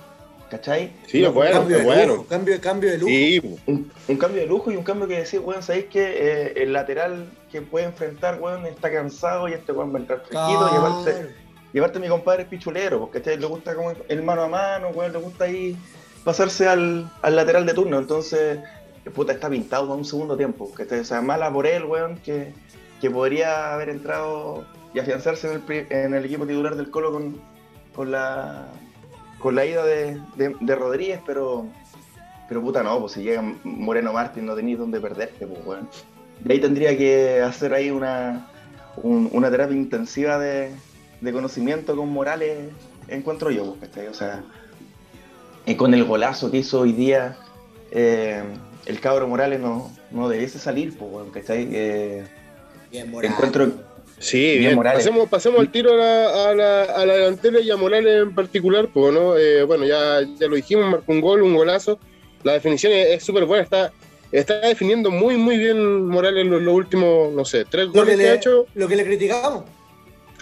¿Cachai? 0.51 0.93
Sí, 1.07 1.25
es 1.25 1.33
bueno, 1.33 1.59
cambio, 1.61 1.77
es 1.77 1.83
de 1.83 1.89
bueno. 1.89 2.13
lujo, 2.15 2.27
cambio, 2.27 2.61
cambio 2.61 2.91
de 2.91 2.99
lujo. 2.99 3.09
Sí. 3.09 3.59
Un, 3.67 3.91
un 4.07 4.17
cambio 4.17 4.43
de 4.43 4.47
lujo 4.47 4.71
y 4.71 4.77
un 4.77 4.85
cambio 4.85 5.09
que 5.09 5.19
decir, 5.19 5.41
weón, 5.41 5.63
sabéis 5.63 5.87
que 5.87 6.03
eh, 6.05 6.53
el 6.63 6.73
lateral 6.73 7.27
que 7.51 7.63
puede 7.63 7.87
enfrentar, 7.87 8.41
weón, 8.41 8.67
está 8.67 8.93
cansado 8.93 9.49
y 9.49 9.53
este 9.53 9.73
weón 9.73 9.93
va 9.93 9.99
a 9.99 10.01
entrar 10.03 10.19
fresquito 10.21 10.71
y 10.73 10.77
aparte, 10.77 11.35
y 11.73 11.79
aparte 11.79 11.99
mi 11.99 12.09
compadre 12.09 12.43
es 12.43 12.49
pichulero, 12.49 13.01
porque 13.01 13.19
¿cachai? 13.19 13.39
le 13.39 13.47
gusta 13.47 13.75
como 13.75 13.93
el 14.07 14.23
mano 14.23 14.43
a 14.43 14.49
mano, 14.49 14.89
weón, 14.89 15.13
le 15.13 15.19
gusta 15.19 15.45
ahí 15.45 15.77
pasarse 16.25 16.69
al, 16.69 17.11
al 17.23 17.37
lateral 17.37 17.67
de 17.67 17.75
turno, 17.75 17.99
entonces, 17.99 18.59
eh, 19.05 19.11
puta, 19.11 19.33
está 19.33 19.49
pintado 19.51 19.87
para 19.87 19.97
un 19.99 20.05
segundo 20.05 20.37
tiempo, 20.37 20.71
¿cachai? 20.73 21.01
O 21.01 21.05
sea, 21.05 21.21
mala 21.21 21.53
por 21.53 21.67
él, 21.67 21.85
weón, 21.85 22.17
que, 22.19 22.53
que 23.01 23.11
podría 23.11 23.75
haber 23.75 23.89
entrado 23.91 24.65
y 24.95 24.99
afianzarse 24.99 25.61
en 25.91 26.15
el, 26.15 26.25
equipo 26.25 26.47
titular 26.47 26.77
del 26.77 26.91
Colo 26.91 27.13
con, 27.13 27.41
con 27.95 28.11
la 28.11 28.69
con 29.39 29.55
la 29.57 29.67
ida 29.67 29.85
de, 29.85 30.19
Rodríguez, 30.75 31.21
pero 31.27 31.67
pero 32.49 32.63
puta 32.63 32.83
no, 32.83 33.01
pues 33.01 33.13
si 33.13 33.23
llega 33.23 33.43
Moreno 33.65 34.13
Martín 34.13 34.47
no 34.47 34.55
tenéis 34.55 34.79
dónde 34.79 35.01
perderte, 35.01 35.47
pues 35.47 35.61
weón. 35.67 35.89
De 36.41 36.55
ahí 36.55 36.61
tendría 36.61 36.97
que 36.97 37.41
hacer 37.43 37.73
ahí 37.75 37.91
una, 37.91 38.49
un- 39.03 39.29
una 39.33 39.51
terapia 39.51 39.77
intensiva 39.77 40.39
de, 40.39 40.71
de 41.21 41.33
conocimiento 41.33 41.97
con 41.97 42.11
Morales, 42.11 42.71
encuentro 43.09 43.51
yo, 43.51 43.77
pues. 43.77 44.09
O 44.11 44.15
sea, 44.15 44.43
y 45.67 45.75
con 45.75 45.95
el 45.95 46.05
golazo 46.05 46.51
que 46.51 46.59
hizo 46.59 46.81
hoy 46.81 46.93
día, 46.93 47.37
eh, 47.91 48.43
el 48.87 49.01
cabro 49.01 49.27
Morales 49.27 49.61
no, 49.61 49.91
no 50.11 50.29
debiese 50.29 50.59
salir, 50.59 50.97
pues 50.97 51.11
weón, 51.13 51.31
¿cachai? 51.31 51.69
Eh, 51.73 52.25
Bien, 52.91 53.11
Morales. 53.11 53.37
encuentro, 53.37 53.71
Sí, 54.19 54.39
Bien, 54.41 54.59
bien. 54.61 54.75
Morales. 54.77 55.05
Pasemos, 55.05 55.29
pasemos 55.29 55.61
al 55.61 55.71
tiro 55.73 55.93
a 55.93 55.97
la, 55.97 56.51
a, 56.51 56.55
la, 56.55 56.83
a 56.85 57.05
la 57.07 57.15
delantera 57.15 57.61
y 57.61 57.71
a 57.71 57.77
Morales 57.77 58.23
en 58.23 58.35
particular, 58.35 58.89
pues, 58.93 59.13
¿no? 59.13 59.37
Eh, 59.37 59.65
bueno, 59.65 59.85
ya, 59.85 60.21
ya 60.39 60.47
lo 60.47 60.55
dijimos, 60.57 60.87
marcó 60.91 61.13
un 61.13 61.21
gol, 61.21 61.43
un 61.43 61.55
golazo. 61.57 61.99
La 62.45 62.53
definición 62.53 62.93
es 62.93 63.25
súper 63.25 63.45
buena, 63.47 63.65
está, 63.65 63.93
está 64.31 64.61
definiendo 64.61 65.11
muy, 65.11 65.37
muy 65.37 65.57
bien 65.59 66.07
Morales 66.07 66.47
los, 66.47 66.63
los 66.63 66.75
últimos, 66.75 67.33
no 67.33 67.45
sé, 67.45 67.65
tres 67.65 67.87
lo 67.87 67.93
que, 67.93 67.99
goles 68.01 68.17
que, 68.17 68.25
ha 68.29 68.31
le, 68.33 68.37
hecho. 68.37 68.67
lo 68.75 68.87
que 68.89 68.97
le 68.97 69.05
criticamos. 69.05 69.65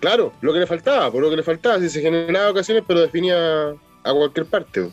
Claro, 0.01 0.33
lo 0.41 0.53
que 0.53 0.59
le 0.59 0.67
faltaba, 0.67 1.11
por 1.11 1.23
lo 1.23 1.31
que 1.31 1.37
le 1.37 1.43
faltaba, 1.45 1.79
si 1.79 1.89
se 1.89 2.01
generaba 2.03 2.51
ocasiones, 2.51 2.83
pero 2.87 3.01
definía 3.01 3.73
a 4.05 4.13
cualquier 4.13 4.47
parte. 4.47 4.91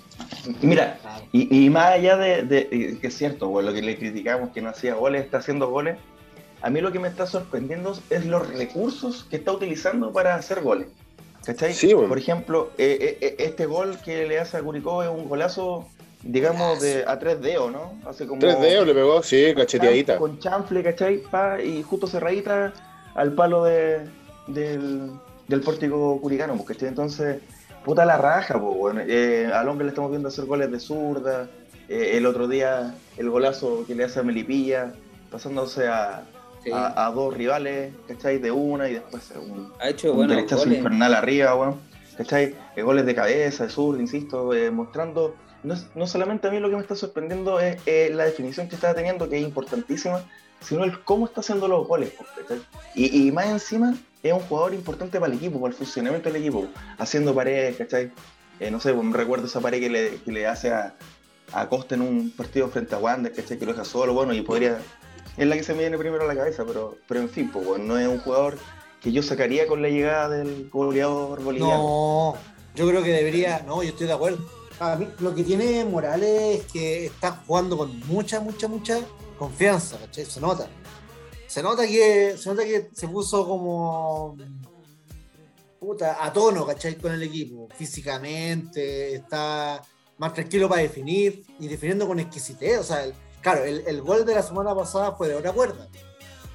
mira, 0.62 1.00
Y, 1.32 1.66
y 1.66 1.70
más 1.70 1.94
allá 1.94 2.18
de, 2.18 2.98
que 3.02 3.08
es 3.08 3.18
cierto, 3.18 3.48
güey, 3.48 3.66
lo 3.66 3.74
que 3.74 3.82
le 3.82 3.98
criticamos 3.98 4.50
que 4.50 4.62
no 4.62 4.70
hacía 4.70 4.96
goles, 4.96 5.24
está 5.26 5.38
haciendo 5.38 5.70
goles. 5.70 5.98
A 6.62 6.70
mí 6.70 6.82
lo 6.82 6.92
que 6.92 7.00
me 7.00 7.08
está 7.08 7.26
sorprendiendo 7.26 7.98
es 8.10 8.26
los 8.26 8.48
recursos 8.54 9.26
que 9.30 9.38
está 9.38 9.52
utilizando 9.54 10.12
para 10.12 10.36
hacer 10.36 10.62
goles. 10.62 10.88
¿Cachai? 11.46 11.74
Sí, 11.74 11.94
güey. 11.94 12.08
Por 12.08 12.18
ejemplo, 12.18 12.72
eh, 12.78 12.98
eh, 13.02 13.18
eh, 13.22 13.36
este 13.40 13.66
gol 13.66 13.98
que 14.04 14.28
le 14.28 14.40
hace 14.40 14.58
a 14.58 14.62
Curicó 14.62 15.02
es 15.04 15.10
un 15.10 15.30
golazo, 15.30 15.88
digamos, 16.22 16.82
de, 16.82 17.06
a 17.08 17.18
tres 17.18 17.40
dedos, 17.42 17.72
¿no? 17.72 17.94
Hace 18.06 18.28
como 18.28 18.40
Tres 18.42 18.60
dedos 18.60 18.86
le 18.86 18.94
pegó, 18.94 19.24
sí, 19.24 19.54
cacheteadita. 19.56 20.18
con 20.18 20.38
chanfle, 20.40 20.84
¿cachai? 20.84 21.20
Pa, 21.32 21.62
y 21.62 21.82
justo 21.82 22.08
cerradita 22.08 22.74
al 23.16 23.34
palo 23.34 23.64
de, 23.64 24.02
del, 24.48 25.12
del 25.48 25.62
pórtico 25.62 26.20
curicano, 26.20 26.62
¿cachai? 26.66 26.90
Entonces, 26.90 27.38
puta 27.84 28.06
la 28.06 28.18
raja, 28.18 28.60
pues, 28.60 28.78
bueno. 28.78 29.02
Eh, 29.08 29.50
al 29.54 29.68
hombre 29.68 29.86
le 29.86 29.90
estamos 29.90 30.12
viendo 30.12 30.28
hacer 30.30 30.46
goles 30.46 30.72
de 30.72 30.80
zurda. 30.80 31.48
eh, 31.88 32.18
el 32.18 32.26
otro 32.26 32.48
día, 32.48 32.94
el 33.18 33.30
golazo 33.30 33.84
que 33.88 33.96
le 33.96 34.04
hace 34.04 34.20
a 34.20 34.24
Melipilla, 34.24 34.94
pasándose 35.32 35.88
a, 35.88 36.24
Sí. 36.64 36.72
a, 36.74 37.08
a 37.08 37.12
dos 37.12 37.34
rivales, 37.34 37.94
¿cachai? 38.08 38.38
De 38.38 38.52
una 38.52 38.90
y 38.90 38.96
después 38.96 39.32
un, 39.36 39.72
ha 39.80 39.90
hecho 39.90 40.12
un 40.12 40.18
buenos 40.18 40.36
derechazo 40.36 40.68
infernal 40.70 41.14
arriba, 41.16 41.56
weón. 41.56 41.76
¿Cachai? 42.18 42.54
Eh, 42.76 42.82
goles 42.82 43.06
de 43.06 43.16
cabeza, 43.16 43.64
de 43.64 43.70
sur, 43.70 43.98
insisto, 44.00 44.54
eh, 44.54 44.70
mostrando. 44.70 45.36
No, 45.64 45.76
no 45.96 46.06
solamente 46.06 46.48
a 46.50 46.52
mí 46.52 46.60
lo 46.60 46.70
que 46.70 46.76
me 46.76 46.82
está 46.82 46.96
sorprendiendo 46.96 47.60
es 47.62 47.78
la 48.14 48.26
definición 48.26 48.68
que 48.68 48.76
está 48.76 48.94
teniendo, 48.94 49.30
que 49.30 49.38
es 49.38 49.44
importantísima, 49.44 50.22
sino 50.62 50.84
el 50.84 51.04
cómo 51.04 51.26
está 51.26 51.42
haciendo 51.42 51.68
los 51.68 51.88
goles. 51.88 52.14
Y, 52.96 53.28
y 53.28 53.32
más 53.32 53.48
encima, 53.48 53.96
es 54.24 54.34
un 54.34 54.42
jugador 54.42 54.74
importante 54.74 55.20
para 55.20 55.32
el 55.32 55.38
equipo, 55.38 55.60
para 55.60 55.72
el 55.72 55.78
funcionamiento 55.78 56.30
del 56.30 56.42
equipo, 56.42 56.68
haciendo 56.98 57.34
paredes, 57.34 57.78
¿cachai? 57.78 58.12
Eh, 58.60 58.70
no 58.70 58.80
sé, 58.80 58.94
me 58.94 59.16
recuerdo 59.16 59.48
esa 59.48 59.62
pared 59.62 59.80
que 59.80 59.90
le, 59.90 60.16
que 60.18 60.32
le 60.32 60.46
hace 60.46 60.72
a, 60.72 60.96
a 61.54 61.70
Costa 61.70 61.96
en 61.96 62.02
un 62.02 62.32
partido 62.32 62.68
frente 62.68 62.96
a 62.96 62.98
Wander, 62.98 63.34
¿cachai? 63.34 63.58
Que 63.58 63.66
lo 63.66 63.72
deja 63.72 63.86
solo, 63.86 64.14
bueno, 64.14 64.34
y 64.34 64.42
podría. 64.42 64.80
Es 65.38 65.48
la 65.48 65.56
que 65.56 65.64
se 65.64 65.74
me 65.74 65.80
viene 65.80 65.98
primero 65.98 66.26
a 66.26 66.28
la 66.28 66.36
cabeza, 66.36 66.66
pero, 66.66 66.98
pero 67.08 67.22
en 67.22 67.30
fin, 67.30 67.50
bueno, 67.54 67.86
no 67.86 67.98
es 67.98 68.08
un 68.08 68.20
jugador 68.20 68.58
que 69.02 69.14
yo 69.14 69.24
sacaría 69.24 69.68
con 69.68 69.82
la 69.82 69.88
llegada 69.88 70.28
del 70.30 70.70
goleador 70.70 71.42
boliviano. 71.42 71.78
No, 71.78 72.34
yo 72.76 72.90
creo 72.90 73.02
que 73.02 73.12
debería, 73.12 73.64
no, 73.66 73.82
yo 73.82 73.90
estoy 73.90 74.08
de 74.08 74.14
acuerdo. 74.14 74.40
A 74.82 74.98
mí, 74.98 75.08
lo 75.20 75.34
que 75.34 75.44
tiene 75.44 75.86
Morales 75.86 76.60
es 76.60 76.72
que 76.72 77.06
está 77.06 77.32
jugando 77.46 77.78
con 77.78 77.98
mucha, 78.08 78.42
mucha, 78.42 78.68
mucha 78.68 79.00
confianza, 79.40 79.98
¿cachai? 79.98 80.26
Se 80.26 80.40
nota. 80.40 80.68
Se 81.48 81.64
nota 81.64 81.88
que 81.88 82.36
se, 82.38 82.50
nota 82.50 82.64
que 82.64 82.90
se 82.94 83.08
puso 83.08 83.48
como 83.48 84.38
puta, 85.80 86.24
a 86.24 86.32
tono, 86.32 86.68
¿cachai? 86.68 86.96
Con 86.96 87.14
el 87.14 87.24
equipo. 87.24 87.70
Físicamente, 87.76 89.16
está 89.16 89.82
más 90.18 90.34
tranquilo 90.34 90.68
para 90.68 90.82
definir 90.82 91.46
y 91.58 91.68
definiendo 91.68 92.06
con 92.06 92.20
exquisitez. 92.20 92.80
O 92.80 92.84
sea, 92.84 93.06
claro, 93.42 93.64
el, 93.64 93.84
el 93.88 94.02
gol 94.02 94.26
de 94.26 94.36
la 94.36 94.44
semana 94.44 94.76
pasada 94.76 95.14
fue 95.14 95.30
de 95.30 95.36
otra 95.36 95.54
cuerda, 95.54 95.88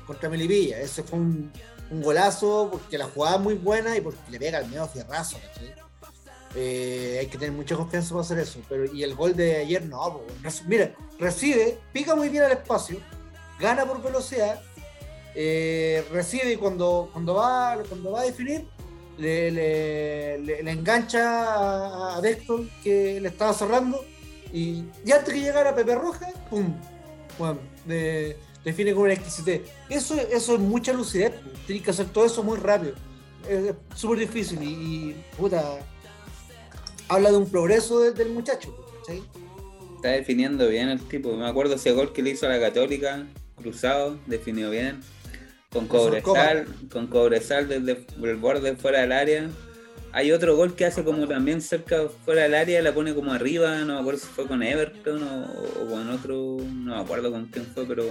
contra 0.07 0.28
Melipilla. 0.28 0.78
Ese 0.78 1.03
fue 1.03 1.18
un, 1.18 1.51
un 1.91 2.03
golazo 2.03 2.68
porque 2.70 2.99
la 2.99 3.07
jugada 3.07 3.37
es 3.37 3.43
muy 3.43 3.55
buena 3.55 3.97
y 3.97 4.03
porque 4.03 4.18
le 4.30 4.39
pega 4.39 4.59
el 4.59 4.66
medio 4.68 4.87
fierrazo, 4.87 5.39
¿cachai? 5.39 5.84
Eh, 6.57 7.17
hay 7.21 7.27
que 7.27 7.37
tener 7.39 7.53
mucha 7.53 7.75
confianza 7.77 8.11
para 8.11 8.21
hacer 8.23 8.39
eso. 8.39 8.61
Pero, 8.69 8.85
y 8.93 9.03
el 9.03 9.15
gol 9.15 9.35
de 9.35 9.57
ayer, 9.57 9.85
no. 9.85 10.21
mira, 10.67 10.95
recibe, 11.19 11.79
pica 11.93 12.15
muy 12.15 12.29
bien 12.29 12.45
al 12.45 12.53
espacio, 12.53 12.99
gana 13.59 13.85
por 13.85 14.01
velocidad, 14.03 14.61
eh, 15.35 16.05
recibe 16.13 16.53
y 16.53 16.57
cuando, 16.57 17.09
cuando, 17.13 17.35
va, 17.35 17.77
cuando 17.89 18.13
va 18.13 18.21
a 18.21 18.25
definir, 18.25 18.67
le, 19.19 19.51
le- 19.51 20.71
engancha 20.71 22.17
a, 22.17 22.21
Dexton 22.21 22.71
que 22.83 23.21
le 23.21 23.29
estaba 23.29 23.53
cerrando. 23.53 24.05
Y, 24.53 24.85
y 25.05 25.13
antes 25.13 25.35
que 25.35 25.41
llegara 25.41 25.75
Pepe 25.75 25.95
Roja, 25.97 26.29
¡pum! 26.51 26.73
Bueno, 27.39 27.59
de- 27.85 28.37
define 28.65 28.95
con 28.95 29.05
una 29.05 29.15
exquisitez. 29.15 29.63
Eso, 29.89 30.15
eso 30.15 30.55
es 30.55 30.61
mucha 30.61 30.93
lucidez. 30.93 31.33
Tienes 31.67 31.85
que 31.85 31.91
hacer 31.91 32.07
todo 32.07 32.25
eso 32.25 32.43
muy 32.45 32.59
rápido. 32.59 32.95
Es 33.49 33.75
súper 33.97 34.21
difícil 34.21 34.63
y, 34.63 34.67
y, 35.11 35.25
puta, 35.37 35.79
habla 37.09 37.31
de 37.31 37.37
un 37.39 37.49
progreso 37.51 38.01
de- 38.01 38.13
del 38.13 38.31
muchacho. 38.31 38.75
¿cachai? 39.01 39.23
Está 39.97 40.09
definiendo 40.09 40.69
bien 40.69 40.89
el 40.89 41.01
tipo. 41.01 41.35
Me 41.37 41.47
acuerdo 41.47 41.75
ese 41.75 41.93
gol 41.93 42.13
que 42.13 42.23
le 42.23 42.31
hizo 42.31 42.47
a 42.47 42.51
la 42.51 42.61
Católica, 42.61 43.25
cruzado, 43.57 44.19
definió 44.27 44.71
bien. 44.71 45.01
Con 45.71 45.89
Cobresal, 45.89 46.67
con 46.93 47.07
Cobresal 47.09 47.67
desde 47.69 48.05
el 48.23 48.37
borde 48.37 48.77
fuera 48.77 49.01
del 49.01 49.13
área. 49.13 49.49
Hay 50.13 50.31
otro 50.31 50.55
gol 50.57 50.77
que 50.77 50.85
hace 50.85 51.03
como 51.03 51.27
también 51.27 51.61
cerca 51.61 52.03
fuera 52.25 52.43
del 52.43 52.55
área, 52.55 52.81
la 52.83 52.95
pone 52.95 53.13
como 53.15 53.33
arriba, 53.33 53.79
no 53.79 53.95
me 53.95 54.01
acuerdo 54.01 54.21
si 54.21 54.27
fue 54.29 54.47
con 54.47 54.63
Everton 54.63 55.21
o, 55.25 55.83
o 55.83 55.87
con 55.91 56.09
otro, 56.11 56.59
no 56.73 56.95
me 56.95 57.01
acuerdo 57.01 57.33
con 57.33 57.47
quién 57.47 57.67
fue, 57.75 57.85
pero 57.87 58.05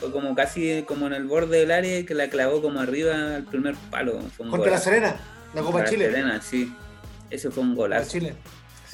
fue 0.00 0.10
como 0.10 0.34
casi 0.34 0.82
como 0.82 1.06
en 1.06 1.12
el 1.12 1.24
borde 1.26 1.58
del 1.60 1.70
área 1.70 2.04
que 2.04 2.14
la 2.14 2.28
clavó 2.28 2.60
como 2.60 2.80
arriba 2.80 3.36
al 3.36 3.44
primer 3.44 3.76
palo. 3.92 4.18
Contra 4.36 4.72
la. 4.72 4.78
Serena, 4.78 5.20
la 5.54 5.62
Copa 5.62 5.84
Chile. 5.84 6.06
Serena, 6.06 6.42
sí. 6.42 6.72
Ese 7.34 7.50
fue 7.50 7.62
un 7.62 7.74
golazo. 7.74 8.10
Chile. 8.12 8.34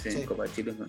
Sí, 0.03 0.11
Sí. 0.11 0.23
Copa 0.25 0.45
Chile. 0.55 0.73
fue. 0.77 0.87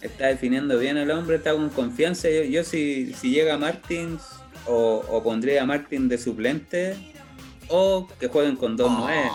Está 0.00 0.26
definiendo 0.26 0.78
bien 0.78 0.96
el 0.96 1.10
hombre, 1.12 1.36
está 1.36 1.52
con 1.52 1.68
confianza. 1.70 2.28
Yo, 2.28 2.42
yo 2.42 2.64
si, 2.64 3.12
si 3.14 3.30
llega 3.30 3.56
Martins, 3.56 4.22
o, 4.66 5.04
o 5.08 5.22
pondría 5.22 5.62
a 5.62 5.66
Martin 5.66 6.08
de 6.08 6.18
suplente, 6.18 6.96
o 7.68 8.08
que 8.18 8.26
jueguen 8.26 8.56
con 8.56 8.76
dos 8.76 8.90
nueve, 8.98 9.30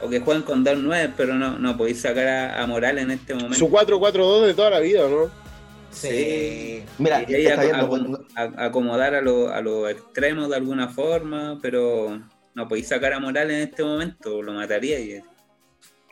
o 0.00 0.08
que 0.08 0.20
jueguen 0.20 0.44
con 0.44 0.62
dos 0.62 0.78
nueve, 0.78 1.12
pero 1.16 1.34
no, 1.34 1.58
no 1.58 1.76
podéis 1.76 2.00
sacar 2.02 2.26
a, 2.28 2.62
a 2.62 2.66
Morales 2.68 3.02
en 3.02 3.10
este 3.10 3.34
momento. 3.34 3.56
Su 3.56 3.68
4-4-2 3.68 4.46
de 4.46 4.54
toda 4.54 4.70
la 4.70 4.78
vida, 4.80 5.08
¿no? 5.08 5.28
Sí. 5.90 6.82
Mira, 6.98 7.22
Y 7.28 7.48
no- 7.72 8.18
a- 8.36 8.66
acomodar 8.66 9.14
a, 9.14 9.20
lo- 9.22 9.50
a 9.50 9.60
los 9.60 9.90
extremos 9.90 10.48
de 10.50 10.56
alguna 10.56 10.88
forma, 10.88 11.58
pero 11.62 12.20
no 12.54 12.68
podéis 12.68 12.88
sacar 12.88 13.12
a 13.12 13.18
Morales 13.20 13.56
en 13.56 13.68
este 13.70 13.82
momento, 13.82 14.40
lo 14.42 14.52
mataría 14.52 15.00
y 15.00 15.20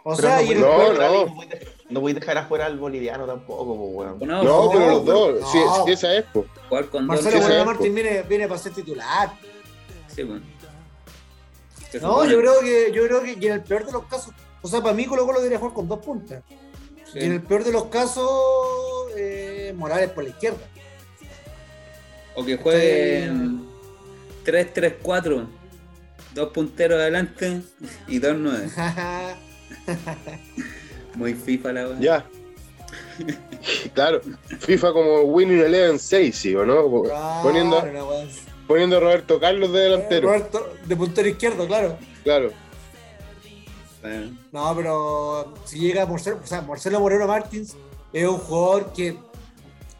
O 0.06 0.14
pero 0.14 0.28
sea, 0.28 0.36
no 0.36 0.42
y 0.42 0.50
el 0.52 0.60
no, 0.60 0.92
no. 0.92 0.92
no 1.26 1.34
podéis- 1.34 1.68
No 1.90 2.00
voy 2.00 2.12
a 2.12 2.14
dejar 2.14 2.38
afuera 2.38 2.66
al 2.66 2.78
boliviano 2.78 3.24
tampoco, 3.26 3.64
pues, 3.76 4.08
weón. 4.08 4.18
no, 4.20 4.42
No, 4.42 4.64
no, 4.64 4.70
pero 4.70 4.86
los 4.90 5.04
dos, 5.04 5.40
no. 5.40 5.46
sí, 5.50 5.58
sí, 5.86 5.92
esa 5.92 6.14
es, 6.16 6.24
po. 6.26 6.44
jugar 6.68 6.86
con 6.90 7.06
dos 7.06 7.22
Marcelo 7.22 7.42
Moreno. 7.42 7.64
Martín 7.64 7.94
viene, 7.94 8.22
viene 8.22 8.46
para 8.48 8.60
ser 8.60 8.72
titular. 8.72 9.32
sí, 10.08 10.24
pues. 10.24 10.40
Se 11.90 12.00
No, 12.00 12.08
supone. 12.10 12.30
yo 12.32 12.38
creo 12.40 12.60
que, 12.60 12.92
yo 12.92 13.04
creo 13.06 13.22
que 13.22 13.32
y 13.40 13.46
en 13.46 13.52
el 13.52 13.62
peor 13.62 13.86
de 13.86 13.92
los 13.92 14.04
casos, 14.06 14.34
o 14.62 14.68
sea, 14.68 14.80
para 14.82 14.94
mí 14.94 15.04
Colo 15.06 15.24
Colo 15.26 15.38
debería 15.38 15.58
jugar 15.58 15.74
con 15.74 15.88
dos 15.88 16.00
puntas. 16.00 16.42
Sí. 17.12 17.20
Y 17.20 17.24
en 17.24 17.32
el 17.32 17.42
peor 17.42 17.62
de 17.64 17.70
los 17.72 17.84
casos, 17.84 18.28
eh, 19.16 19.72
Morales 19.76 20.10
por 20.10 20.24
la 20.24 20.30
izquierda. 20.30 20.58
O 22.34 22.44
que 22.44 22.56
jueguen 22.56 23.64
3-3-4. 24.44 25.46
Dos 26.34 26.48
punteros 26.50 26.98
adelante 27.00 27.62
y 28.08 28.18
dos 28.18 28.36
nueve. 28.36 28.68
Muy 31.14 31.34
FIFA 31.34 31.72
la 31.72 31.88
weá. 31.88 31.98
Ya. 32.00 32.26
claro, 33.94 34.20
FIFA 34.60 34.92
como 34.92 35.20
Winning 35.22 35.60
Eleven 35.60 35.98
6, 35.98 36.36
¿sí 36.36 36.54
o 36.54 36.64
no? 36.64 36.84
Poniendo, 37.42 37.80
Claro, 37.80 38.10
poniendo 38.66 38.96
a 38.96 39.00
Roberto 39.00 39.38
Carlos 39.40 39.72
de 39.72 39.80
delantero. 39.80 40.28
Roberto, 40.28 40.72
de 40.84 40.96
puntero 40.96 41.28
izquierdo, 41.28 41.66
claro. 41.66 41.96
Claro. 42.24 42.50
Bueno, 44.02 44.36
No, 44.52 44.76
pero 44.76 45.54
si 45.64 45.78
llega 45.78 46.06
Marcelo, 46.06 46.40
o 46.42 46.46
sea, 46.46 46.60
Marcelo 46.62 47.00
Moreno 47.00 47.26
Martins 47.26 47.74
es 48.12 48.26
un 48.28 48.38
jugador 48.38 48.92
que 48.92 49.16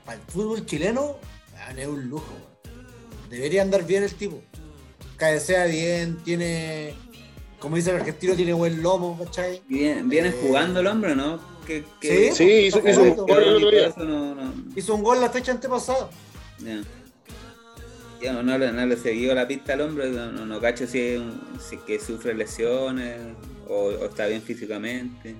para 0.05 0.19
el 0.19 0.25
fútbol 0.29 0.67
chileno 0.67 1.17
es 1.77 1.87
un 1.87 2.09
lujo. 2.09 2.33
Debería 3.31 3.63
andar 3.63 3.85
bien 3.85 4.03
el 4.03 4.15
tipo. 4.15 4.41
Cabecea 5.17 5.65
bien, 5.67 6.19
tiene, 6.25 6.95
como 7.65 7.75
dice 7.77 7.91
el 7.91 7.97
argentino, 7.97 8.35
tiene 8.35 8.53
buen 8.53 8.81
lomo, 8.83 9.19
¿cachai? 9.19 9.61
Viene, 9.69 10.03
viene 10.05 10.29
Eh. 10.29 10.35
jugando 10.41 10.79
el 10.81 10.87
hombre, 10.87 11.17
¿no? 11.17 11.41
Que, 11.67 11.83
Sí, 12.01 12.31
Sí, 12.33 12.45
hizo, 12.67 12.81
hizo 12.89 13.03
un 13.03 13.17
gol 13.17 13.43
el 13.43 13.55
otro 13.57 13.71
día. 13.71 13.87
Eso 13.89 14.05
no, 14.05 14.35
no, 14.35 14.53
Hizo 14.77 14.95
un 14.95 15.03
gol 15.03 15.21
la 15.21 15.31
fecha 15.31 15.51
antepasada. 15.53 16.09
ya. 16.59 16.81
Ya 18.23 18.33
no, 18.33 18.43
no 18.43 18.57
le, 18.57 18.71
no 18.73 18.87
le 18.87 18.95
he 18.95 18.99
seguido 18.99 19.35
la 19.35 19.47
pista 19.49 19.73
al 19.75 19.81
hombre, 19.83 20.09
no, 20.11 20.31
no, 20.33 20.47
no 20.47 20.61
cacho 20.61 20.87
si, 20.87 21.01
es 21.01 21.19
un- 21.21 21.41
si 21.61 21.75
es 21.77 21.83
que 21.83 21.99
sufre 22.01 22.33
lesiones 22.35 23.19
o, 23.69 23.75
o 23.87 24.05
está 24.07 24.27
bien 24.27 24.41
físicamente. 24.41 25.35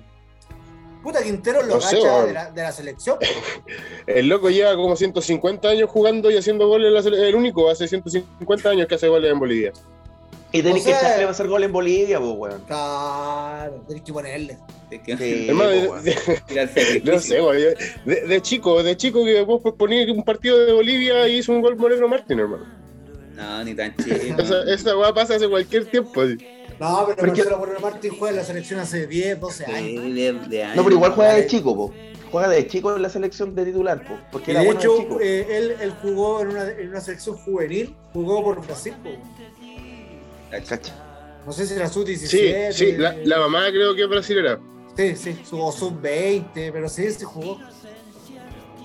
Puta, 1.01 1.21
Quintero 1.23 1.61
lo 1.63 1.75
No 1.75 1.81
sé, 1.81 1.95
de, 1.97 2.33
la, 2.33 2.51
de 2.51 2.61
la 2.63 2.71
selección. 2.71 3.17
El 4.07 4.27
loco 4.27 4.49
lleva 4.49 4.75
como 4.75 4.95
150 4.95 5.67
años 5.69 5.89
jugando 5.89 6.29
y 6.31 6.37
haciendo 6.37 6.67
goles. 6.67 6.87
en 6.89 6.93
la 6.95 7.01
sele- 7.01 7.27
El 7.27 7.35
único 7.35 7.69
hace 7.69 7.87
150 7.87 8.69
años 8.69 8.87
que 8.87 8.95
hace 8.95 9.07
goles 9.07 9.31
en 9.31 9.39
Bolivia. 9.39 9.71
Y 10.51 10.61
O 10.61 10.63
sea- 10.63 10.73
que 10.73 10.79
echarle 11.05 11.23
a 11.25 11.29
hacer 11.29 11.47
gol 11.47 11.63
en 11.63 11.71
Bolivia, 11.71 12.19
pues, 12.19 12.31
weón. 12.35 12.61
Claro, 12.67 13.83
tenés 13.87 14.03
que 14.03 14.13
ponerle. 14.13 14.57
Sí, 14.89 15.47
Hermano, 15.49 15.69
de- 15.71 15.87
weón. 15.87 16.03
no 17.03 17.19
sé, 17.19 17.39
güey. 17.41 17.63
De, 18.05 18.21
de 18.27 18.41
chico, 18.41 18.81
de 18.81 18.95
chico 18.95 19.25
que 19.25 19.41
vos 19.41 19.61
ponías 19.77 20.09
un 20.09 20.23
partido 20.23 20.65
de 20.65 20.71
Bolivia 20.71 21.27
y 21.27 21.37
hizo 21.39 21.51
un 21.51 21.61
gol 21.61 21.75
Moreno 21.75 22.07
Martín, 22.07 22.39
hermano. 22.39 22.65
No, 23.35 23.63
ni 23.65 23.73
tan 23.73 23.93
chido. 23.97 24.15
Esa, 24.39 24.63
esa 24.73 24.97
weá 24.97 25.13
pasa 25.13 25.35
hace 25.35 25.49
cualquier 25.49 25.85
tiempo. 25.85 26.21
así. 26.21 26.37
No, 26.79 27.03
pero 27.05 27.15
Pero 27.17 27.27
es 27.27 27.33
que- 27.33 27.39
Marcelo 27.43 27.57
Moreno 27.57 27.79
Martins 27.81 28.15
juega 28.17 28.29
en 28.31 28.35
la 28.37 28.43
selección 28.45 28.79
hace 28.79 29.07
10, 29.07 29.39
12 29.39 29.65
años. 29.65 30.03
Sí, 30.03 30.11
de- 30.13 30.33
de 30.33 30.63
años. 30.63 30.75
No, 30.77 30.83
pero 30.83 30.95
igual 30.95 31.11
juega 31.13 31.33
de 31.33 31.47
chico, 31.47 31.75
po. 31.75 31.93
Juega 32.31 32.49
de 32.49 32.67
chico 32.67 32.95
en 32.95 33.01
la 33.01 33.09
selección 33.09 33.55
de 33.55 33.65
titular, 33.65 34.03
po. 34.05 34.17
Porque 34.31 34.51
Y 34.51 34.55
era 34.55 34.61
de 34.61 34.65
bueno 34.67 34.79
de 34.81 34.85
hecho, 34.85 34.97
chico. 34.99 35.19
eh, 35.21 35.47
él, 35.57 35.75
él 35.81 35.93
jugó 36.01 36.41
en 36.41 36.47
una, 36.49 36.69
en 36.69 36.89
una 36.89 36.99
selección 37.01 37.37
juvenil, 37.37 37.95
jugó 38.13 38.43
por 38.43 38.65
Brasil. 38.65 38.93
po. 39.03 39.09
Cacha. 40.63 40.93
No 41.45 41.51
sé 41.51 41.67
si 41.67 41.73
era 41.75 41.87
Sí, 41.87 41.93
sub-17. 41.93 42.71
sí, 42.71 42.91
la, 42.93 43.15
la 43.23 43.39
mamá 43.39 43.67
creo 43.69 43.93
que 43.95 44.03
es 44.03 44.09
brasilera. 44.09 44.59
Sí, 44.97 45.15
sí, 45.15 45.39
su- 45.47 45.59
o 45.61 45.71
sub-20, 45.71 46.71
pero 46.71 46.89
sí, 46.89 47.09
sí 47.11 47.23
jugó. 47.25 47.59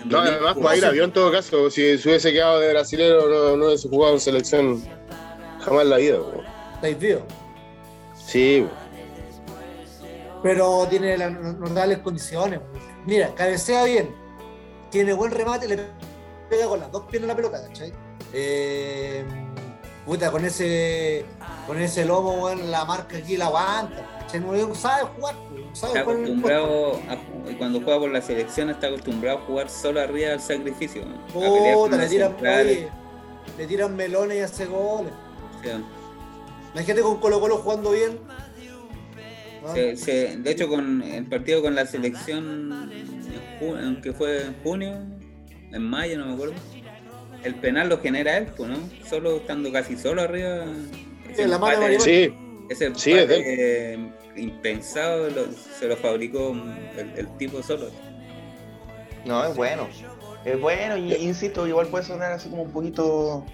No, 0.05 0.18
además, 0.18 0.57
para 0.62 0.77
ir 0.77 0.85
avión 0.85 1.07
en 1.07 1.12
todo 1.12 1.31
caso, 1.31 1.71
si 1.71 1.97
se 1.99 2.09
hubiese 2.09 2.33
quedado 2.33 2.59
de 2.59 2.71
brasilero, 2.71 3.29
no, 3.29 3.57
no 3.57 3.66
hubiese 3.66 3.89
jugado 3.89 4.14
en 4.14 4.21
selección 4.21 4.83
jamás 5.61 5.83
en 5.85 5.91
la 5.91 5.97
vida. 5.99 6.18
Estáis 6.75 6.99
vivos. 6.99 7.23
Sí, 8.27 8.61
güey. 8.61 8.81
Pero 10.43 10.87
tiene 10.89 11.18
las 11.18 11.33
normales 11.33 11.99
condiciones. 11.99 12.61
Mira, 13.07 13.35
cabecea 13.35 13.85
bien, 13.85 14.14
tiene 14.91 15.12
buen 15.12 15.31
remate, 15.33 15.68
le 15.68 15.79
pega 16.49 16.66
con 16.66 16.81
las 16.81 16.91
dos 16.91 17.05
piernas 17.11 17.29
la 17.29 17.37
pelota, 17.37 17.62
¿cachai? 17.66 17.93
Eh, 18.33 19.25
puta, 20.07 20.30
con 20.30 20.44
ese 20.44 21.24
con 21.66 21.80
ese 21.80 22.05
lomo, 22.05 22.44
weón, 22.44 22.70
la 22.70 22.84
marca 22.84 23.16
aquí 23.18 23.36
la 23.36 23.46
aguanta. 23.46 24.18
¿cachai? 24.20 24.40
No 24.40 24.74
sabe 24.74 25.05
jugar, 25.16 25.34
no 25.34 25.74
sabe 25.76 25.98
Está 25.98 26.01
acostumbrado, 26.01 26.92
a, 27.09 27.57
cuando 27.59 27.80
juega 27.80 27.98
por 28.01 28.11
la 28.11 28.22
selección, 28.22 28.70
está 28.70 28.88
acostumbrado 28.88 29.38
a 29.38 29.40
jugar 29.42 29.68
solo 29.70 30.01
arriba 30.01 30.30
del 30.30 30.40
sacrificio. 30.40 31.03
Puta, 31.32 31.96
le 31.96 32.09
tiran, 32.09 32.34
oye, 32.40 32.88
le 33.59 33.66
tiran 33.66 33.94
melones 33.96 34.38
y 34.38 34.40
hace 34.40 34.66
goles. 34.66 35.12
sea, 35.62 35.80
Imagínate 36.74 37.03
con 37.03 37.18
Colo 37.18 37.40
Colo 37.40 37.57
jugando 37.59 37.90
bien. 37.92 38.18
¿no? 39.62 39.74
se- 39.74 39.96
se- 39.96 40.36
de 40.38 40.51
hecho, 40.51 40.68
con 40.68 41.03
el 41.03 41.26
partido 41.26 41.61
con 41.62 41.74
la 41.74 41.84
selección, 41.84 42.90
en 42.92 43.61
ju- 43.61 43.84
aunque 43.84 44.12
fue 44.12 44.46
en 44.46 44.55
junio, 44.62 44.98
en 45.72 45.82
mayo, 45.82 46.18
no 46.18 46.26
me 46.26 46.34
acuerdo, 46.34 46.55
el 47.45 47.55
penal 47.57 47.88
lo 47.88 47.99
genera 48.01 48.36
él, 48.38 48.47
pues, 48.57 48.70
¿no? 48.70 48.76
Solo 49.09 49.36
estando 49.36 49.72
casi 49.72 49.97
solo 49.97 50.22
arriba. 50.22 50.64
Sí, 51.34 51.45
la 51.47 51.59
mano 51.59 51.80
de 51.80 51.86
empate- 51.97 51.99
Maribel. 51.99 52.01
Sí, 52.01 52.34
Ese 52.68 52.95
Sí, 52.95 53.12
es 53.12 53.18
empate, 53.22 53.95
eh, 53.95 53.99
impensado 54.36 55.28
lo- 55.30 55.47
se 55.78 55.88
lo 55.88 55.97
fabricó 55.97 56.55
el, 56.97 57.12
el 57.18 57.36
tipo 57.36 57.62
solo. 57.62 57.91
No, 59.24 59.45
es 59.45 59.57
bueno. 59.57 59.88
Es 60.45 60.59
bueno 60.61 60.97
y 60.97 61.14
insisto, 61.16 61.66
igual 61.66 61.88
puede 61.88 62.05
sonar 62.05 62.32
así 62.32 62.49
como 62.49 62.62
un 62.62 62.70
poquito 62.72 63.45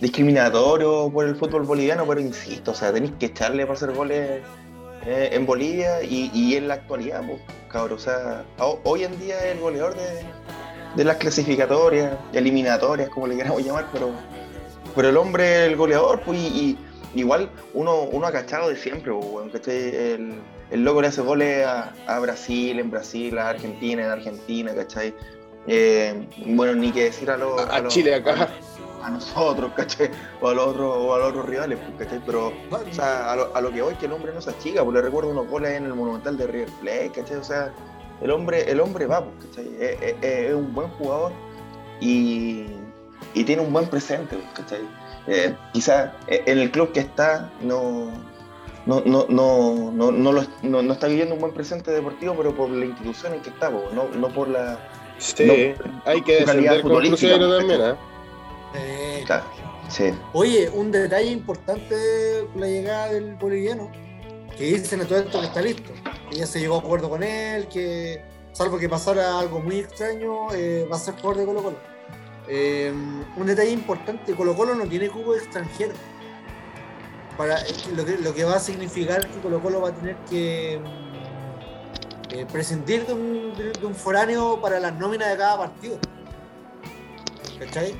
discriminatorio 0.00 1.10
por 1.12 1.26
el 1.26 1.36
fútbol 1.36 1.62
boliviano, 1.62 2.06
pero 2.06 2.20
insisto, 2.20 2.72
o 2.72 2.74
sea, 2.74 2.92
tenéis 2.92 3.12
que 3.18 3.26
echarle 3.26 3.62
para 3.64 3.74
hacer 3.76 3.92
goles 3.92 4.42
eh, 5.06 5.30
en 5.32 5.46
Bolivia 5.46 6.02
y, 6.02 6.30
y 6.34 6.56
en 6.56 6.68
la 6.68 6.74
actualidad, 6.74 7.22
pues, 7.26 7.40
cabrón. 7.70 7.96
O 7.98 8.00
sea, 8.00 8.44
ho- 8.58 8.80
hoy 8.84 9.04
en 9.04 9.18
día 9.20 9.38
es 9.38 9.54
el 9.54 9.60
goleador 9.60 9.94
de, 9.94 10.02
de 10.94 11.04
las 11.04 11.16
clasificatorias, 11.16 12.16
eliminatorias, 12.32 13.08
como 13.10 13.26
le 13.26 13.36
queramos 13.36 13.62
llamar, 13.64 13.86
pero, 13.92 14.10
pero 14.94 15.08
el 15.08 15.16
hombre, 15.16 15.66
el 15.66 15.76
goleador, 15.76 16.20
pues, 16.22 16.38
y, 16.38 16.78
igual 17.14 17.50
uno, 17.74 18.02
uno 18.02 18.26
ha 18.26 18.32
cachado 18.32 18.68
de 18.68 18.76
siempre, 18.76 19.12
pues, 19.12 19.68
el, 19.68 20.40
el 20.70 20.84
loco 20.84 21.00
le 21.00 21.08
hace 21.08 21.22
goles 21.22 21.66
a, 21.66 22.18
Brasil, 22.20 22.78
en 22.78 22.90
Brasil, 22.90 23.38
a 23.38 23.50
Argentina, 23.50 24.04
en 24.04 24.10
Argentina, 24.10 24.74
¿cachai? 24.74 25.14
Eh, 25.66 26.26
bueno, 26.46 26.74
ni 26.74 26.92
que 26.92 27.04
decir 27.04 27.30
a 27.30 27.36
los... 27.36 27.60
A, 27.60 27.86
Chile 27.88 28.14
acá. 28.14 28.48
A, 29.02 29.10
nosotros, 29.10 29.72
¿cachai? 29.76 30.10
O 30.40 30.48
a 30.48 30.54
los 30.54 30.66
otros, 30.68 30.96
o 30.98 31.14
a 31.14 31.18
los 31.18 31.28
otros 31.28 31.46
rivales, 31.46 31.78
pues, 31.78 32.04
¿cachai? 32.04 32.20
Pero, 32.26 32.48
o 32.70 32.94
sea, 32.94 33.32
a 33.32 33.36
lo, 33.36 33.54
a 33.54 33.60
lo 33.60 33.70
que 33.70 33.82
voy, 33.82 33.94
que 33.94 34.06
el 34.06 34.12
hombre 34.12 34.32
no 34.32 34.40
se 34.40 34.50
achica, 34.50 34.84
porque 34.84 34.98
le 34.98 35.04
recuerdo 35.04 35.30
unos 35.30 35.48
goles 35.48 35.72
en 35.72 35.84
el 35.84 35.94
Monumental 35.94 36.36
de 36.36 36.46
River 36.46 36.70
Plate, 36.80 37.12
¿cachai? 37.14 37.36
O 37.36 37.44
sea, 37.44 37.72
el 38.20 38.30
hombre, 38.30 38.70
el 38.70 38.80
hombre 38.80 39.06
va, 39.06 39.24
pues, 39.24 39.46
¿cachai? 39.46 39.68
Es, 40.22 40.54
un 40.54 40.72
buen 40.74 40.88
jugador 40.90 41.32
y, 42.00 42.66
y, 43.34 43.44
tiene 43.44 43.62
un 43.62 43.72
buen 43.72 43.86
presente, 43.86 44.36
pues, 44.36 44.48
¿cachai? 44.54 44.82
Eh, 45.26 45.54
quizás 45.72 46.12
eh, 46.28 46.42
en 46.46 46.58
el 46.58 46.70
club 46.70 46.92
que 46.92 47.00
está 47.00 47.50
no 47.60 48.12
no, 48.86 49.02
no, 49.04 49.26
no, 49.28 49.90
no, 49.92 50.12
no, 50.12 50.32
lo, 50.32 50.44
no, 50.62 50.92
está 50.92 51.08
viviendo 51.08 51.34
un 51.34 51.40
buen 51.40 51.52
presente 51.52 51.90
deportivo, 51.90 52.34
pero 52.36 52.54
por 52.54 52.70
la 52.70 52.84
institución 52.84 53.34
en 53.34 53.42
que 53.42 53.50
está, 53.50 53.68
no, 53.68 54.08
no 54.16 54.28
por 54.28 54.48
la. 54.48 54.78
Sí, 55.18 55.74
hay 56.04 56.22
que 56.22 56.36
defender 56.36 56.82
con 56.82 56.92
Crucero 57.02 57.58
también, 57.58 57.80
¿eh? 57.80 57.94
eh 58.74 59.24
sí. 59.88 60.12
Oye, 60.32 60.70
un 60.70 60.92
detalle 60.92 61.30
importante 61.30 61.96
con 62.52 62.60
la 62.60 62.68
llegada 62.68 63.12
del 63.12 63.34
boliviano, 63.34 63.90
que 64.56 64.64
dicen 64.64 65.00
a 65.00 65.04
todo 65.04 65.18
esto 65.18 65.40
que 65.40 65.46
está 65.46 65.62
listo, 65.62 65.92
ya 66.30 66.46
se 66.46 66.60
llegó 66.60 66.76
a 66.76 66.78
acuerdo 66.78 67.08
con 67.08 67.22
él, 67.22 67.68
que 67.68 68.24
salvo 68.52 68.78
que 68.78 68.88
pasara 68.88 69.38
algo 69.38 69.60
muy 69.60 69.80
extraño, 69.80 70.52
eh, 70.54 70.86
va 70.90 70.96
a 70.96 70.98
ser 70.98 71.14
jugador 71.14 71.36
de 71.38 71.46
Colo 71.46 71.62
Colo. 71.62 71.76
Eh, 72.48 72.92
un 73.36 73.46
detalle 73.46 73.70
importante, 73.70 74.34
Colo 74.34 74.54
Colo 74.54 74.74
no 74.74 74.86
tiene 74.86 75.08
cubo 75.08 75.34
extranjero 75.34 75.94
para 77.36 77.58
lo 78.22 78.34
que, 78.34 78.44
va 78.44 78.56
a 78.56 78.60
significar 78.60 79.28
que 79.28 79.38
Colo 79.40 79.60
Colo 79.60 79.80
va 79.80 79.90
a 79.90 79.94
tener 79.94 80.16
que 80.28 80.80
mm, 80.82 82.34
eh, 82.34 82.46
prescindir 82.50 83.06
de 83.06 83.12
un, 83.12 83.54
de, 83.54 83.86
un, 83.86 83.94
foráneo 83.94 84.60
para 84.60 84.80
las 84.80 84.94
nóminas 84.94 85.30
de 85.30 85.36
cada 85.36 85.58
partido. 85.58 85.98
¿Cachai? 87.58 87.94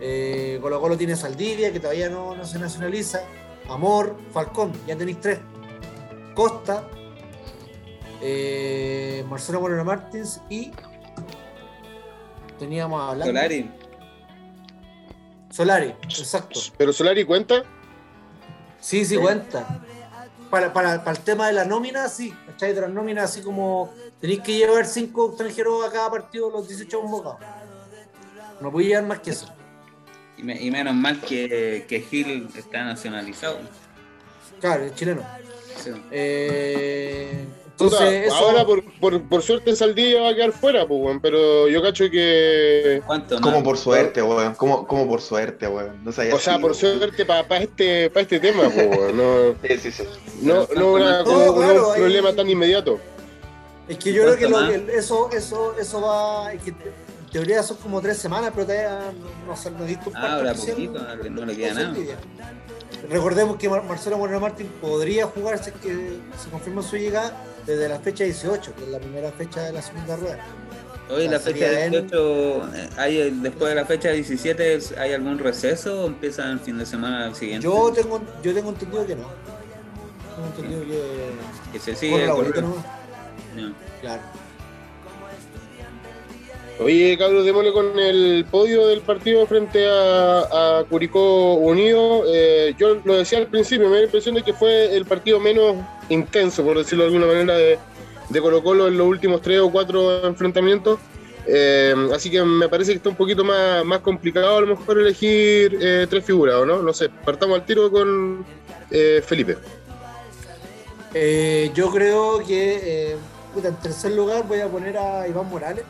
Eh, 0.00 0.58
Colo 0.62 0.80
Colo 0.80 0.96
tiene 0.96 1.16
Saldivia, 1.16 1.72
que 1.72 1.80
todavía 1.80 2.08
no, 2.08 2.36
no, 2.36 2.44
se 2.44 2.58
nacionaliza. 2.58 3.22
Amor, 3.68 4.16
Falcón, 4.32 4.72
ya 4.86 4.96
tenéis 4.96 5.20
tres. 5.20 5.40
Costa, 6.34 6.88
eh, 8.20 9.24
Marcelo 9.28 9.60
Moreno 9.60 9.84
Martins 9.84 10.40
y 10.48 10.70
teníamos 12.58 13.00
hablando. 13.02 13.26
Solari. 13.26 13.70
Solari, 15.50 15.94
exacto. 16.04 16.60
¿Pero 16.76 16.92
Solari 16.92 17.24
cuenta? 17.24 17.64
Sí, 18.80 19.04
sí, 19.04 19.16
cuenta. 19.16 19.80
Para, 20.50 20.72
para, 20.72 21.04
para, 21.04 21.16
el 21.16 21.22
tema 21.22 21.46
de 21.46 21.52
la 21.52 21.64
nómina, 21.64 22.08
sí. 22.08 22.34
¿Cachai? 22.46 22.74
De 22.74 22.80
las 22.80 22.90
nóminas, 22.90 23.30
así 23.30 23.42
como 23.42 23.92
tenéis 24.20 24.40
que 24.40 24.56
llevar 24.56 24.86
cinco 24.86 25.28
extranjeros 25.28 25.86
a 25.86 25.92
cada 25.92 26.10
partido 26.10 26.50
los 26.50 26.68
18 26.68 27.00
convocados. 27.00 27.38
No 28.60 28.70
podía 28.70 28.88
llevar 28.88 29.04
más 29.04 29.20
que 29.20 29.30
eso. 29.30 29.48
Y, 30.36 30.70
menos 30.70 30.94
mal 30.94 31.20
que, 31.20 31.84
que 31.88 32.00
Gil 32.00 32.48
está 32.56 32.84
nacionalizado. 32.84 33.58
Claro, 34.60 34.84
es 34.84 34.94
chileno. 34.94 35.22
Sí. 35.76 35.90
Eh, 36.10 37.46
Ahora, 38.32 38.64
por, 38.66 39.22
por, 39.22 39.42
suerte, 39.42 39.74
Saldivia 39.74 40.20
va 40.22 40.30
a 40.30 40.34
quedar 40.34 40.52
fuera, 40.52 40.86
pues, 40.86 41.18
pero 41.22 41.68
yo 41.68 41.82
cacho 41.82 42.10
que. 42.10 43.02
¿Cuánto? 43.06 43.40
Como 43.40 43.62
por 43.62 43.78
suerte, 43.78 44.22
weón. 44.22 44.54
Como, 44.54 44.86
como 44.86 45.08
por 45.08 45.20
suerte, 45.20 45.66
weón. 45.66 46.04
No 46.04 46.10
o 46.10 46.38
sea, 46.38 46.58
por 46.58 46.74
suerte 46.74 47.24
para 47.24 47.58
este, 47.58 48.10
pa 48.10 48.20
este 48.20 48.40
tema, 48.40 48.68
pues, 48.68 49.14
No, 49.14 49.54
sí, 49.68 49.78
sí, 49.78 49.92
sí. 49.92 50.04
No, 50.42 50.66
no, 50.74 50.92
una, 50.92 51.22
un 51.22 51.94
problema 51.94 52.32
tan 52.34 52.48
inmediato. 52.48 52.98
Es 53.88 53.98
que 53.98 54.12
yo 54.12 54.22
creo 54.22 54.36
que, 54.36 54.48
lo, 54.48 54.60
eso, 54.70 55.30
eso, 55.32 55.74
eso 55.78 56.00
va. 56.00 56.52
Es 56.52 56.62
que 56.62 56.70
en 56.70 57.30
teoría 57.32 57.62
son 57.62 57.76
como 57.78 58.00
tres 58.00 58.18
semanas, 58.18 58.50
pero 58.54 58.66
todavía 58.66 59.12
no, 59.46 59.54
no, 59.54 59.78
no 59.78 59.84
un 59.84 60.16
Ah, 60.16 60.34
ahora 60.34 60.54
poquito, 60.54 61.00
no 61.30 61.46
le 61.46 61.56
queda 61.56 61.74
nada. 61.74 61.94
Recordemos 63.08 63.56
que 63.56 63.68
Marcelo 63.68 64.18
Moreno 64.18 64.40
Martín 64.40 64.68
podría 64.80 65.26
jugarse 65.26 65.72
que 65.72 66.18
se 66.38 66.50
confirma 66.50 66.82
su 66.82 66.96
llegada 66.96 67.44
desde 67.66 67.88
la 67.88 67.98
fecha 67.98 68.24
18, 68.24 68.74
que 68.74 68.84
es 68.84 68.88
la 68.88 68.98
primera 68.98 69.30
fecha 69.32 69.62
de 69.62 69.72
la 69.72 69.82
segunda 69.82 70.16
rueda. 70.16 70.38
Hoy 71.08 71.26
la, 71.26 71.40
fecha 71.40 71.68
18, 71.70 72.74
eh, 72.74 72.88
hay, 72.96 73.30
después 73.42 73.70
de 73.70 73.74
la 73.74 73.84
fecha 73.84 74.10
17, 74.10 74.78
¿hay 74.96 75.12
algún 75.12 75.38
receso 75.38 76.04
o 76.04 76.06
empieza 76.06 76.48
el 76.50 76.60
fin 76.60 76.78
de 76.78 76.86
semana 76.86 77.34
siguiente? 77.34 77.64
Yo 77.64 77.92
tengo, 77.92 78.20
yo 78.42 78.54
tengo 78.54 78.70
entendido 78.70 79.06
que 79.06 79.16
no. 79.16 79.26
Tengo 80.36 80.46
entendido 80.46 80.82
que, 80.82 81.72
que 81.72 81.78
se 81.80 81.96
sigue. 81.96 82.26
La 82.26 82.34
no. 82.34 83.74
Claro. 84.00 84.22
Oye, 86.82 87.18
Carlos, 87.18 87.44
démosle 87.44 87.72
con 87.74 87.98
el 87.98 88.46
podio 88.50 88.86
del 88.86 89.02
partido 89.02 89.46
frente 89.46 89.86
a, 89.86 90.82
Curicó 90.88 91.54
Unido. 91.56 92.24
Eh, 92.26 92.74
yo 92.78 92.94
lo 93.04 93.18
decía 93.18 93.38
al 93.38 93.48
principio, 93.48 93.86
me 93.88 93.96
da 93.96 93.98
la 93.98 94.04
impresión 94.06 94.34
de 94.34 94.42
que 94.42 94.54
fue 94.54 94.96
el 94.96 95.04
partido 95.04 95.38
menos 95.38 95.76
intenso, 96.08 96.64
por 96.64 96.78
decirlo 96.78 97.04
de 97.04 97.08
alguna 97.08 97.26
manera, 97.26 97.54
de, 97.54 97.78
Colo 98.40 98.62
Colo 98.62 98.88
en 98.88 98.96
los 98.96 99.06
últimos 99.06 99.42
tres 99.42 99.60
o 99.60 99.70
cuatro 99.70 100.26
enfrentamientos. 100.26 100.98
Eh, 101.46 101.94
así 102.14 102.30
que 102.30 102.42
me 102.42 102.68
parece 102.70 102.92
que 102.92 102.96
está 102.96 103.10
un 103.10 103.16
poquito 103.16 103.44
más, 103.44 104.00
complicado 104.00 104.56
a 104.56 104.60
lo 104.62 104.68
mejor 104.68 105.00
elegir 105.00 105.78
eh, 105.82 106.06
tres 106.08 106.24
figuras, 106.24 106.64
no? 106.64 106.80
No 106.80 106.92
sé, 106.94 107.10
partamos 107.10 107.58
al 107.58 107.66
tiro 107.66 107.90
con 107.90 108.46
Felipe. 109.22 109.58
yo 111.74 111.90
creo 111.90 112.38
que 112.46 113.18
en 113.62 113.76
tercer 113.82 114.12
lugar 114.12 114.48
voy 114.48 114.60
a 114.60 114.68
poner 114.68 114.96
a 114.96 115.28
Iván 115.28 115.46
Morales 115.50 115.84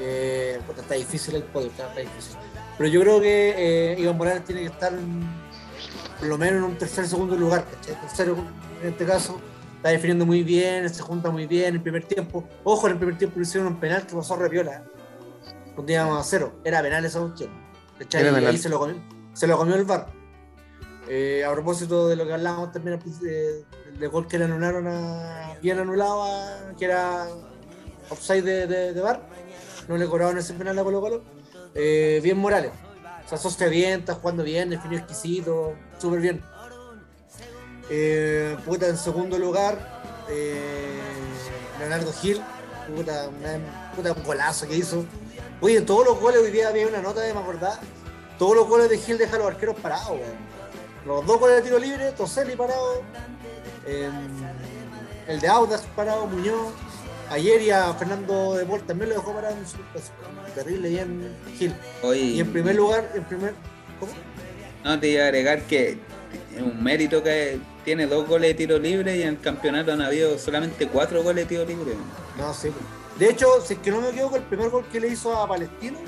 eh, 0.00 0.60
está 0.76 0.94
difícil 0.94 1.36
el 1.36 1.42
podio, 1.44 1.68
está, 1.68 1.88
difícil. 1.94 2.36
Pero 2.76 2.90
yo 2.90 3.00
creo 3.00 3.20
que 3.20 3.54
eh, 3.92 3.96
Iván 3.98 4.16
Morales 4.16 4.44
tiene 4.44 4.62
que 4.62 4.68
estar 4.68 4.92
por 6.18 6.28
lo 6.28 6.38
menos 6.38 6.58
en 6.58 6.64
un 6.64 6.76
tercer 6.76 7.06
segundo 7.06 7.36
lugar, 7.36 7.64
Tercero, 7.84 8.36
en 8.82 8.88
este 8.88 9.06
caso, 9.06 9.40
está 9.76 9.90
definiendo 9.90 10.26
muy 10.26 10.42
bien, 10.42 10.88
se 10.88 11.02
junta 11.02 11.30
muy 11.30 11.46
bien 11.46 11.66
en 11.66 11.74
el 11.74 11.80
primer 11.80 12.04
tiempo. 12.04 12.44
Ojo, 12.64 12.86
en 12.86 12.94
el 12.94 12.98
primer 12.98 13.16
tiempo 13.16 13.40
hicieron 13.40 13.68
un 13.68 13.80
penal 13.80 14.06
que 14.06 14.14
pasó 14.14 14.34
a 14.34 14.38
Repiola. 14.38 14.84
Cuando 15.74 15.92
íbamos 15.92 16.20
a 16.20 16.28
cero. 16.28 16.58
Era 16.64 16.82
penal 16.82 17.04
esa 17.04 17.20
cuestión. 17.20 17.50
Y 18.00 18.16
ahí 18.16 18.58
se 18.58 18.68
lo 18.68 18.78
comió, 18.78 18.96
se 19.32 19.46
lo 19.46 19.56
comió 19.56 19.76
el 19.76 19.84
bar. 19.84 20.08
Eh, 21.08 21.44
a 21.44 21.52
propósito 21.52 22.08
de 22.08 22.16
lo 22.16 22.26
que 22.26 22.34
hablábamos 22.34 22.72
también 22.72 23.00
de, 23.20 23.64
del 23.98 24.08
gol 24.10 24.26
que 24.26 24.38
le 24.38 24.44
anularon 24.44 24.86
a, 24.88 25.56
bien 25.62 25.78
anulado, 25.78 26.26
que 26.76 26.84
era 26.84 27.28
offside 28.10 28.42
de, 28.42 28.66
de, 28.66 28.92
de 28.92 29.00
bar 29.00 29.22
no 29.88 29.96
le 29.96 30.06
cobraron 30.06 30.38
ese 30.38 30.54
penal 30.54 30.78
a 30.78 30.84
Colo 30.84 31.00
Colo. 31.00 31.22
Eh, 31.74 32.20
bien 32.22 32.38
Morales. 32.38 32.70
O 33.24 33.28
sea, 33.28 33.38
soste 33.38 33.68
bien, 33.68 34.00
está 34.00 34.14
jugando 34.14 34.42
bien, 34.42 34.70
definió 34.70 34.98
exquisito, 34.98 35.74
súper 35.98 36.20
bien. 36.20 36.42
Eh, 37.90 38.56
puta, 38.64 38.86
en 38.86 38.96
segundo 38.96 39.38
lugar, 39.38 39.78
eh, 40.30 41.00
Leonardo 41.78 42.12
Gil, 42.12 42.40
puta, 42.94 43.28
puta, 43.96 44.12
un 44.12 44.22
golazo 44.24 44.68
que 44.68 44.76
hizo. 44.76 45.04
Oye, 45.60 45.78
en 45.78 45.86
todos 45.86 46.06
los 46.06 46.20
goles 46.20 46.40
hoy 46.40 46.50
día 46.50 46.68
había 46.68 46.86
una 46.86 47.02
nota 47.02 47.20
de 47.20 47.34
me 47.34 47.40
acordar. 47.40 47.78
Todos 48.38 48.56
los 48.56 48.68
goles 48.68 48.88
de 48.88 48.98
Gil 48.98 49.18
dejan 49.18 49.36
a 49.36 49.44
los 49.44 49.52
arqueros 49.52 49.76
parados, 49.76 50.18
Los 51.04 51.26
dos 51.26 51.40
goles 51.40 51.56
de 51.56 51.62
tiro 51.62 51.78
libre, 51.78 52.12
Toselli 52.12 52.56
parado, 52.56 53.02
el 55.26 55.40
de 55.40 55.48
Audax 55.48 55.82
parado, 55.96 56.26
Muñoz, 56.26 56.72
Ayer 57.30 57.62
y 57.62 57.70
a 57.70 57.92
Fernando 57.94 58.54
de 58.54 58.64
Bol 58.64 58.82
también 58.82 59.10
lo 59.10 59.16
dejó 59.16 59.34
parado 59.34 59.54
en 59.56 59.66
su 59.66 59.76
Terrible 60.54 60.88
bien 60.88 61.36
Gil. 61.58 61.74
y 62.14 62.40
en 62.40 62.52
primer 62.52 62.74
lugar, 62.74 63.10
en 63.14 63.24
primer. 63.24 63.54
¿Cómo? 64.00 64.12
No, 64.84 64.98
te 64.98 65.08
iba 65.08 65.24
a 65.24 65.26
agregar 65.26 65.62
que 65.62 65.98
es 66.56 66.62
un 66.62 66.82
mérito 66.82 67.22
que 67.22 67.58
tiene 67.84 68.06
dos 68.06 68.26
goles 68.26 68.50
de 68.50 68.54
tiro 68.54 68.78
libre 68.78 69.16
y 69.16 69.22
en 69.22 69.28
el 69.28 69.40
campeonato 69.40 69.92
han 69.92 70.00
habido 70.00 70.38
solamente 70.38 70.88
cuatro 70.88 71.22
goles 71.22 71.44
de 71.44 71.56
tiro 71.56 71.64
libre. 71.64 71.94
No, 72.38 72.54
sí. 72.54 72.70
De 73.18 73.30
hecho, 73.30 73.60
si 73.60 73.74
es 73.74 73.80
que 73.80 73.90
no 73.90 74.00
me 74.00 74.08
equivoco, 74.08 74.36
el 74.36 74.42
primer 74.44 74.70
gol 74.70 74.84
que 74.90 75.00
le 75.00 75.08
hizo 75.08 75.36
a 75.36 75.46
Palestino, 75.46 75.98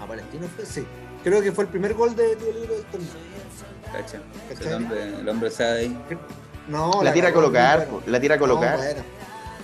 a 0.00 0.06
Palestino 0.06 0.46
fue, 0.54 0.64
sí. 0.66 0.86
Creo 1.24 1.42
que 1.42 1.52
fue 1.52 1.64
el 1.64 1.70
primer 1.70 1.94
gol 1.94 2.14
de 2.14 2.36
tiro 2.36 2.52
libre 2.52 2.76
del 2.76 2.84
torneo. 2.84 3.08
Cacha. 3.92 4.20
El 4.60 4.74
hombre, 4.74 5.02
el 5.02 5.28
hombre 5.28 5.50
sabe 5.50 5.80
ahí. 5.80 5.98
No, 6.68 7.02
la, 7.02 7.12
tira 7.12 7.28
a 7.28 7.32
colocar, 7.32 7.88
la 8.06 8.20
tira 8.20 8.36
a 8.36 8.38
colocar. 8.38 8.78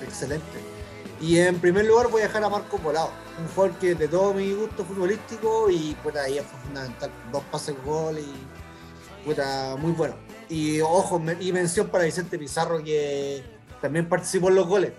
excelente. 0.03 0.76
Y 1.21 1.39
en 1.39 1.59
primer 1.61 1.87
lugar 1.87 2.09
voy 2.09 2.23
a 2.23 2.27
dejar 2.27 2.45
a 2.45 2.49
Marco 2.49 2.79
Volado, 2.79 3.11
un 3.39 3.49
jugador 3.49 3.79
que 3.79 3.95
de 3.95 4.09
todo 4.09 4.35
mi 4.35 4.53
gusto 4.53 4.85
futbolístico 4.85 5.71
y 5.71 5.97
pues 6.03 6.15
ahí 6.17 6.35
fue 6.35 6.61
fundamental, 6.61 7.11
dos 7.33 7.43
pases 7.45 7.75
gol 7.85 8.19
y 8.19 9.25
puta, 9.25 9.77
muy 9.79 9.93
bueno. 9.93 10.15
Y 10.49 10.81
ojo, 10.81 11.21
y 11.41 11.53
mención 11.53 11.89
para 11.89 12.05
Vicente 12.05 12.39
Pizarro 12.39 12.83
que 12.83 13.43
también 13.81 14.09
participó 14.09 14.49
en 14.49 14.57
los 14.57 14.67
goles. 14.67 14.93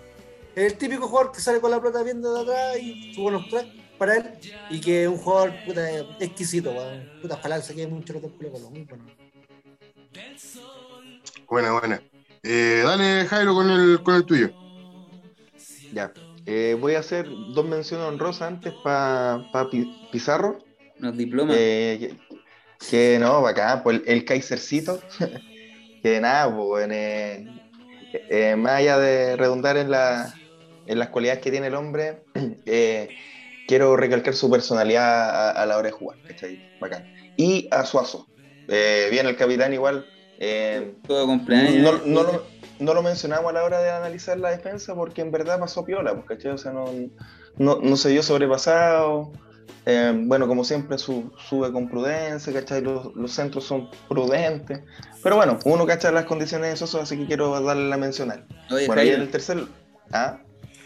es 0.55 0.73
el 0.73 0.77
típico 0.77 1.07
jugador 1.07 1.31
que 1.31 1.39
sale 1.39 1.61
con 1.61 1.71
la 1.71 1.79
pelota 1.79 2.03
viendo 2.03 2.33
de 2.33 2.41
atrás 2.41 2.77
y 2.81 3.13
su 3.13 3.21
buenos 3.21 3.47
track 3.49 3.67
para 3.97 4.17
él. 4.17 4.31
Y 4.69 4.81
que 4.81 5.03
es 5.03 5.07
un 5.07 5.17
jugador 5.17 5.53
puta, 5.65 5.87
exquisito. 6.19 6.73
Puta, 7.21 7.35
ojalá 7.35 7.61
se 7.61 7.75
quede 7.75 7.87
mucho 7.87 8.13
rato 8.13 8.29
con 8.29 8.61
lo 8.61 8.69
muy 8.69 8.83
bueno. 8.83 9.05
Buena, 11.47 11.71
buena. 11.71 12.01
Eh, 12.43 12.81
dale, 12.83 13.25
Jairo, 13.25 13.53
con 13.53 13.69
el, 13.69 14.03
con 14.03 14.15
el 14.15 14.25
tuyo. 14.25 14.66
Ya. 15.97 16.13
Eh, 16.45 16.77
voy 16.79 16.93
a 16.93 16.99
hacer 16.99 17.27
dos 17.55 17.65
menciones 17.65 18.05
honrosas 18.05 18.49
antes 18.49 18.71
para 18.83 19.49
pa 19.51 19.67
Pizarro. 20.11 20.59
Los 20.99 21.17
diplomas. 21.17 21.55
Eh, 21.57 22.13
que, 22.79 22.87
que 22.87 23.19
no, 23.19 23.47
acá, 23.47 23.81
pues 23.83 23.97
el, 23.97 24.03
el 24.05 24.23
Kaisercito. 24.23 25.01
que 26.03 26.21
nada, 26.21 26.55
pues, 26.55 26.87
eh, 26.87 28.55
más 28.55 28.73
allá 28.73 28.99
de 28.99 29.37
redundar 29.37 29.75
en, 29.77 29.89
la, 29.89 30.31
en 30.85 30.99
las 30.99 31.09
cualidades 31.09 31.41
que 31.41 31.49
tiene 31.49 31.65
el 31.65 31.73
hombre, 31.73 32.21
quiero 33.67 33.97
recalcar 33.97 34.35
su 34.35 34.51
personalidad 34.51 35.31
a, 35.31 35.63
a, 35.63 35.65
la 35.65 35.79
hora 35.79 35.87
de 35.87 35.93
jugar, 35.93 36.19
¿cachai? 36.27 36.77
Bacán. 36.79 37.11
Y 37.37 37.67
a 37.71 37.83
Suazo. 37.85 38.27
Bien, 38.67 39.25
el 39.25 39.35
capitán 39.35 39.73
igual. 39.73 40.05
Todo 41.07 41.25
cumpleaños. 41.25 42.05
no, 42.05 42.23
no, 42.23 42.31
lo, 42.31 42.56
no, 42.79 42.93
lo, 42.93 43.01
mencionamos 43.01 43.49
a 43.49 43.53
la 43.53 43.63
hora 43.63 43.79
de 43.79 43.91
analizar 43.91 44.37
la 44.39 44.51
defensa 44.51 44.95
porque 44.95 45.21
en 45.21 45.31
verdad 45.31 45.59
pasó 45.59 45.83
piola, 45.85 46.13
pues, 46.13 46.25
¿cachai? 46.25 46.51
O 46.51 46.57
sea, 46.57 46.71
no, 46.71 46.85
no, 47.57 47.79
no 47.81 47.97
se 47.97 48.11
vio 48.11 48.23
sobrepasado. 48.23 49.31
Eh, 49.85 50.13
bueno, 50.25 50.47
como 50.47 50.63
siempre, 50.63 50.97
su, 50.97 51.31
sube 51.47 51.71
con 51.71 51.89
prudencia, 51.89 52.51
¿cachai? 52.51 52.81
Los, 52.81 53.15
los, 53.15 53.31
centros 53.31 53.63
son 53.63 53.89
prudentes. 54.09 54.81
Pero 55.23 55.37
bueno, 55.37 55.57
uno 55.65 55.85
cacha 55.85 56.11
las 56.11 56.25
condiciones 56.25 56.71
de 56.71 56.77
Soso, 56.77 57.01
así 57.01 57.17
que 57.17 57.25
quiero 57.25 57.59
darle 57.61 57.87
la 57.87 57.95
él. 57.95 58.43
Oye, 58.71 58.87
bueno, 58.87 59.03
y 59.03 59.09
el 59.09 59.29
tercer. 59.29 59.65
¿Ah? 60.11 60.39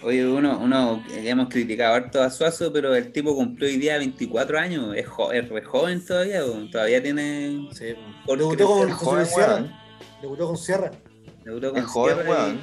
Oye, 0.04 0.26
uno, 0.26 0.60
uno 0.60 1.04
hemos 1.16 1.50
criticado 1.50 1.94
harto 1.94 2.24
a 2.24 2.30
Suazo, 2.32 2.74
pero 2.74 2.96
el 2.96 3.12
tipo 3.12 3.36
cumplió 3.36 3.70
hoy 3.70 3.78
día 3.78 3.98
24 3.98 4.58
años. 4.58 4.96
Es, 4.96 5.08
jo 5.08 5.32
es 5.32 5.48
re 5.50 5.64
joven 5.64 6.04
todavía, 6.04 6.44
o 6.44 6.70
todavía 6.72 7.04
tiene. 7.04 7.70
Sí. 7.72 7.94
Debutó 8.28 8.66
con, 8.66 8.90
con 8.90 8.92
joven, 8.92 9.26
Sierra. 9.26 9.82
Debutó 10.22 10.48
con 10.48 10.58
Sierra. 10.58 10.92
Con 11.44 11.84
joven, 11.86 12.28
weón. 12.28 12.60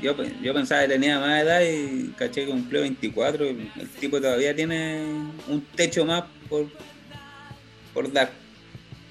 yo, 0.00 0.14
yo 0.42 0.54
pensaba 0.54 0.82
que 0.82 0.88
tenía 0.88 1.20
más 1.20 1.42
edad 1.42 1.60
y 1.60 2.14
caché 2.16 2.46
que 2.46 2.50
cumplió 2.50 2.80
24. 2.80 3.44
El 3.44 3.88
tipo 4.00 4.20
todavía 4.20 4.56
tiene 4.56 5.02
un 5.48 5.60
techo 5.76 6.04
más 6.06 6.24
por, 6.48 6.66
por 7.92 8.10
dar, 8.10 8.30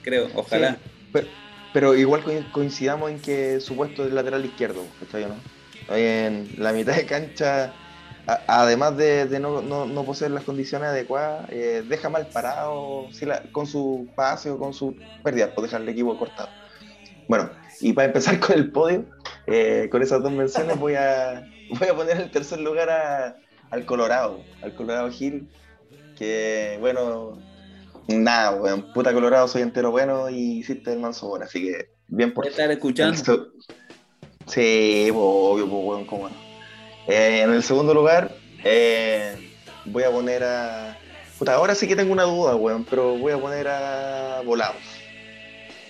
creo, 0.02 0.28
ojalá. 0.34 0.74
Sí, 0.74 0.80
pero, 1.14 1.28
pero, 1.72 1.96
igual 1.96 2.24
coincidamos 2.52 3.12
en 3.12 3.20
que 3.20 3.60
su 3.60 3.76
puesto 3.76 4.06
es 4.06 4.12
lateral 4.12 4.44
izquierdo, 4.44 4.84
¿cachai 5.00 5.26
no? 5.26 5.96
En 5.96 6.56
la 6.58 6.74
mitad 6.74 6.96
de 6.96 7.06
cancha, 7.06 7.74
a, 8.26 8.42
además 8.48 8.98
de, 8.98 9.28
de 9.28 9.40
no, 9.40 9.62
no, 9.62 9.86
no, 9.86 10.04
poseer 10.04 10.32
las 10.32 10.44
condiciones 10.44 10.90
adecuadas, 10.90 11.48
eh, 11.52 11.84
deja 11.88 12.10
mal 12.10 12.28
parado 12.28 13.08
si 13.12 13.26
la, 13.26 13.44
con 13.52 13.68
su 13.68 14.08
pase 14.16 14.50
o 14.50 14.58
con 14.58 14.74
su 14.74 14.96
pérdida, 15.24 15.54
por 15.54 15.64
dejar 15.64 15.82
el 15.82 15.90
equipo 15.90 16.18
cortado. 16.18 16.50
Bueno, 17.28 17.50
y 17.82 17.94
para 17.94 18.08
empezar 18.08 18.40
con 18.40 18.56
el 18.56 18.72
podio, 18.72 19.06
eh, 19.48 19.90
con 19.92 20.02
esas 20.02 20.22
dos 20.22 20.32
menciones 20.32 20.80
voy 20.80 20.96
a, 20.96 21.48
voy 21.80 21.88
a 21.88 21.96
poner 21.96 22.22
en 22.22 22.32
tercer 22.32 22.60
lugar 22.60 22.90
a, 22.90 23.38
al 23.70 23.86
Colorado, 23.86 24.42
al 24.62 24.76
Colorado 24.76 25.10
Gil, 25.12 25.50
que 26.18 26.78
bueno, 26.80 27.38
nada, 28.08 28.52
weón, 28.52 28.94
puta 28.94 29.14
Colorado, 29.14 29.48
soy 29.48 29.64
entero 29.64 29.92
bueno 29.92 30.30
y 30.30 30.60
hiciste 30.60 30.94
el 30.94 31.00
manso 31.00 31.28
bueno, 31.28 31.46
así 31.46 31.64
que 31.64 31.90
bien 32.08 32.34
por 32.34 32.48
estar 32.48 32.70
escuchando. 32.72 33.52
Sí, 34.48 35.10
obvio, 35.14 35.70
pues, 35.70 35.84
weón, 35.86 36.06
cómo 36.06 36.30
no. 36.30 36.36
Eh, 37.08 37.42
en 37.42 37.54
el 37.54 37.64
segundo 37.64 37.94
lugar, 37.94 38.36
eh, 38.64 39.36
voy 39.86 40.04
a 40.04 40.12
poner 40.12 40.44
a. 40.44 40.98
Puta, 41.38 41.56
ahora 41.56 41.74
sí 41.74 41.88
que 41.88 41.96
tengo 41.96 42.14
una 42.14 42.24
duda, 42.24 42.56
weón, 42.56 42.86
pero 42.86 43.18
voy 43.18 43.32
a 43.32 43.38
poner 43.38 43.68
a 43.68 44.42
Volados. 44.46 44.78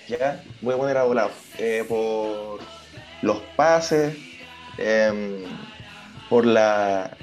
¿Ya? 0.08 0.44
Voy 0.62 0.74
a 0.74 0.78
poner 0.78 0.98
a 0.98 1.04
Volados. 1.04 1.34
Eh, 1.58 1.86
por 1.88 2.60
los 3.22 3.40
pases, 3.56 4.18
em, 4.78 5.44
por 6.30 6.46
la. 6.46 7.16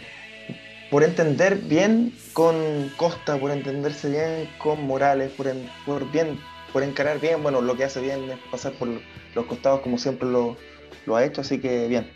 Por 0.91 1.05
entender 1.05 1.57
bien 1.57 2.15
con 2.33 2.91
Costa, 2.97 3.37
por 3.37 3.51
entenderse 3.51 4.09
bien 4.09 4.49
con 4.59 4.87
Morales, 4.87 5.31
por, 5.33 5.49
en, 5.49 5.69
por 5.85 6.11
bien, 6.11 6.41
por 6.73 6.83
encarar 6.83 7.21
bien, 7.21 7.43
bueno, 7.43 7.61
lo 7.61 7.77
que 7.77 7.85
hace 7.85 8.01
bien 8.01 8.31
es 8.31 8.39
pasar 8.51 8.73
por 8.73 8.89
los 9.35 9.47
costados 9.47 9.81
como 9.81 9.99
siempre 9.99 10.27
lo, 10.29 10.57
lo 11.05 11.17
ha 11.17 11.25
hecho, 11.25 11.43
así 11.43 11.61
que 11.61 11.89
bien. 11.89 12.11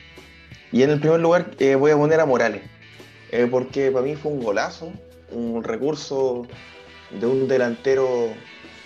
Y 0.70 0.84
en 0.84 0.90
el 0.90 1.00
primer 1.00 1.20
lugar 1.20 1.50
eh, 1.58 1.74
voy 1.74 1.90
a 1.90 1.98
poner 1.98 2.18
a 2.20 2.24
Morales, 2.24 2.62
eh, 3.30 3.46
porque 3.50 3.90
para 3.90 4.06
mí 4.06 4.16
fue 4.16 4.32
un 4.32 4.40
golazo, 4.42 4.90
un 5.30 5.62
recurso 5.62 6.46
de 7.10 7.26
un 7.26 7.48
delantero, 7.48 8.28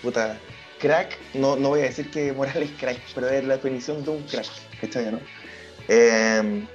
puta, 0.01 0.37
crack. 0.79 1.17
No, 1.33 1.55
no 1.55 1.69
voy 1.69 1.81
a 1.81 1.83
decir 1.83 2.09
que 2.11 2.33
Morales 2.33 2.71
es 2.71 2.77
crack, 2.77 2.99
pero 3.13 3.29
es 3.29 3.43
la 3.43 3.55
definición 3.55 4.03
de 4.03 4.11
un 4.11 4.23
crack, 4.23 4.47
¿cachai? 4.81 5.11
¿no? 5.11 5.19
Eh, 5.87 6.65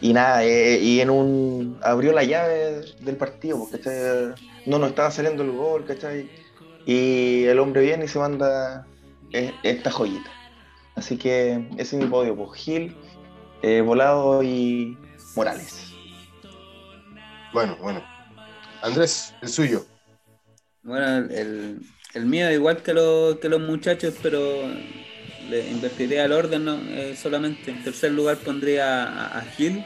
y 0.00 0.12
nada, 0.12 0.44
y 0.44 1.00
en 1.00 1.10
un. 1.10 1.78
abrió 1.82 2.12
la 2.12 2.24
llave 2.24 2.82
del 3.00 3.16
partido, 3.16 3.68
¿cachai? 3.70 4.34
No 4.66 4.78
nos 4.78 4.90
estaba 4.90 5.10
saliendo 5.10 5.42
el 5.42 5.52
gol, 5.52 5.84
¿cachai? 5.84 6.30
Y 6.86 7.44
el 7.44 7.58
hombre 7.58 7.82
viene 7.82 8.06
y 8.06 8.08
se 8.08 8.18
manda 8.18 8.86
esta 9.32 9.90
joyita. 9.90 10.30
Así 10.96 11.16
que 11.16 11.66
ese 11.76 11.96
es 11.96 12.02
mi 12.02 12.06
podio, 12.06 12.36
pues 12.36 12.60
Gil, 12.60 12.96
eh, 13.62 13.80
Volado 13.80 14.42
y 14.42 14.98
Morales. 15.36 15.92
Bueno, 17.52 17.76
bueno. 17.80 18.02
Andrés, 18.82 19.34
el 19.42 19.48
suyo. 19.48 19.84
Bueno, 20.82 21.28
el, 21.30 21.80
el 22.14 22.26
mío 22.26 22.50
igual 22.50 22.82
que, 22.82 22.92
lo, 22.92 23.38
que 23.40 23.48
los 23.48 23.60
muchachos, 23.60 24.14
pero 24.22 24.40
le 25.48 25.68
invertiría 25.68 26.24
al 26.24 26.32
orden 26.32 26.64
¿no? 26.64 26.80
eh, 26.90 27.16
solamente. 27.20 27.70
En 27.70 27.82
tercer 27.84 28.12
lugar 28.12 28.36
pondría 28.38 29.04
a, 29.04 29.38
a, 29.38 29.42
Gil, 29.42 29.84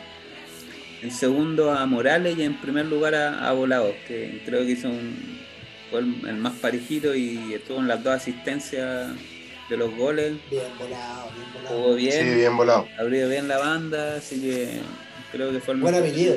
en 1.03 1.11
segundo 1.11 1.71
a 1.71 1.85
Morales 1.87 2.37
y 2.39 2.43
en 2.43 2.61
primer 2.61 2.87
lugar 2.87 3.15
a, 3.15 3.49
a 3.49 3.53
Volados, 3.53 3.95
que 4.07 4.43
creo 4.45 4.61
que 4.61 4.73
hizo 4.73 4.89
un, 4.89 5.39
fue 5.91 6.01
el, 6.01 6.29
el, 6.29 6.37
más 6.37 6.55
parejito 6.55 7.15
y 7.15 7.55
estuvo 7.55 7.79
en 7.79 7.89
las 7.89 8.03
dos 8.03 8.15
asistencias 8.15 9.13
de 9.69 9.77
los 9.77 9.95
goles. 9.97 10.35
Bien 10.51 10.63
volado, 10.79 11.31
bien 11.35 11.53
volado. 11.55 11.77
Jugó 11.77 11.95
bien. 11.95 12.27
Sí, 12.27 12.35
bien 12.35 12.57
volado. 12.57 12.89
Abrió 12.99 13.29
bien 13.29 13.49
la 13.49 13.59
banda, 13.59 14.17
así 14.17 14.41
que 14.41 14.81
creo 15.33 15.51
que 15.53 15.61
fue 15.61 15.75
el 15.75 15.81
Buen 15.81 15.95
apellido. 15.95 16.37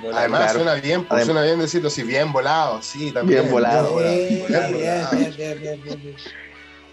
Volado. 0.00 0.18
Además 0.18 0.40
claro. 0.40 0.58
suena 0.58 0.74
bien, 0.74 1.04
pues, 1.04 1.24
suena 1.24 1.42
bien 1.42 1.58
decirlo 1.58 1.88
así, 1.88 2.02
bien 2.02 2.32
volado, 2.32 2.82
sí, 2.82 3.12
también. 3.12 3.42
Bien 3.42 3.52
volado. 3.52 3.96
Bien, 3.96 4.46
bien, 4.48 4.72
bien, 4.72 5.36
bien, 5.36 5.82
bien, 5.82 5.82
bien, 6.02 6.16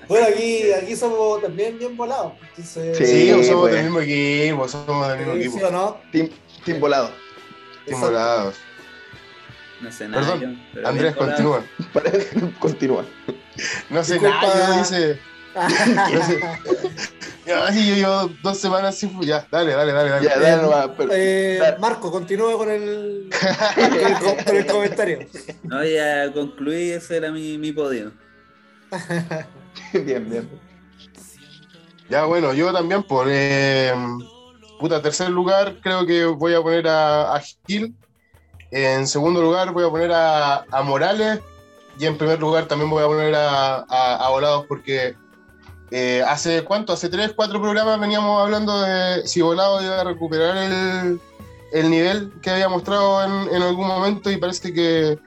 Bueno, 0.08 0.28
aquí, 0.28 0.72
aquí 0.72 0.96
somos 0.96 1.42
también 1.42 1.78
bien 1.80 1.96
volados. 1.96 2.34
Entonces, 2.50 2.98
sí, 2.98 3.06
sí 3.06 3.46
somos 3.46 3.62
pues. 3.62 3.74
del 3.76 3.84
mismo 3.86 4.00
equipo, 4.02 4.68
somos 4.68 5.08
del 5.08 5.18
mismo 5.20 5.34
sí, 5.34 5.40
equipo. 5.40 5.58
¿sí 5.58 5.64
o 5.64 5.72
no? 5.72 5.98
Team, 6.12 6.30
team 6.66 6.80
volado. 6.80 7.12
Team 7.86 8.02
volados. 8.02 8.56
No 9.82 9.92
sé 9.92 10.08
nada. 10.08 10.34
Perdón, 10.34 10.60
yo, 10.74 10.88
Andrés, 10.88 11.16
continúa. 11.16 11.64
continúa. 12.60 13.06
No 13.90 14.04
sé 14.04 14.14
Disculpa. 14.14 14.42
nada, 14.42 14.80
dice. 14.80 15.20
Yo 17.48 17.70
llevo 17.72 18.30
dos 18.44 18.58
semanas 18.58 18.98
sin 18.98 19.22
ya, 19.22 19.48
dale, 19.50 19.74
dale, 19.74 19.92
dale, 19.94 20.10
dale. 20.10 20.26
Ya, 20.26 20.40
dale 20.40 20.62
nomás, 20.62 20.90
pero, 20.98 21.12
eh, 21.14 21.58
dale. 21.60 21.78
Marco, 21.80 22.12
continúa 22.12 22.58
con 22.58 22.70
el, 22.70 23.30
con 23.76 23.94
el, 23.94 24.46
con 24.46 24.56
el 24.56 24.66
comentario. 24.66 25.20
No, 25.64 25.84
ya 25.84 26.32
concluí, 26.34 26.92
ese 26.92 27.18
era 27.18 27.32
mi, 27.32 27.58
mi 27.58 27.72
podio. 27.72 28.12
bien, 29.94 30.30
bien. 30.30 30.50
Ya, 32.10 32.26
bueno, 32.26 32.54
yo 32.54 32.72
también 32.72 33.04
por 33.04 33.28
eh, 33.30 33.94
puta 34.80 35.02
tercer 35.02 35.30
lugar 35.30 35.78
creo 35.82 36.06
que 36.06 36.26
voy 36.26 36.54
a 36.54 36.62
poner 36.62 36.88
a, 36.88 37.36
a 37.36 37.42
Gil. 37.68 37.96
En 38.72 39.08
segundo 39.08 39.42
lugar 39.42 39.72
voy 39.72 39.86
a 39.86 39.90
poner 39.90 40.12
a, 40.12 40.66
a, 40.72 40.82
Morales. 40.84 41.40
Y 42.00 42.06
en 42.06 42.18
primer 42.18 42.40
lugar 42.40 42.68
también 42.68 42.90
voy 42.90 43.04
a 43.04 43.08
poner 43.08 43.34
a, 43.36 43.78
a 44.16 44.30
Volados 44.30 44.66
porque 44.68 45.16
eh, 45.92 46.24
hace 46.28 46.64
cuánto, 46.64 46.94
hace 46.94 47.10
tres, 47.10 47.34
cuatro 47.36 47.62
programas 47.62 48.00
veníamos 48.00 48.42
hablando 48.42 48.82
de 48.82 49.26
si 49.28 49.42
Volados 49.42 49.84
iba 49.84 50.02
a 50.02 50.04
recuperar 50.04 50.58
el, 50.58 51.20
el 51.72 51.90
nivel 51.90 52.32
que 52.42 52.50
había 52.50 52.68
mostrado 52.70 53.24
en, 53.24 53.56
en, 53.56 53.62
algún 53.62 53.88
momento 53.88 54.30
y 54.30 54.38
parece 54.38 54.74
que 54.74 55.18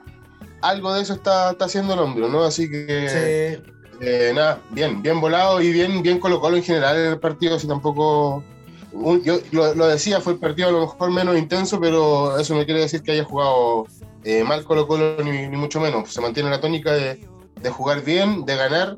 algo 0.61 0.93
de 0.93 1.01
eso 1.01 1.13
está, 1.13 1.51
está 1.51 1.65
haciendo 1.65 1.93
el 1.93 1.99
hombro, 1.99 2.27
¿no? 2.29 2.43
Así 2.43 2.69
que 2.69 3.59
Sí. 3.63 3.71
eh, 4.01 4.31
nada, 4.35 4.59
bien, 4.69 5.01
bien 5.01 5.19
volado 5.19 5.61
y 5.61 5.71
bien, 5.71 6.03
bien 6.03 6.19
Colo 6.19 6.39
Colo 6.39 6.57
en 6.57 6.63
general 6.63 6.95
en 6.97 7.05
el 7.13 7.19
partido, 7.19 7.57
si 7.57 7.67
tampoco 7.67 8.43
un- 8.91 9.23
yo 9.23 9.39
lo, 9.51 9.73
lo 9.73 9.87
decía, 9.87 10.21
fue 10.21 10.33
el 10.33 10.39
partido 10.39 10.69
a 10.69 10.71
lo 10.71 10.81
mejor 10.81 11.11
menos 11.11 11.37
intenso, 11.37 11.79
pero 11.79 12.37
eso 12.37 12.53
no 12.55 12.65
quiere 12.65 12.81
decir 12.81 13.01
que 13.01 13.13
haya 13.13 13.23
jugado 13.23 13.87
eh, 14.23 14.43
mal 14.43 14.63
Colo 14.63 14.87
Colo, 14.87 15.17
ni, 15.23 15.47
ni 15.47 15.57
mucho 15.57 15.79
menos. 15.79 16.13
Se 16.13 16.21
mantiene 16.21 16.51
la 16.51 16.61
tónica 16.61 16.91
de, 16.91 17.27
de 17.59 17.69
jugar 17.71 18.03
bien, 18.03 18.45
de 18.45 18.55
ganar 18.55 18.97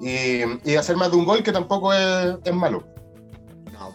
y, 0.00 0.70
y 0.70 0.76
hacer 0.76 0.96
más 0.96 1.10
de 1.10 1.16
un 1.16 1.24
gol, 1.24 1.42
que 1.42 1.52
tampoco 1.52 1.92
es, 1.92 2.36
es 2.44 2.54
malo. 2.54 2.84
No. 3.72 3.92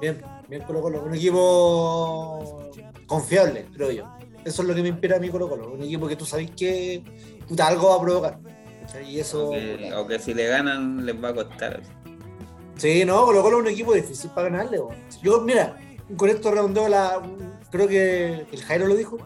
Bien, 0.00 0.22
Bien 0.48 0.62
Colo 0.62 0.82
Colo, 0.82 1.02
un 1.04 1.14
equipo 1.14 2.70
confiable, 3.06 3.66
creo 3.74 3.90
yo. 3.92 4.04
Eso 4.44 4.62
es 4.62 4.68
lo 4.68 4.74
que 4.74 4.82
me 4.82 4.88
inspira 4.88 5.16
a 5.16 5.20
mí 5.20 5.28
Colo 5.28 5.48
Colo, 5.48 5.72
un 5.72 5.82
equipo 5.82 6.08
que 6.08 6.16
tú 6.16 6.24
sabes 6.24 6.50
que 6.52 7.02
puta, 7.46 7.66
algo 7.66 7.88
va 7.88 7.96
a 7.96 8.00
provocar. 8.00 8.38
Y 9.06 9.20
eso... 9.20 9.52
Aunque, 9.52 9.90
aunque 9.94 10.18
si 10.18 10.34
le 10.34 10.46
ganan 10.46 11.06
les 11.06 11.22
va 11.22 11.28
a 11.28 11.34
costar. 11.34 11.80
Sí, 12.76 13.04
no, 13.04 13.24
Colo 13.26 13.42
Colo 13.42 13.58
es 13.58 13.62
un 13.62 13.68
equipo 13.68 13.92
difícil 13.92 14.30
para 14.30 14.48
ganarle. 14.48 14.80
Yo, 15.22 15.40
mira, 15.42 15.76
con 16.16 16.28
esto 16.30 16.50
redondeo 16.50 16.88
la. 16.88 17.20
Creo 17.70 17.86
que 17.86 18.46
el 18.50 18.62
Jairo 18.62 18.86
lo 18.86 18.96
dijo. 18.96 19.18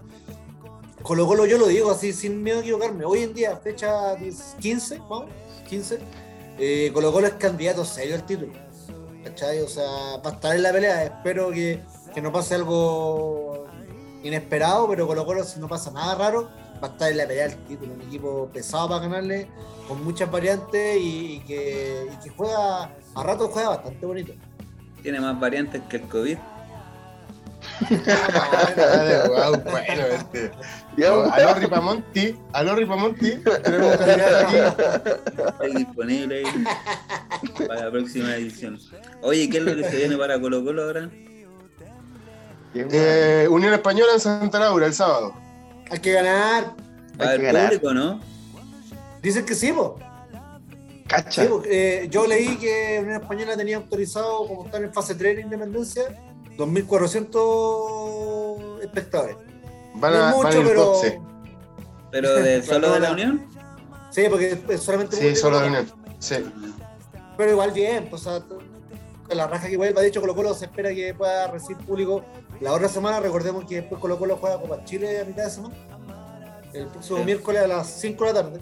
Colo 1.05 1.27
Colo 1.27 1.45
yo 1.45 1.59
lo 1.59 1.67
digo 1.67 1.91
así 1.91 2.15
sin 2.15 2.43
miedo 2.43 2.61
a 2.61 2.61
equivocarme. 2.63 3.05
Hoy 3.05 3.25
en 3.25 3.35
día, 3.35 3.55
fecha 3.59 4.15
10 4.15 4.57
15, 4.59 4.99
vamos, 5.01 5.27
15, 5.69 5.99
eh, 6.59 6.91
Colo 6.95 7.13
Colo 7.13 7.27
es 7.27 7.35
candidato 7.35 7.85
serio 7.85 8.15
al 8.15 8.25
título. 8.25 8.55
¿Cachai? 9.23 9.61
O 9.61 9.69
sea, 9.69 9.85
va 10.25 10.31
a 10.31 10.33
estar 10.33 10.57
en 10.57 10.63
la 10.63 10.73
pelea. 10.73 11.05
Espero 11.05 11.51
que, 11.51 11.83
que 12.15 12.23
no 12.23 12.33
pase 12.33 12.55
algo 12.55 13.67
inesperado, 14.23 14.89
pero 14.89 15.07
Colo 15.07 15.27
Colo, 15.27 15.45
si 15.45 15.61
no 15.61 15.69
pasa 15.69 15.91
nada 15.91 16.15
raro, 16.15 16.49
va 16.83 16.89
a 16.89 16.93
estar 16.93 17.11
en 17.11 17.19
la 17.19 17.27
pelea 17.27 17.49
del 17.49 17.59
título. 17.67 17.93
Un 17.93 18.01
equipo 18.01 18.49
pesado 18.51 18.89
para 18.89 19.03
ganarle, 19.03 19.51
con 19.87 20.03
muchas 20.03 20.31
variantes 20.31 20.97
y 20.99 21.41
que 21.41 22.09
juega, 22.35 22.85
a 23.15 23.23
rato 23.23 23.49
juega 23.49 23.69
bastante 23.69 24.07
bonito. 24.07 24.33
Tiene 25.03 25.21
más 25.21 25.39
variantes 25.39 25.83
que 25.83 25.99
el 25.99 26.09
COVID. 26.09 26.39
Guau, 29.27 29.61
bueno, 29.65 30.03
este. 30.07 30.51
Aló 31.33 31.55
Ripamonti, 31.55 32.37
aló 32.53 32.77
Ripamonti, 32.77 33.33
tenemos 33.63 33.93
un 33.93 33.99
candidato 33.99 34.47
aquí. 34.47 34.57
Está 35.37 35.65
disponible 35.79 36.39
ahí 36.39 36.65
para 37.67 37.85
la 37.87 37.91
próxima 37.91 38.37
edición. 38.37 38.79
Oye, 39.23 39.49
¿qué 39.51 39.59
es 39.59 39.65
lo 39.65 39.75
que 39.75 39.85
se 39.85 39.97
viene 39.97 40.17
para 40.17 40.41
Colo 40.41 40.65
Colo 40.65 40.85
ahora? 40.85 41.11
Eh, 42.75 43.47
Unión 43.51 43.73
Española 43.73 44.13
en 44.15 44.21
Santa 44.21 44.59
Laura 44.59 44.87
el 44.87 44.95
sábado. 44.95 45.35
Hay 45.91 45.99
que 46.01 46.13
ganar. 46.13 46.65
Va 47.21 47.27
a 47.27 47.31
Hay 47.31 47.39
que 47.39 47.49
haber 47.49 47.53
ganar. 47.53 47.67
público, 47.69 47.95
¿no? 47.95 48.21
Dicen 49.23 49.45
que 49.45 49.55
sí, 49.55 49.73
po. 49.73 49.99
Cacha. 51.07 51.45
Sí. 51.45 51.49
Eh, 51.67 52.09
yo 52.11 52.27
leí 52.27 52.57
que 52.57 52.99
Unión 53.03 53.21
Española 53.21 53.57
tenía 53.57 53.77
autorizado, 53.77 54.47
como 54.49 54.65
están 54.67 54.85
en 54.85 54.93
fase 54.93 55.15
3 55.15 55.37
de 55.37 55.43
Independencia, 55.43 56.03
2.400 56.57 58.81
espectadores. 58.83 59.37
Van 59.95 60.13
no 60.13 60.19
a, 60.25 60.31
es 60.31 60.37
van 60.37 60.47
mucho, 60.57 60.69
pero. 60.69 60.85
top, 60.85 61.05
sí. 61.05 61.13
¿Pero 62.11 62.35
de 62.43 62.63
solo 62.63 62.93
de 62.93 63.01
la 63.01 63.11
No, 63.11 63.17
no. 63.17 63.23
Unión? 63.23 63.47
Sí, 64.11 64.23
porque 64.31 64.59
es 64.69 64.81
solamente. 64.81 65.17
Sí, 65.17 65.37
solo 65.37 65.61
de 65.61 65.69
Unión. 65.69 65.91
Sí. 66.19 66.37
Pero 67.37 67.51
igual 67.51 67.73
bien, 67.73 68.09
pues, 68.09 68.27
o 68.27 68.41
sea, 68.41 68.45
la 69.35 69.47
raja 69.47 69.69
que 69.69 69.77
vuelva. 69.77 70.01
De 70.01 70.09
hecho, 70.09 70.21
Colo 70.21 70.35
Colo 70.35 70.55
se 70.55 70.67
espera 70.67 70.91
que 70.95 71.15
pueda 71.15 71.49
recibir 71.49 71.79
público 71.85 72.23
la 72.61 72.73
otra 72.73 72.89
semana. 72.89 73.21
Recordemos 73.21 73.65
que 73.65 73.77
después 73.77 74.01
Colo 74.01 74.19
Colo 74.19 74.37
juega 74.37 74.61
Copa 74.61 74.85
Chile 74.85 75.21
a 75.21 75.25
mitad 75.25 75.45
de 75.45 75.51
semana. 75.51 75.75
El 76.73 76.87
próximo 76.89 77.19
Sí. 77.19 77.25
miércoles 77.25 77.63
a 77.63 77.67
las 77.69 77.87
5 77.89 78.25
de 78.27 78.33
la 78.33 78.43
tarde. 78.43 78.61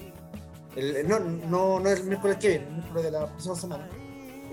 El- 0.76 1.08
no, 1.08 1.18
no, 1.18 1.80
no 1.80 1.88
es 1.90 2.00
el 2.00 2.06
miércoles 2.06 2.36
que 2.38 2.48
viene, 2.48 2.66
el 2.66 2.72
miércoles 2.74 3.04
de 3.04 3.10
la 3.10 3.26
próxima 3.26 3.54
semana. 3.56 3.88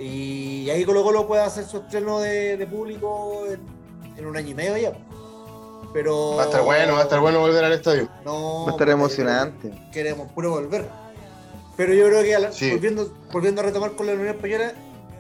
Y 0.02 0.70
ahí 0.70 0.86
Colo 0.86 1.04
Colo 1.04 1.28
puede 1.28 1.42
hacer 1.44 1.66
su 1.66 1.78
estreno 1.78 2.20
de, 2.22 2.56
de 2.58 2.66
público 2.68 3.44
en, 3.48 3.60
en 4.18 4.26
un 4.26 4.38
año 4.38 4.50
y 4.50 4.54
medio 4.56 4.78
ya. 4.78 4.94
Pero. 5.94 6.36
Va 6.38 6.44
a 6.44 6.46
estar 6.46 6.62
bueno, 6.64 6.94
va 6.94 7.00
a 7.00 7.04
estar 7.04 7.20
bueno 7.20 7.40
volver 7.42 7.64
al 7.66 7.74
estadio. 7.74 8.08
No, 8.24 8.34
Va 8.34 8.60
a 8.60 8.60
estar 8.60 8.78
porque 8.78 8.92
emocionante. 8.92 9.90
Queremos 9.92 10.32
puro 10.32 10.52
volver. 10.52 10.88
Pero 11.76 11.94
yo 11.94 12.06
creo 12.08 12.24
que 12.24 12.36
a 12.36 12.40
la- 12.40 12.52
Sí. 12.52 12.72
volviendo, 12.72 13.12
volviendo 13.32 13.62
a 13.62 13.66
retomar 13.66 13.92
con 13.94 14.06
la 14.08 14.14
Unión 14.14 14.30
Española, 14.30 14.74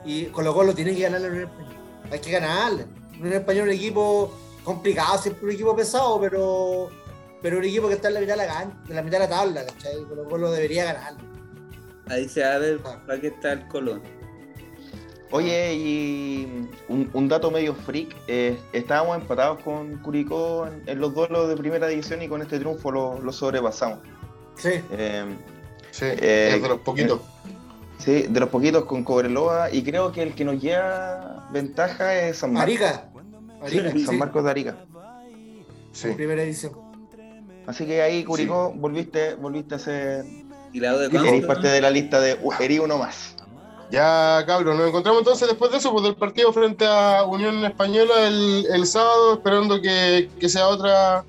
y 0.05 0.25
Colo 0.27 0.53
Colo 0.53 0.73
tiene 0.73 0.95
que 0.95 1.01
ganar 1.01 1.21
la 1.21 1.27
Unión 1.27 1.43
Española. 1.45 1.75
Hay 2.11 2.19
que 2.19 2.31
ganarle. 2.31 2.85
La 3.13 3.17
Unión 3.19 3.33
Española 3.33 3.71
es 3.71 3.77
un 3.77 3.83
equipo 3.83 4.33
complicado, 4.63 5.17
siempre 5.17 5.45
un 5.45 5.51
equipo 5.51 5.75
pesado, 5.75 6.19
pero, 6.21 6.89
pero 7.41 7.57
un 7.57 7.63
equipo 7.65 7.87
que 7.87 7.95
está 7.95 8.09
en 8.09 8.13
la 8.15 8.19
mitad 8.21 8.33
de 8.33 8.45
la, 8.45 8.47
can- 8.47 8.83
en 8.89 8.95
la, 8.95 9.01
mitad 9.01 9.17
de 9.19 9.23
la 9.25 9.29
tabla, 9.29 9.65
¿cachai? 9.65 10.03
Colo 10.07 10.23
Colo 10.29 10.51
debería 10.51 10.85
ganarle. 10.85 11.19
Ahí 12.09 12.27
se 12.29 12.41
va 12.41 12.53
a 12.53 12.57
ver 12.59 12.79
para 12.79 13.19
qué 13.21 13.27
está 13.27 13.53
el 13.53 13.67
Colón. 13.67 14.01
Oye, 15.31 15.73
y 15.75 16.67
un, 16.87 17.09
un 17.13 17.27
dato 17.27 17.51
medio 17.51 17.75
freak, 17.75 18.15
eh, 18.27 18.57
estábamos 18.73 19.17
empatados 19.21 19.59
con 19.63 19.97
Curicó 19.99 20.65
en, 20.67 20.81
en 20.87 20.99
los 20.99 21.13
duelos 21.13 21.47
de 21.49 21.55
primera 21.55 21.87
división 21.87 22.21
y 22.23 22.27
con 22.27 22.41
este 22.41 22.57
triunfo 22.57 22.91
lo, 22.91 23.19
lo 23.19 23.31
sobrepasamos. 23.31 23.99
Sí, 24.55 24.69
Eh, 24.91 25.25
Sí, 25.91 26.05
Eh, 26.05 26.53
es 26.55 26.61
de 26.61 26.67
los 26.69 26.79
poquitos. 26.79 27.21
sí, 27.97 28.23
de 28.29 28.39
los 28.39 28.49
poquitos 28.49 28.85
con 28.85 29.03
Cobreloa 29.03 29.71
y 29.71 29.83
creo 29.83 30.11
que 30.11 30.23
el 30.23 30.33
que 30.33 30.45
nos 30.45 30.61
lleva 30.61 31.47
ventaja 31.51 32.15
es 32.19 32.37
San 32.37 32.53
Marcos. 32.53 32.73
Arica. 32.75 33.09
Arica, 33.61 34.05
San 34.05 34.17
Marcos 34.17 34.43
de 34.43 34.51
Arica. 34.51 34.77
Sí. 35.91 36.09
primera 36.15 36.41
edición. 36.43 36.73
Así 37.67 37.85
que 37.85 38.01
ahí 38.01 38.23
Curicó 38.23 38.71
volviste, 38.75 39.35
volviste 39.35 39.75
a 39.75 39.79
ser 39.79 40.25
¿Y 40.73 40.79
la 40.79 40.97
de 40.97 41.41
parte 41.45 41.67
de 41.67 41.81
la 41.81 41.89
lista 41.91 42.19
de 42.19 42.37
eres 42.59 42.79
uno 42.79 42.97
más. 42.97 43.35
Ya, 43.91 44.43
cabros, 44.45 44.77
nos 44.77 44.87
encontramos 44.87 45.21
entonces 45.21 45.47
después 45.47 45.71
de 45.71 45.77
eso, 45.77 45.91
pues 45.91 46.03
del 46.03 46.15
partido 46.15 46.53
frente 46.53 46.85
a 46.85 47.23
Unión 47.23 47.65
Española 47.65 48.27
el, 48.27 48.67
el 48.71 48.85
sábado, 48.85 49.33
esperando 49.33 49.81
que, 49.81 50.29
que 50.39 50.47
sea 50.47 50.67
otra 50.67 51.25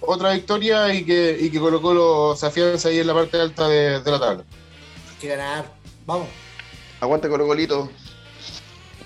otra 0.00 0.32
victoria 0.32 0.94
y 0.94 1.04
que, 1.04 1.36
y 1.38 1.50
que 1.50 1.58
Colo 1.58 1.82
Colo 1.82 2.34
se 2.36 2.46
afiance 2.46 2.88
ahí 2.88 2.98
en 3.00 3.06
la 3.06 3.14
parte 3.14 3.38
alta 3.38 3.68
de, 3.68 4.00
de 4.00 4.10
la 4.10 4.18
tabla. 4.18 4.44
Hay 5.10 5.16
que 5.20 5.28
ganar. 5.28 5.66
Vamos. 6.06 6.28
Aguante 7.00 7.28
Colo 7.28 7.46
Colito. 7.46 7.90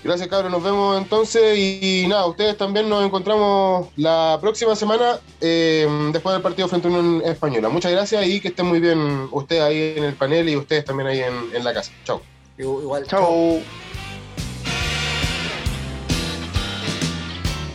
Gracias, 0.03 0.27
cabros, 0.27 0.51
nos 0.51 0.61
vemos 0.61 0.97
entonces 0.97 1.57
y, 1.57 2.05
nada, 2.09 2.25
ustedes 2.25 2.57
también 2.57 2.89
nos 2.89 3.05
encontramos 3.05 3.87
la 3.95 4.37
próxima 4.41 4.75
semana 4.75 5.17
eh, 5.39 5.87
después 6.11 6.33
del 6.33 6.41
partido 6.41 6.67
frente 6.67 6.89
a 6.89 6.91
Unión 6.91 7.21
Española. 7.25 7.69
Muchas 7.69 7.93
gracias 7.93 8.27
y 8.27 8.41
que 8.41 8.49
estén 8.49 8.65
muy 8.65 8.81
bien 8.81 9.29
ustedes 9.31 9.61
ahí 9.61 9.93
en 9.95 10.03
el 10.03 10.13
panel 10.13 10.49
y 10.49 10.57
ustedes 10.57 10.83
también 10.83 11.07
ahí 11.07 11.19
en, 11.21 11.55
en 11.55 11.63
la 11.63 11.73
casa. 11.73 11.93
Chao. 12.03 12.21
Igual. 12.57 13.07
Chao. 13.07 13.61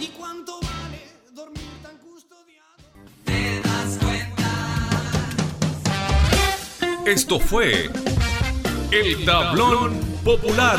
¿Y 0.00 0.06
cuánto 0.16 0.60
vale 0.60 1.02
dormir 1.32 1.62
tan 1.82 1.98
custodiado? 1.98 2.76
Esto 7.06 7.40
fue 7.40 7.90
El 8.92 9.24
Tablón 9.24 9.98
Popular. 10.24 10.78